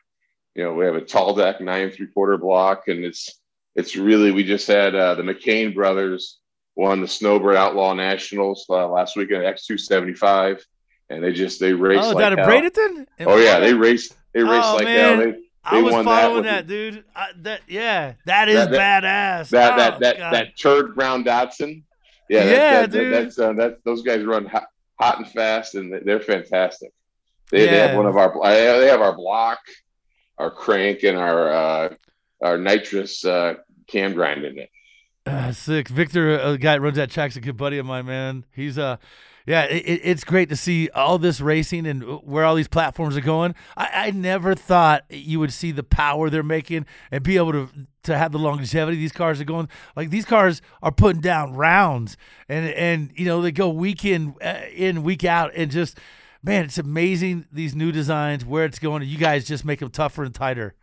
You 0.55 0.65
know, 0.65 0.75
we 0.75 0.85
have 0.85 0.95
a 0.95 1.01
tall 1.01 1.35
deck 1.35 1.61
nine 1.61 1.91
three 1.91 2.09
quarter 2.09 2.37
block, 2.37 2.89
and 2.89 3.05
it's 3.05 3.41
it's 3.75 3.97
really 3.97 4.31
we 4.31 4.45
just 4.45 4.67
had 4.67 4.95
uh, 4.95 5.15
the 5.15 5.23
McCain 5.23 5.75
brothers 5.75 6.39
won 6.77 7.01
the 7.01 7.09
Snowbird 7.09 7.57
Outlaw 7.57 7.95
Nationals 7.95 8.67
uh, 8.69 8.89
last 8.89 9.17
weekend 9.17 9.45
at 9.45 9.49
X 9.49 9.67
two 9.67 9.79
seventy 9.79 10.15
five, 10.15 10.65
and 11.13 11.23
they 11.23 11.33
just 11.33 11.61
they 11.61 11.73
raced 11.73 12.05
oh, 12.05 12.13
like 12.13 12.19
down 12.19 12.33
in. 12.33 12.39
Bradenton? 12.39 13.07
In 13.19 13.27
Oh 13.29 13.37
yeah, 13.37 13.61
they 13.61 13.75
raced 13.75 14.17
they 14.33 14.43
raced 14.43 14.67
Oh, 14.67 14.77
like 14.77 14.85
man. 14.85 15.19
hell. 15.19 15.33
They, 15.33 15.39
I 15.65 15.81
was 15.81 15.95
that 15.95 16.05
following 16.05 16.35
with 16.37 16.45
that, 16.47 16.67
dude. 16.67 17.05
I, 17.15 17.27
that 17.43 17.61
yeah, 17.69 18.15
that 18.27 18.49
is 18.49 18.69
That- 18.69 19.05
badass. 19.05 19.51
that 19.51 19.73
Oh, 19.73 19.77
that 19.77 20.01
that 20.01 20.19
God. 20.19 20.33
that 20.33 20.59
turd 20.59 20.95
brown 20.95 21.23
Datsun. 21.25 21.83
Yeah, 22.29 22.45
that, 22.45 22.51
Yeah, 22.51 22.81
that, 22.81 22.91
that- 22.91 22.99
dude. 22.99 23.13
that's 23.13 23.39
uh, 23.39 23.53
that. 23.55 23.79
Those 23.85 24.03
guys 24.03 24.25
run 24.25 24.47
hot, 24.47 24.67
hot 24.99 25.19
and 25.19 25.29
fast, 25.29 25.75
and 25.75 25.93
they're 26.05 26.21
fantastic. 26.21 26.93
They, 27.51 27.67
they 27.67 27.79
have 27.79 27.97
one 27.97 28.07
of 28.07 28.17
our 28.17 28.33
they 28.45 28.89
have 28.89 29.03
our 29.03 29.15
block, 29.15 29.61
our 30.39 30.51
crank, 30.51 31.03
and 31.05 31.19
our 31.19 31.53
uh, 31.53 31.95
our 32.43 32.59
nitrous 32.59 33.25
uh, 33.25 33.55
cam 33.87 34.15
grind 34.15 34.45
in 34.45 34.59
it. 34.59 34.71
Uh, 35.27 35.53
sick. 35.53 35.87
Victor, 35.89 36.37
a 36.39 36.59
guy 36.59 36.73
that 36.73 36.81
runs 36.81 36.97
that 36.97 37.11
track's 37.11 37.37
a 37.37 37.41
good 37.41 37.57
buddy 37.57 37.79
of 37.79 37.87
mine, 37.87 38.07
man. 38.07 38.45
He's 38.53 38.79
uh 38.79 38.97
yeah, 39.47 39.65
it, 39.65 39.83
it- 39.87 40.01
it's 40.05 40.25
great 40.25 40.49
to 40.51 40.57
see 40.57 40.89
all 40.91 41.19
this 41.19 41.41
racing 41.41 41.87
and 41.87 42.03
where 42.23 42.45
all 42.45 42.55
these 42.55 42.69
platforms 42.69 43.17
are 43.17 43.21
going. 43.23 43.55
I, 43.77 43.91
I 44.07 44.11
never 44.11 44.55
thought 44.55 45.05
you 45.11 45.41
would 45.41 45.53
see 45.53 45.73
the 45.73 45.83
power 45.83 46.31
they're 46.31 46.43
making 46.43 46.87
and 47.11 47.23
be 47.23 47.37
able 47.37 47.53
to 47.53 47.69
to 48.05 48.19
have 48.19 48.33
the 48.33 48.39
longevity 48.39 48.97
these 48.97 49.13
cars 49.13 49.41
are 49.41 49.45
going. 49.45 49.69
Like 49.95 50.11
these 50.11 50.25
cars 50.25 50.61
are 50.83 50.91
putting 50.93 51.21
down 51.21 51.55
rounds, 51.55 52.17
and 52.49 52.69
and 52.71 53.13
you 53.17 53.25
know 53.25 53.41
they 53.43 53.53
go 53.53 53.69
week 53.69 54.05
in 54.05 54.35
uh, 54.43 54.63
in 54.75 55.03
week 55.03 55.25
out, 55.25 55.53
and 55.55 55.71
just 55.71 55.99
man, 56.43 56.65
it's 56.65 56.79
amazing 56.79 57.47
these 57.53 57.75
new 57.75 57.93
designs 57.93 58.45
where 58.45 58.65
it's 58.65 58.79
going. 58.79 59.03
You 59.05 59.19
guys 59.19 59.45
just 59.45 59.65
make 59.65 59.79
them 59.81 59.91
tougher 59.91 60.25
and 60.25 60.35
tighter. 60.35 60.75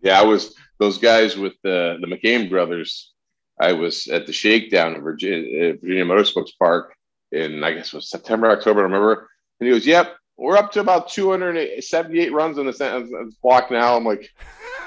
Yeah, 0.00 0.20
I 0.20 0.24
was 0.24 0.54
those 0.78 0.98
guys 0.98 1.36
with 1.36 1.54
the 1.62 1.98
the 2.00 2.06
McCain 2.06 2.48
brothers. 2.50 3.12
I 3.60 3.72
was 3.74 4.08
at 4.08 4.26
the 4.26 4.32
shakedown 4.32 4.94
in 4.96 5.02
Virginia, 5.02 5.74
Virginia 5.74 6.04
Motorsports 6.04 6.50
Park 6.58 6.94
in 7.32 7.62
I 7.64 7.72
guess 7.72 7.88
it 7.88 7.94
was 7.94 8.10
September, 8.10 8.50
October, 8.50 8.80
I 8.80 8.84
remember. 8.84 9.28
And 9.60 9.68
he 9.68 9.74
goes, 9.74 9.86
"Yep, 9.86 10.16
we're 10.36 10.56
up 10.56 10.72
to 10.72 10.80
about 10.80 11.08
278 11.08 12.32
runs 12.32 12.58
on 12.58 12.66
this 12.66 12.80
block 13.42 13.70
now." 13.70 13.96
I'm 13.96 14.04
like, 14.04 14.28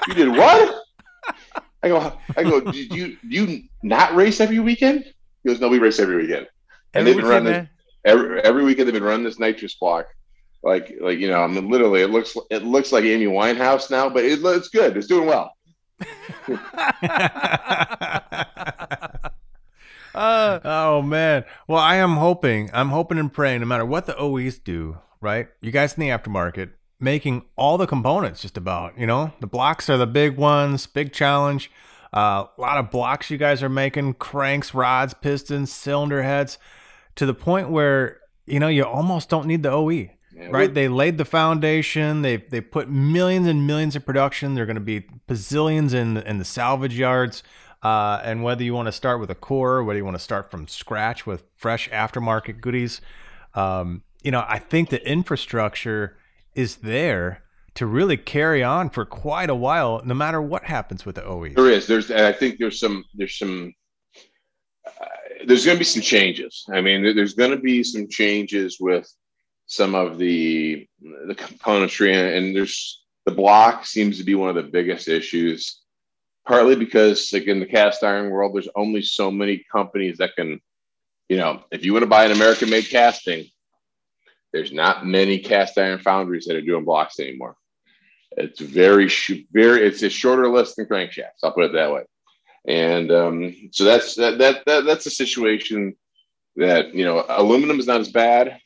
"You 0.08 0.14
did 0.14 0.28
what?" 0.28 0.82
I 1.82 1.88
go, 1.88 2.18
"I 2.36 2.42
go, 2.44 2.60
did 2.60 2.92
you 2.92 3.16
do 3.28 3.36
you 3.36 3.62
not 3.82 4.14
race 4.14 4.40
every 4.40 4.60
weekend?" 4.60 5.04
He 5.42 5.48
goes, 5.48 5.60
"No, 5.60 5.68
we 5.68 5.78
race 5.78 5.98
every 5.98 6.16
weekend." 6.16 6.46
And 6.94 7.02
Every 7.02 7.04
they've 7.04 7.16
been 7.16 7.26
weekend, 7.26 7.46
running 7.46 7.52
man. 7.52 7.68
every 8.04 8.40
every 8.42 8.64
weekend 8.64 8.88
they've 8.88 8.94
been 8.94 9.02
running 9.02 9.24
this 9.24 9.38
nitrous 9.38 9.74
block. 9.74 10.06
Like 10.62 10.94
like 11.00 11.18
you 11.18 11.28
know, 11.28 11.42
I 11.42 11.46
mean 11.46 11.68
literally 11.68 12.02
it 12.02 12.10
looks 12.10 12.36
it 12.50 12.64
looks 12.64 12.92
like 12.92 13.04
Amy 13.04 13.26
Winehouse 13.26 13.90
now, 13.90 14.08
but 14.08 14.24
it, 14.24 14.40
it's 14.42 14.68
good. 14.68 14.96
It's 14.96 15.06
doing 15.06 15.26
well. 15.26 15.52
Uh, 20.16 20.60
oh 20.64 21.02
man. 21.02 21.44
Well, 21.68 21.80
I 21.80 21.96
am 21.96 22.16
hoping, 22.16 22.70
I'm 22.72 22.88
hoping 22.88 23.18
and 23.18 23.32
praying, 23.32 23.60
no 23.60 23.66
matter 23.66 23.86
what 23.86 24.06
the 24.06 24.16
OEs 24.18 24.58
do, 24.58 24.98
right? 25.20 25.48
You 25.60 25.70
guys 25.70 25.94
in 25.94 26.00
the 26.00 26.08
aftermarket, 26.08 26.70
making 26.98 27.44
all 27.56 27.78
the 27.78 27.86
components 27.86 28.42
just 28.42 28.56
about, 28.56 28.98
you 28.98 29.06
know, 29.06 29.32
the 29.40 29.46
blocks 29.46 29.90
are 29.90 29.98
the 29.98 30.06
big 30.06 30.36
ones, 30.36 30.86
big 30.86 31.12
challenge. 31.12 31.70
Uh, 32.16 32.46
a 32.56 32.60
lot 32.60 32.78
of 32.78 32.90
blocks 32.90 33.30
you 33.30 33.36
guys 33.36 33.62
are 33.62 33.68
making, 33.68 34.14
cranks, 34.14 34.72
rods, 34.72 35.12
pistons, 35.12 35.70
cylinder 35.72 36.22
heads, 36.22 36.56
to 37.16 37.26
the 37.26 37.34
point 37.34 37.68
where 37.70 38.20
you 38.46 38.60
know 38.60 38.68
you 38.68 38.84
almost 38.84 39.28
don't 39.28 39.46
need 39.46 39.62
the 39.62 39.70
OE. 39.70 39.90
Yeah, 39.90 40.48
right? 40.50 40.72
They 40.72 40.88
laid 40.88 41.18
the 41.18 41.24
foundation. 41.24 42.22
They 42.22 42.36
they 42.36 42.60
put 42.60 42.88
millions 42.88 43.46
and 43.46 43.66
millions 43.66 43.96
of 43.96 44.06
production. 44.06 44.54
They're 44.54 44.66
going 44.66 44.76
to 44.76 44.80
be 44.80 45.06
bazillions 45.28 45.92
in 45.92 46.16
in 46.18 46.38
the 46.38 46.44
salvage 46.44 46.98
yards. 46.98 47.42
Uh, 47.86 48.20
and 48.24 48.42
whether 48.42 48.64
you 48.64 48.74
want 48.74 48.86
to 48.86 48.92
start 48.92 49.20
with 49.20 49.30
a 49.30 49.34
core, 49.36 49.84
whether 49.84 49.96
you 49.96 50.04
want 50.04 50.16
to 50.16 50.22
start 50.22 50.50
from 50.50 50.66
scratch 50.66 51.24
with 51.24 51.44
fresh 51.54 51.88
aftermarket 51.90 52.60
goodies, 52.60 53.00
um, 53.54 54.02
you 54.24 54.32
know, 54.32 54.44
I 54.48 54.58
think 54.58 54.90
the 54.90 55.08
infrastructure 55.08 56.16
is 56.56 56.76
there 56.78 57.44
to 57.74 57.86
really 57.86 58.16
carry 58.16 58.60
on 58.64 58.90
for 58.90 59.04
quite 59.04 59.48
a 59.48 59.54
while, 59.54 60.02
no 60.04 60.14
matter 60.14 60.42
what 60.42 60.64
happens 60.64 61.06
with 61.06 61.14
the. 61.14 61.24
OE. 61.24 61.50
There 61.50 61.70
is. 61.70 61.86
There's. 61.86 62.10
I 62.10 62.32
think 62.32 62.58
there's 62.58 62.80
some. 62.80 63.04
There's 63.14 63.38
some. 63.38 63.72
Uh, 64.84 65.04
there's 65.46 65.64
going 65.64 65.76
to 65.76 65.78
be 65.78 65.84
some 65.84 66.02
changes. 66.02 66.64
I 66.72 66.80
mean, 66.80 67.04
there's 67.14 67.34
going 67.34 67.52
to 67.52 67.56
be 67.56 67.84
some 67.84 68.08
changes 68.08 68.78
with 68.80 69.08
some 69.66 69.94
of 69.94 70.18
the 70.18 70.88
the 71.28 71.36
componentry, 71.36 72.36
and 72.36 72.56
there's 72.56 73.04
the 73.26 73.32
block 73.32 73.86
seems 73.86 74.18
to 74.18 74.24
be 74.24 74.34
one 74.34 74.48
of 74.48 74.56
the 74.56 74.70
biggest 74.72 75.06
issues. 75.06 75.82
Partly 76.46 76.76
because, 76.76 77.32
like 77.32 77.44
in 77.44 77.60
the 77.60 77.66
cast 77.66 78.04
iron 78.04 78.30
world, 78.30 78.54
there's 78.54 78.68
only 78.76 79.02
so 79.02 79.30
many 79.30 79.64
companies 79.70 80.18
that 80.18 80.36
can, 80.36 80.60
you 81.28 81.36
know, 81.36 81.64
if 81.72 81.84
you 81.84 81.92
want 81.92 82.04
to 82.04 82.08
buy 82.08 82.24
an 82.24 82.32
American-made 82.32 82.88
casting, 82.88 83.46
there's 84.52 84.72
not 84.72 85.04
many 85.04 85.38
cast 85.40 85.76
iron 85.76 85.98
foundries 85.98 86.46
that 86.46 86.56
are 86.56 86.62
doing 86.62 86.84
blocks 86.84 87.18
anymore. 87.18 87.56
It's 88.36 88.60
very, 88.60 89.10
very, 89.50 89.86
it's 89.86 90.02
a 90.02 90.08
shorter 90.08 90.48
list 90.48 90.76
than 90.76 90.86
crankshafts. 90.86 91.42
I'll 91.42 91.52
put 91.52 91.64
it 91.64 91.72
that 91.72 91.92
way. 91.92 92.04
And 92.66 93.10
um, 93.10 93.54
so 93.72 93.84
that's 93.84 94.14
that, 94.16 94.38
that 94.38 94.64
that 94.66 94.84
that's 94.84 95.06
a 95.06 95.10
situation 95.10 95.94
that 96.56 96.94
you 96.94 97.04
know 97.04 97.24
aluminum 97.28 97.78
is 97.78 97.86
not 97.86 98.00
as 98.00 98.10
bad, 98.10 98.58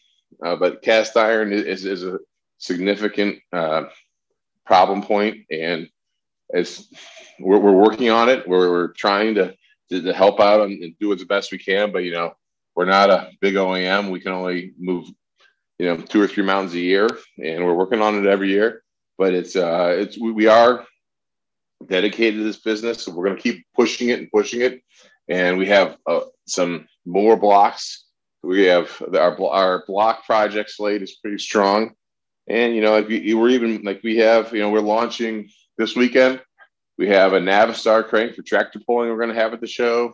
uh, 0.45 0.57
but 0.57 0.83
cast 0.83 1.17
iron 1.17 1.53
is 1.53 1.85
is 1.85 2.05
a 2.05 2.19
significant 2.59 3.41
uh, 3.53 3.85
problem 4.65 5.03
point, 5.03 5.45
and 5.51 5.89
as 6.55 6.89
we're, 7.39 7.59
we're 7.59 7.73
working 7.73 8.11
on 8.11 8.29
it, 8.29 8.47
we're, 8.47 8.71
we're 8.71 8.93
trying 8.93 9.35
to, 9.37 9.55
to, 9.91 10.03
to 10.03 10.13
help 10.13 10.41
out 10.41 10.63
and, 10.63 10.83
and 10.83 10.95
do 10.99 11.13
as 11.13 11.25
best 11.25 11.53
we 11.53 11.59
can. 11.59 11.93
But 11.93 12.05
you 12.05 12.13
know, 12.13 12.35
we're 12.75 12.85
not 12.85 13.11
a 13.11 13.31
big 13.41 13.55
OEM; 13.55 14.11
we 14.11 14.21
can 14.21 14.33
only 14.33 14.73
move 14.79 15.09
you 15.79 15.87
know 15.87 15.97
two 15.97 16.21
or 16.21 16.27
three 16.29 16.45
mountains 16.45 16.75
a 16.75 16.81
year, 16.81 17.09
and 17.43 17.65
we're 17.65 17.75
working 17.75 18.03
on 18.03 18.19
it 18.19 18.29
every 18.29 18.51
year. 18.51 18.83
But 19.19 19.35
it's 19.35 19.57
uh, 19.57 19.97
it's 19.99 20.19
we, 20.19 20.33
we 20.33 20.47
are 20.47 20.87
dedicated 21.87 22.41
to 22.41 22.45
this 22.45 22.61
business. 22.61 23.03
So 23.03 23.13
we're 23.13 23.25
going 23.25 23.37
to 23.37 23.43
keep 23.43 23.67
pushing 23.75 24.11
it 24.11 24.19
and 24.19 24.31
pushing 24.31 24.61
it. 24.61 24.83
And 25.29 25.59
we 25.59 25.67
have 25.67 25.97
uh, 26.07 26.21
some 26.47 26.89
more 27.07 27.37
blocks. 27.37 28.05
We 28.43 28.65
have 28.65 28.91
our, 29.15 29.41
our 29.51 29.85
block 29.87 30.25
project 30.25 30.71
slate 30.71 31.03
is 31.03 31.17
pretty 31.17 31.39
strong. 31.39 31.93
And, 32.49 32.75
you 32.75 32.81
know, 32.81 32.97
if 32.97 33.11
you, 33.11 33.39
we're 33.39 33.51
even 33.51 33.83
like 33.83 34.01
we 34.03 34.17
have, 34.19 34.53
you 34.53 34.61
know, 34.61 34.71
we're 34.71 34.81
launching 34.81 35.51
this 35.81 35.97
weekend. 35.97 36.43
We 36.99 37.09
have 37.09 37.33
a 37.33 37.41
Navistar 37.41 38.07
crank 38.07 38.35
for 38.35 38.43
tractor 38.43 38.79
pulling 38.87 39.09
we're 39.09 39.17
going 39.17 39.31
to 39.31 39.35
have 39.35 39.55
at 39.55 39.63
the 39.63 39.67
show. 39.67 40.13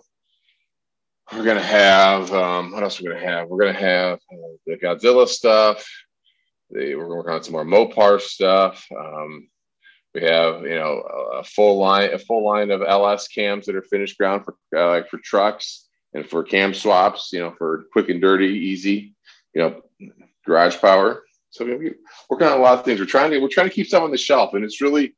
We're 1.33 1.43
going 1.43 1.57
to 1.57 1.63
have, 1.63 2.33
um, 2.33 2.71
what 2.71 2.85
else 2.85 3.01
we're 3.01 3.11
going 3.11 3.21
to 3.21 3.29
have? 3.29 3.49
We're 3.49 3.59
going 3.59 3.75
to 3.75 3.81
have 3.81 4.21
uh, 4.33 4.55
the 4.65 4.77
Godzilla 4.77 5.27
stuff. 5.27 5.85
The, 6.71 6.95
we're 6.95 7.09
going 7.09 7.11
to 7.11 7.17
work 7.17 7.31
on 7.31 7.43
some 7.43 7.53
more 7.53 7.65
Mopar 7.65 8.21
stuff. 8.21 8.87
Um, 8.97 9.49
we 10.15 10.23
have, 10.23 10.63
you 10.63 10.77
know, 10.77 11.01
a 11.35 11.43
full 11.43 11.79
line, 11.79 12.13
a 12.13 12.19
full 12.21 12.45
line 12.45 12.71
of 12.71 12.83
LS 12.87 13.27
cams 13.27 13.67
that 13.67 13.75
are 13.75 13.83
finished 13.83 14.17
ground 14.17 14.45
for 14.45 14.55
uh, 14.77 14.89
like 14.89 15.09
for 15.09 15.19
trucks 15.19 15.89
and 16.15 16.25
for 16.25 16.45
cam 16.45 16.75
swaps. 16.75 17.31
You 17.33 17.41
know, 17.41 17.55
for 17.59 17.87
quick 17.93 18.09
and 18.09 18.21
dirty, 18.21 18.47
easy. 18.47 19.15
You 19.53 19.63
know, 19.63 20.11
garage 20.47 20.81
power. 20.81 21.25
So 21.51 21.65
we're 21.65 21.97
working 22.31 22.47
on 22.47 22.59
a 22.59 22.63
lot 22.63 22.79
of 22.79 22.85
things. 22.85 23.01
We're 23.01 23.07
trying 23.07 23.33
to 23.33 23.41
we're 23.41 23.49
trying 23.49 23.69
to 23.69 23.75
keep 23.75 23.89
stuff 23.89 24.05
on 24.05 24.13
the 24.13 24.17
shelf, 24.17 24.55
and 24.55 24.65
it's 24.65 24.81
really 24.81 25.15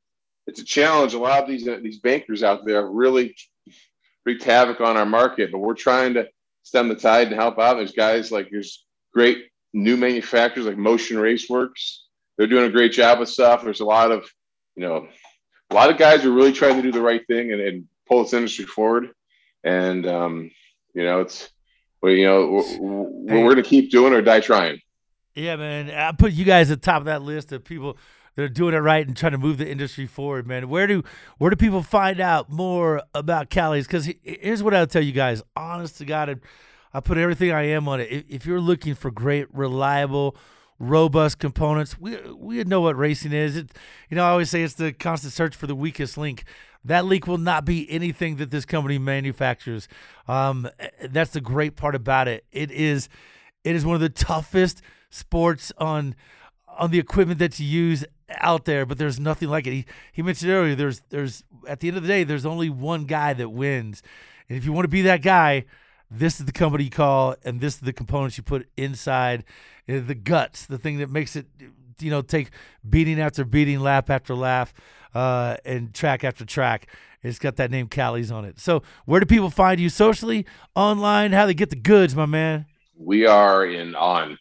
it's 0.49 0.61
a 0.61 0.65
challenge. 0.65 1.15
A 1.15 1.19
lot 1.19 1.43
of 1.43 1.49
these 1.49 1.67
uh, 1.69 1.79
these 1.83 2.01
bankers 2.01 2.43
out 2.43 2.65
there 2.65 2.87
really 2.87 3.37
wreaked 4.25 4.45
havoc 4.45 4.81
on 4.81 4.97
our 4.97 5.07
market, 5.07 5.53
but 5.53 5.59
we're 5.59 5.75
trying 5.75 6.15
to 6.15 6.29
stem 6.63 6.89
the 6.89 6.97
tide 6.97 7.29
and 7.29 7.37
help 7.37 7.59
out. 7.59 7.77
There's 7.77 7.93
guys 7.93 8.33
like 8.33 8.49
there's 8.51 8.85
great 9.15 9.47
new 9.73 9.97
manufacturers 9.97 10.67
like 10.67 10.77
Motion 10.77 11.19
Raceworks. 11.19 11.99
They're 12.37 12.47
doing 12.47 12.67
a 12.67 12.73
great 12.73 12.93
job 12.93 13.21
with 13.21 13.29
stuff. 13.29 13.63
There's 13.63 13.81
a 13.81 13.85
lot 13.85 14.11
of 14.11 14.29
you 14.79 14.87
know, 14.87 15.09
a 15.71 15.75
lot 15.75 15.91
of 15.91 15.99
guys 15.99 16.25
are 16.25 16.31
really 16.31 16.53
trying 16.53 16.77
to 16.77 16.83
do 16.83 16.93
the 16.93 17.03
right 17.03 17.27
thing 17.27 17.53
and, 17.53 17.61
and 17.61 17.89
pull 18.07 18.23
this 18.23 18.33
industry 18.33 18.65
forward. 18.65 19.11
And, 19.65 20.07
um, 20.07 20.53
you 20.95 21.03
know, 21.03 21.21
it's, 21.21 21.51
well, 22.01 22.13
you 22.13 22.25
know, 22.25 22.47
we're, 22.47 23.41
we're 23.41 23.55
going 23.55 23.57
to 23.57 23.69
keep 23.69 23.91
doing 23.91 24.15
or 24.15 24.23
die 24.23 24.39
trying. 24.39 24.81
Yeah, 25.35 25.57
man. 25.57 25.91
I 25.91 26.13
put 26.13 26.33
you 26.33 26.45
guys 26.45 26.71
at 26.71 26.81
the 26.81 26.85
top 26.85 27.01
of 27.01 27.07
that 27.07 27.23
list 27.23 27.51
of 27.51 27.65
people 27.65 27.99
that 28.39 28.45
are 28.45 28.49
doing 28.49 28.73
it 28.73 28.79
right 28.79 29.05
and 29.05 29.17
trying 29.17 29.33
to 29.33 29.39
move 29.39 29.59
the 29.59 29.69
industry 29.69 30.07
forward, 30.07 30.47
man. 30.47 30.69
Where 30.69 30.87
do 30.87 31.03
where 31.39 31.51
do 31.51 31.57
people 31.57 31.83
find 31.83 32.21
out 32.21 32.49
more 32.49 33.03
about 33.13 33.51
Callies? 33.51 33.83
Because 33.83 34.09
here's 34.23 34.63
what 34.63 34.73
I'll 34.73 34.87
tell 34.87 35.03
you 35.03 35.11
guys. 35.11 35.43
Honest 35.57 35.99
to 35.99 36.05
God, 36.05 36.41
I 36.95 37.01
put 37.01 37.19
everything 37.19 37.51
I 37.51 37.63
am 37.63 37.89
on 37.89 38.01
it. 38.01 38.27
If, 38.29 38.47
you're 38.47 38.61
looking 38.61 38.95
for 38.95 39.11
great, 39.11 39.53
reliable, 39.53 40.37
robust 40.79 41.41
components. 41.41 41.99
We 41.99 42.17
we 42.33 42.63
know 42.63 42.81
what 42.81 42.97
racing 42.97 43.33
is. 43.33 43.57
It, 43.57 43.73
you 44.09 44.17
know, 44.17 44.25
I 44.25 44.29
always 44.29 44.51
say 44.51 44.63
it's 44.63 44.75
the 44.75 44.93
constant 44.93 45.33
search 45.33 45.57
for 45.57 45.67
the 45.67 45.75
weakest 45.75 46.17
link. 46.17 46.45
That 46.85 47.07
link 47.07 47.27
will 47.27 47.39
not 47.39 47.65
be 47.65 47.91
anything 47.91 48.37
that 48.37 48.53
this 48.53 48.65
company 48.65 48.99
manufactures. 48.99 49.89
Um, 50.29 50.69
that's 51.03 51.33
the 51.33 51.41
great 51.41 51.75
part 51.75 51.97
about 51.97 52.29
it. 52.29 52.45
It 52.53 52.71
is 52.71 53.09
it 53.65 53.75
is 53.75 53.85
one 53.85 53.97
of 53.97 54.01
the 54.01 54.09
toughest 54.09 54.81
sports 55.11 55.73
on 55.77 56.15
on 56.79 56.91
the 56.91 56.99
equipment 56.99 57.39
that 57.41 57.59
you 57.59 57.67
use 57.67 58.05
out 58.31 58.65
there, 58.65 58.87
but 58.87 58.99
there's 58.99 59.19
nothing 59.19 59.49
like 59.49 59.67
it. 59.67 59.73
He, 59.73 59.85
he 60.13 60.23
mentioned 60.23 60.51
earlier 60.51 60.75
there's 60.75 61.03
there's 61.11 61.45
at 61.67 61.81
the 61.81 61.89
end 61.89 61.97
of 61.97 62.03
the 62.03 62.09
day 62.09 62.25
there's 62.25 62.47
only 62.47 62.71
one 62.71 63.05
guy 63.05 63.35
that 63.35 63.51
wins. 63.51 64.03
And 64.49 64.57
if 64.57 64.65
you 64.65 64.73
want 64.73 64.85
to 64.85 64.89
be 64.89 65.03
that 65.03 65.23
guy, 65.23 65.65
this 66.11 66.41
is 66.41 66.47
the 66.47 66.53
company 66.53 66.85
you 66.85 66.91
call 66.91 67.37
and 67.45 67.61
this 67.61 67.75
is 67.75 67.81
the 67.81 67.93
components 67.93 68.39
you 68.39 68.43
put 68.43 68.69
inside 68.77 69.45
uh, 69.89 70.01
the 70.01 70.15
guts, 70.15 70.67
the 70.67 70.79
thing 70.79 70.99
that 70.99 71.11
makes 71.11 71.37
it, 71.37 71.47
you 71.99 72.11
know, 72.11 72.23
take 72.23 72.51
beating 72.89 73.21
after 73.21 73.45
beating, 73.45 73.81
lap 73.81 74.09
after 74.09 74.35
lap, 74.35 74.71
uh, 75.15 75.57
and 75.65 75.95
track 75.95 76.25
after 76.25 76.45
track. 76.45 76.89
It's 77.23 77.39
got 77.39 77.57
that 77.57 77.71
name 77.71 77.89
Callies 77.89 78.33
on 78.33 78.45
it. 78.45 78.61
So, 78.61 78.83
where 79.05 79.19
do 79.19 79.27
people 79.27 79.51
find 79.51 79.81
you 79.81 79.89
socially, 79.89 80.47
online? 80.77 81.33
How 81.33 81.47
they 81.47 81.55
get 81.55 81.71
the 81.71 81.77
goods, 81.77 82.15
my 82.15 82.27
man? 82.27 82.67
We 82.97 83.27
are 83.27 83.67
in 83.67 83.97
on 83.97 84.39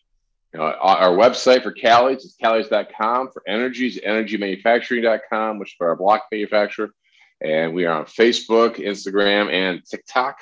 you 0.53 0.59
know, 0.59 0.65
our 0.65 1.11
website 1.11 1.63
for 1.63 1.73
Callies 1.73 2.17
is 2.17 2.35
callies.com. 2.41 3.31
For 3.31 3.43
energies, 3.47 3.99
energymanufacturing.com, 3.99 5.59
which 5.59 5.69
is 5.69 5.75
for 5.77 5.89
our 5.89 5.95
block 5.95 6.23
manufacturer. 6.31 6.89
And 7.41 7.73
we 7.73 7.85
are 7.85 7.99
on 7.99 8.05
Facebook, 8.05 8.77
Instagram, 8.77 9.51
and 9.51 9.85
TikTok. 9.85 10.37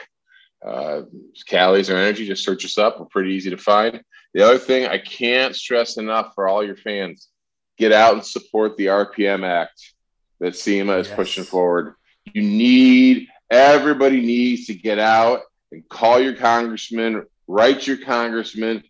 Uh, 0.65 1.03
Callies 1.49 1.93
or 1.93 1.97
Energy, 1.97 2.25
just 2.25 2.43
search 2.43 2.65
us 2.65 2.77
up. 2.77 2.99
We're 2.99 3.05
pretty 3.05 3.33
easy 3.33 3.49
to 3.49 3.57
find. 3.57 4.01
The 4.33 4.43
other 4.43 4.57
thing 4.57 4.87
I 4.87 4.97
can't 4.97 5.55
stress 5.55 5.97
enough 5.97 6.33
for 6.33 6.47
all 6.47 6.63
your 6.63 6.75
fans 6.75 7.29
get 7.77 7.91
out 7.91 8.13
and 8.13 8.25
support 8.25 8.77
the 8.77 8.87
RPM 8.87 9.45
Act 9.45 9.93
that 10.39 10.55
SEMA 10.55 10.97
is 10.97 11.07
yes. 11.07 11.15
pushing 11.15 11.43
forward. 11.43 11.95
You 12.25 12.41
need, 12.41 13.27
everybody 13.49 14.21
needs 14.21 14.67
to 14.67 14.73
get 14.73 14.99
out 14.99 15.41
and 15.71 15.87
call 15.89 16.19
your 16.19 16.35
congressman, 16.35 17.25
write 17.47 17.85
your 17.85 17.97
congressman, 17.97 18.83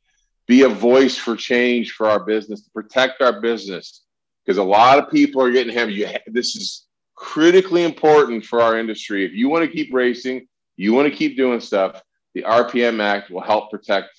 be 0.48 0.64
a 0.64 0.70
voice 0.70 1.18
for 1.18 1.36
change 1.36 1.92
for 1.94 2.08
our 2.08 2.24
business, 2.24 2.64
to 2.64 2.70
protect 2.72 3.22
our 3.22 3.42
business. 3.42 4.04
Because 4.46 4.58
a 4.58 4.64
lot 4.64 5.00
of 5.00 5.10
people 5.10 5.42
are 5.42 5.52
getting 5.52 5.74
heavy. 5.74 6.06
This 6.28 6.56
is 6.56 6.86
critically 7.16 7.84
important 7.84 8.46
for 8.46 8.62
our 8.62 8.78
industry. 8.78 9.26
If 9.26 9.34
you 9.34 9.50
want 9.50 9.66
to 9.66 9.72
keep 9.72 9.94
racing, 9.94 10.48
you 10.78 10.94
want 10.94 11.12
to 11.12 11.16
keep 11.16 11.36
doing 11.36 11.60
stuff, 11.60 12.02
the 12.36 12.44
RPM 12.44 13.02
Act 13.02 13.32
will 13.32 13.42
help 13.42 13.72
protect 13.72 14.10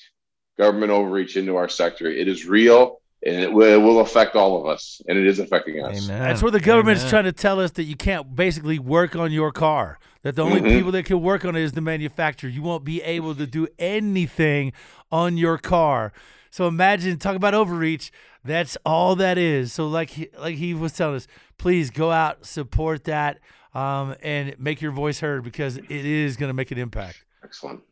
government 0.58 0.90
overreach 0.90 1.36
into 1.36 1.56
our 1.56 1.68
sector. 1.68 2.08
It 2.08 2.28
is 2.28 2.46
real 2.46 3.00
and 3.24 3.36
it 3.36 3.52
will, 3.52 3.72
it 3.72 3.82
will, 3.82 4.00
affect 4.00 4.36
all 4.36 4.60
of 4.60 4.66
us, 4.66 5.00
and 5.08 5.18
it 5.18 5.26
is 5.26 5.38
affecting 5.38 5.82
us. 5.82 6.04
Amen. 6.04 6.22
That's 6.22 6.42
where 6.42 6.50
the 6.50 6.60
government 6.60 6.98
Amen. 6.98 7.10
trying 7.10 7.24
to 7.24 7.32
tell 7.32 7.60
us 7.60 7.72
that 7.72 7.84
you 7.84 7.96
can't 7.96 8.36
basically 8.36 8.78
work 8.78 9.16
on 9.16 9.32
your 9.32 9.52
car. 9.52 9.98
That 10.22 10.36
the 10.36 10.42
only 10.42 10.60
mm-hmm. 10.60 10.76
people 10.76 10.92
that 10.92 11.04
can 11.04 11.22
work 11.22 11.44
on 11.44 11.56
it 11.56 11.62
is 11.62 11.72
the 11.72 11.80
manufacturer. 11.80 12.50
You 12.50 12.62
won't 12.62 12.84
be 12.84 13.02
able 13.02 13.34
to 13.36 13.46
do 13.46 13.68
anything 13.78 14.72
on 15.10 15.36
your 15.36 15.56
car. 15.56 16.12
So 16.50 16.66
imagine 16.66 17.18
talk 17.18 17.36
about 17.36 17.54
overreach. 17.54 18.10
That's 18.44 18.76
all 18.84 19.16
that 19.16 19.38
is. 19.38 19.72
So 19.72 19.86
like 19.86 20.10
he, 20.10 20.28
like 20.38 20.56
he 20.56 20.74
was 20.74 20.92
telling 20.92 21.16
us, 21.16 21.26
please 21.58 21.90
go 21.90 22.10
out 22.10 22.46
support 22.46 23.04
that 23.04 23.40
um, 23.74 24.14
and 24.22 24.58
make 24.58 24.80
your 24.80 24.92
voice 24.92 25.20
heard 25.20 25.44
because 25.44 25.76
it 25.76 25.90
is 25.90 26.36
going 26.36 26.48
to 26.48 26.54
make 26.54 26.70
an 26.70 26.78
impact. 26.78 27.24
Excellent. 27.44 27.82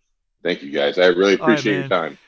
Thank 0.43 0.62
you 0.62 0.70
guys. 0.70 0.99
I 0.99 1.07
really 1.07 1.35
appreciate 1.35 1.72
right, 1.72 1.81
your 1.81 1.89
time. 1.89 2.18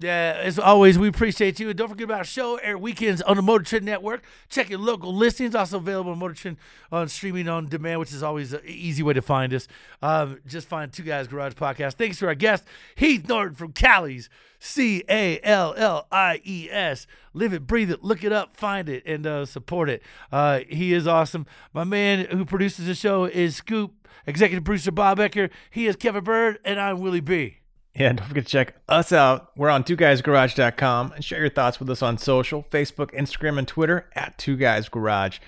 Yeah, 0.00 0.40
as 0.42 0.58
always, 0.58 0.98
we 0.98 1.08
appreciate 1.08 1.60
you. 1.60 1.68
And 1.68 1.76
don't 1.76 1.90
forget 1.90 2.04
about 2.04 2.18
our 2.18 2.24
show 2.24 2.56
air 2.56 2.78
weekends 2.78 3.20
on 3.20 3.36
the 3.36 3.42
Motor 3.42 3.64
Trend 3.64 3.84
Network. 3.84 4.22
Check 4.48 4.70
your 4.70 4.78
local 4.78 5.14
listings. 5.14 5.54
Also 5.54 5.76
available 5.76 6.12
on 6.12 6.18
Motor 6.18 6.32
Trend 6.32 6.56
on 6.90 7.06
streaming 7.08 7.50
on 7.50 7.66
demand, 7.66 8.00
which 8.00 8.14
is 8.14 8.22
always 8.22 8.54
an 8.54 8.62
easy 8.64 9.02
way 9.02 9.12
to 9.12 9.20
find 9.20 9.52
us. 9.52 9.68
Um, 10.00 10.40
just 10.46 10.68
find 10.68 10.90
Two 10.90 11.02
Guys 11.02 11.28
Garage 11.28 11.52
Podcast. 11.52 11.94
Thanks 11.94 12.18
to 12.20 12.26
our 12.28 12.34
guest, 12.34 12.64
Heath 12.94 13.28
Norton 13.28 13.54
from 13.54 13.74
Callies, 13.74 14.30
C 14.58 15.04
A 15.06 15.38
L 15.42 15.74
L 15.76 16.06
I 16.10 16.40
E 16.44 16.68
S. 16.70 17.06
Live 17.34 17.52
it, 17.52 17.66
breathe 17.66 17.90
it, 17.90 18.02
look 18.02 18.24
it 18.24 18.32
up, 18.32 18.56
find 18.56 18.88
it, 18.88 19.02
and 19.04 19.26
uh, 19.26 19.44
support 19.44 19.90
it. 19.90 20.02
Uh, 20.32 20.60
he 20.66 20.94
is 20.94 21.06
awesome. 21.06 21.44
My 21.74 21.84
man 21.84 22.24
who 22.30 22.46
produces 22.46 22.86
the 22.86 22.94
show 22.94 23.26
is 23.26 23.56
Scoop, 23.56 24.08
executive 24.26 24.64
producer 24.64 24.92
Bob 24.92 25.18
Ecker. 25.18 25.50
He 25.70 25.86
is 25.86 25.96
Kevin 25.96 26.24
Byrd, 26.24 26.58
and 26.64 26.80
I'm 26.80 27.00
Willie 27.00 27.20
B. 27.20 27.59
Yeah, 27.94 28.12
don't 28.12 28.28
forget 28.28 28.44
to 28.44 28.50
check 28.50 28.76
us 28.88 29.12
out. 29.12 29.50
We're 29.56 29.68
on 29.68 29.82
twoguysgarage.com 29.82 31.12
and 31.12 31.24
share 31.24 31.40
your 31.40 31.50
thoughts 31.50 31.80
with 31.80 31.90
us 31.90 32.02
on 32.02 32.18
social, 32.18 32.64
Facebook, 32.70 33.12
Instagram, 33.12 33.58
and 33.58 33.66
Twitter 33.66 34.08
at 34.14 34.38
Two 34.38 34.56
Guys 34.56 34.88
Garage. 34.88 35.38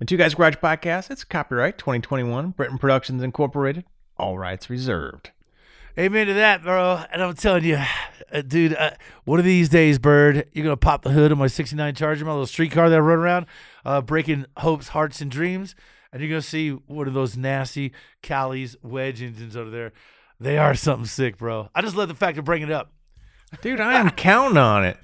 The 0.00 0.04
Two 0.04 0.16
Guys 0.16 0.34
Garage 0.34 0.56
podcast, 0.56 1.10
it's 1.10 1.22
copyright 1.22 1.78
2021, 1.78 2.50
Britain 2.50 2.78
Productions 2.78 3.22
Incorporated, 3.22 3.84
all 4.16 4.36
rights 4.36 4.68
reserved. 4.68 5.30
Amen 5.96 6.26
to 6.26 6.34
that, 6.34 6.64
bro. 6.64 7.04
And 7.12 7.22
I'm 7.22 7.34
telling 7.34 7.62
you, 7.62 7.78
uh, 8.32 8.42
dude, 8.42 8.74
uh, 8.74 8.90
one 9.24 9.38
of 9.38 9.44
these 9.44 9.68
days, 9.68 10.00
Byrd, 10.00 10.48
you're 10.52 10.64
gonna 10.64 10.76
pop 10.76 11.02
the 11.02 11.10
hood 11.10 11.30
of 11.30 11.38
my 11.38 11.46
'69 11.46 11.94
Charger, 11.94 12.24
my 12.24 12.32
little 12.32 12.46
street 12.46 12.72
car 12.72 12.90
that 12.90 12.96
I 12.96 12.98
run 12.98 13.20
around, 13.20 13.46
uh, 13.84 14.00
breaking 14.00 14.46
hopes, 14.56 14.88
hearts, 14.88 15.20
and 15.20 15.30
dreams, 15.30 15.76
and 16.12 16.20
you're 16.20 16.28
gonna 16.30 16.42
see 16.42 16.70
one 16.70 17.06
of 17.06 17.14
those 17.14 17.36
nasty 17.36 17.92
Callies 18.24 18.74
wedge 18.82 19.22
engines 19.22 19.56
over 19.56 19.70
there. 19.70 19.92
They 20.40 20.58
are 20.58 20.74
something 20.74 21.06
sick, 21.06 21.38
bro. 21.38 21.68
I 21.74 21.82
just 21.82 21.96
love 21.96 22.08
the 22.08 22.14
fact 22.14 22.38
of 22.38 22.44
bringing 22.44 22.68
it 22.68 22.74
up. 22.74 22.90
Dude, 23.62 23.80
I 23.80 23.94
am 24.00 24.10
counting 24.10 24.56
on 24.58 24.84
it. 24.84 24.96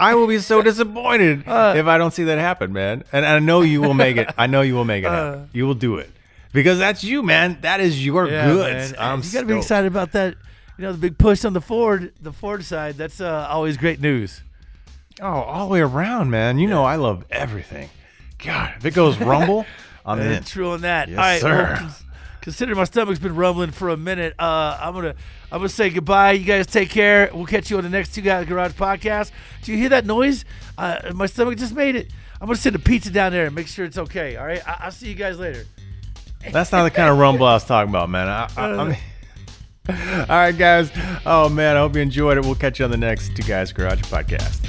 I 0.00 0.14
will 0.14 0.26
be 0.26 0.38
so 0.38 0.62
disappointed 0.62 1.44
Uh, 1.46 1.74
if 1.76 1.86
I 1.86 1.98
don't 1.98 2.12
see 2.12 2.24
that 2.24 2.38
happen, 2.38 2.72
man. 2.72 3.04
And 3.12 3.24
I 3.24 3.38
know 3.38 3.60
you 3.60 3.80
will 3.80 3.94
make 3.94 4.16
it. 4.16 4.28
I 4.36 4.46
know 4.48 4.62
you 4.62 4.74
will 4.74 4.84
make 4.84 5.04
it. 5.04 5.08
happen. 5.10 5.50
You 5.52 5.66
will 5.66 5.74
do 5.74 5.96
it 5.98 6.10
because 6.52 6.78
that's 6.78 7.04
you, 7.04 7.22
man. 7.22 7.58
That 7.60 7.80
is 7.80 8.04
your 8.04 8.26
goods. 8.26 8.92
man. 8.92 8.94
I'm 8.98 9.22
you 9.22 9.32
gotta 9.32 9.46
be 9.46 9.56
excited 9.56 9.86
about 9.86 10.12
that. 10.12 10.34
You 10.78 10.84
know, 10.84 10.92
the 10.92 10.98
big 10.98 11.18
push 11.18 11.44
on 11.44 11.52
the 11.52 11.60
Ford, 11.60 12.12
the 12.20 12.32
Ford 12.32 12.64
side. 12.64 12.96
That's 12.96 13.20
uh, 13.20 13.46
always 13.48 13.76
great 13.76 14.00
news. 14.00 14.42
Oh, 15.20 15.26
all 15.26 15.68
the 15.68 15.72
way 15.72 15.80
around, 15.80 16.30
man. 16.30 16.58
You 16.58 16.66
know 16.66 16.82
I 16.84 16.96
love 16.96 17.24
everything. 17.30 17.90
God, 18.38 18.72
if 18.78 18.84
it 18.86 18.94
goes 18.94 19.18
rumble, 19.20 19.66
I'm 20.06 20.18
Uh, 20.18 20.22
in. 20.24 20.42
True 20.42 20.70
on 20.72 20.80
that. 20.80 21.08
Yes, 21.08 21.18
All 21.18 21.24
right, 21.24 21.40
sir. 21.40 21.76
cons- 21.78 22.04
consider 22.42 22.74
my 22.74 22.84
stomach's 22.84 23.18
been 23.18 23.34
rumbling 23.34 23.70
for 23.70 23.88
a 23.88 23.96
minute. 23.96 24.34
Uh, 24.38 24.76
I'm 24.78 24.92
gonna 24.92 25.14
I'm 25.50 25.58
gonna 25.60 25.68
say 25.70 25.88
goodbye. 25.88 26.32
You 26.32 26.44
guys 26.44 26.66
take 26.66 26.90
care. 26.90 27.30
We'll 27.32 27.46
catch 27.46 27.70
you 27.70 27.78
on 27.78 27.84
the 27.84 27.88
next 27.90 28.14
Two 28.14 28.20
Guys 28.20 28.46
Garage 28.46 28.72
podcast. 28.72 29.30
Do 29.62 29.72
you 29.72 29.78
hear 29.78 29.88
that 29.88 30.04
noise? 30.04 30.44
Uh, 30.76 31.12
my 31.14 31.24
stomach 31.26 31.56
just 31.58 31.74
made 31.74 31.96
it. 31.96 32.10
I'm 32.40 32.46
gonna 32.48 32.56
send 32.56 32.76
a 32.76 32.80
pizza 32.80 33.10
down 33.10 33.32
there 33.32 33.46
and 33.46 33.54
make 33.54 33.68
sure 33.68 33.86
it's 33.86 33.96
okay. 33.98 34.36
All 34.36 34.44
right. 34.44 34.60
I- 34.68 34.76
I'll 34.80 34.90
see 34.90 35.08
you 35.08 35.14
guys 35.14 35.38
later. 35.38 35.64
That's 36.50 36.72
not 36.72 36.82
the 36.82 36.90
kind 36.90 37.08
of 37.08 37.18
rumble 37.18 37.46
I 37.46 37.54
was 37.54 37.64
talking 37.64 37.88
about, 37.88 38.10
man. 38.10 38.28
I, 38.28 38.48
I, 38.56 38.98
all 39.88 40.26
right, 40.28 40.56
guys. 40.56 40.90
Oh 41.24 41.48
man, 41.48 41.76
I 41.76 41.80
hope 41.80 41.94
you 41.94 42.02
enjoyed 42.02 42.36
it. 42.36 42.44
We'll 42.44 42.54
catch 42.56 42.78
you 42.80 42.84
on 42.84 42.90
the 42.90 42.96
next 42.96 43.36
Two 43.36 43.44
Guys 43.44 43.72
Garage 43.72 44.00
podcast. 44.02 44.68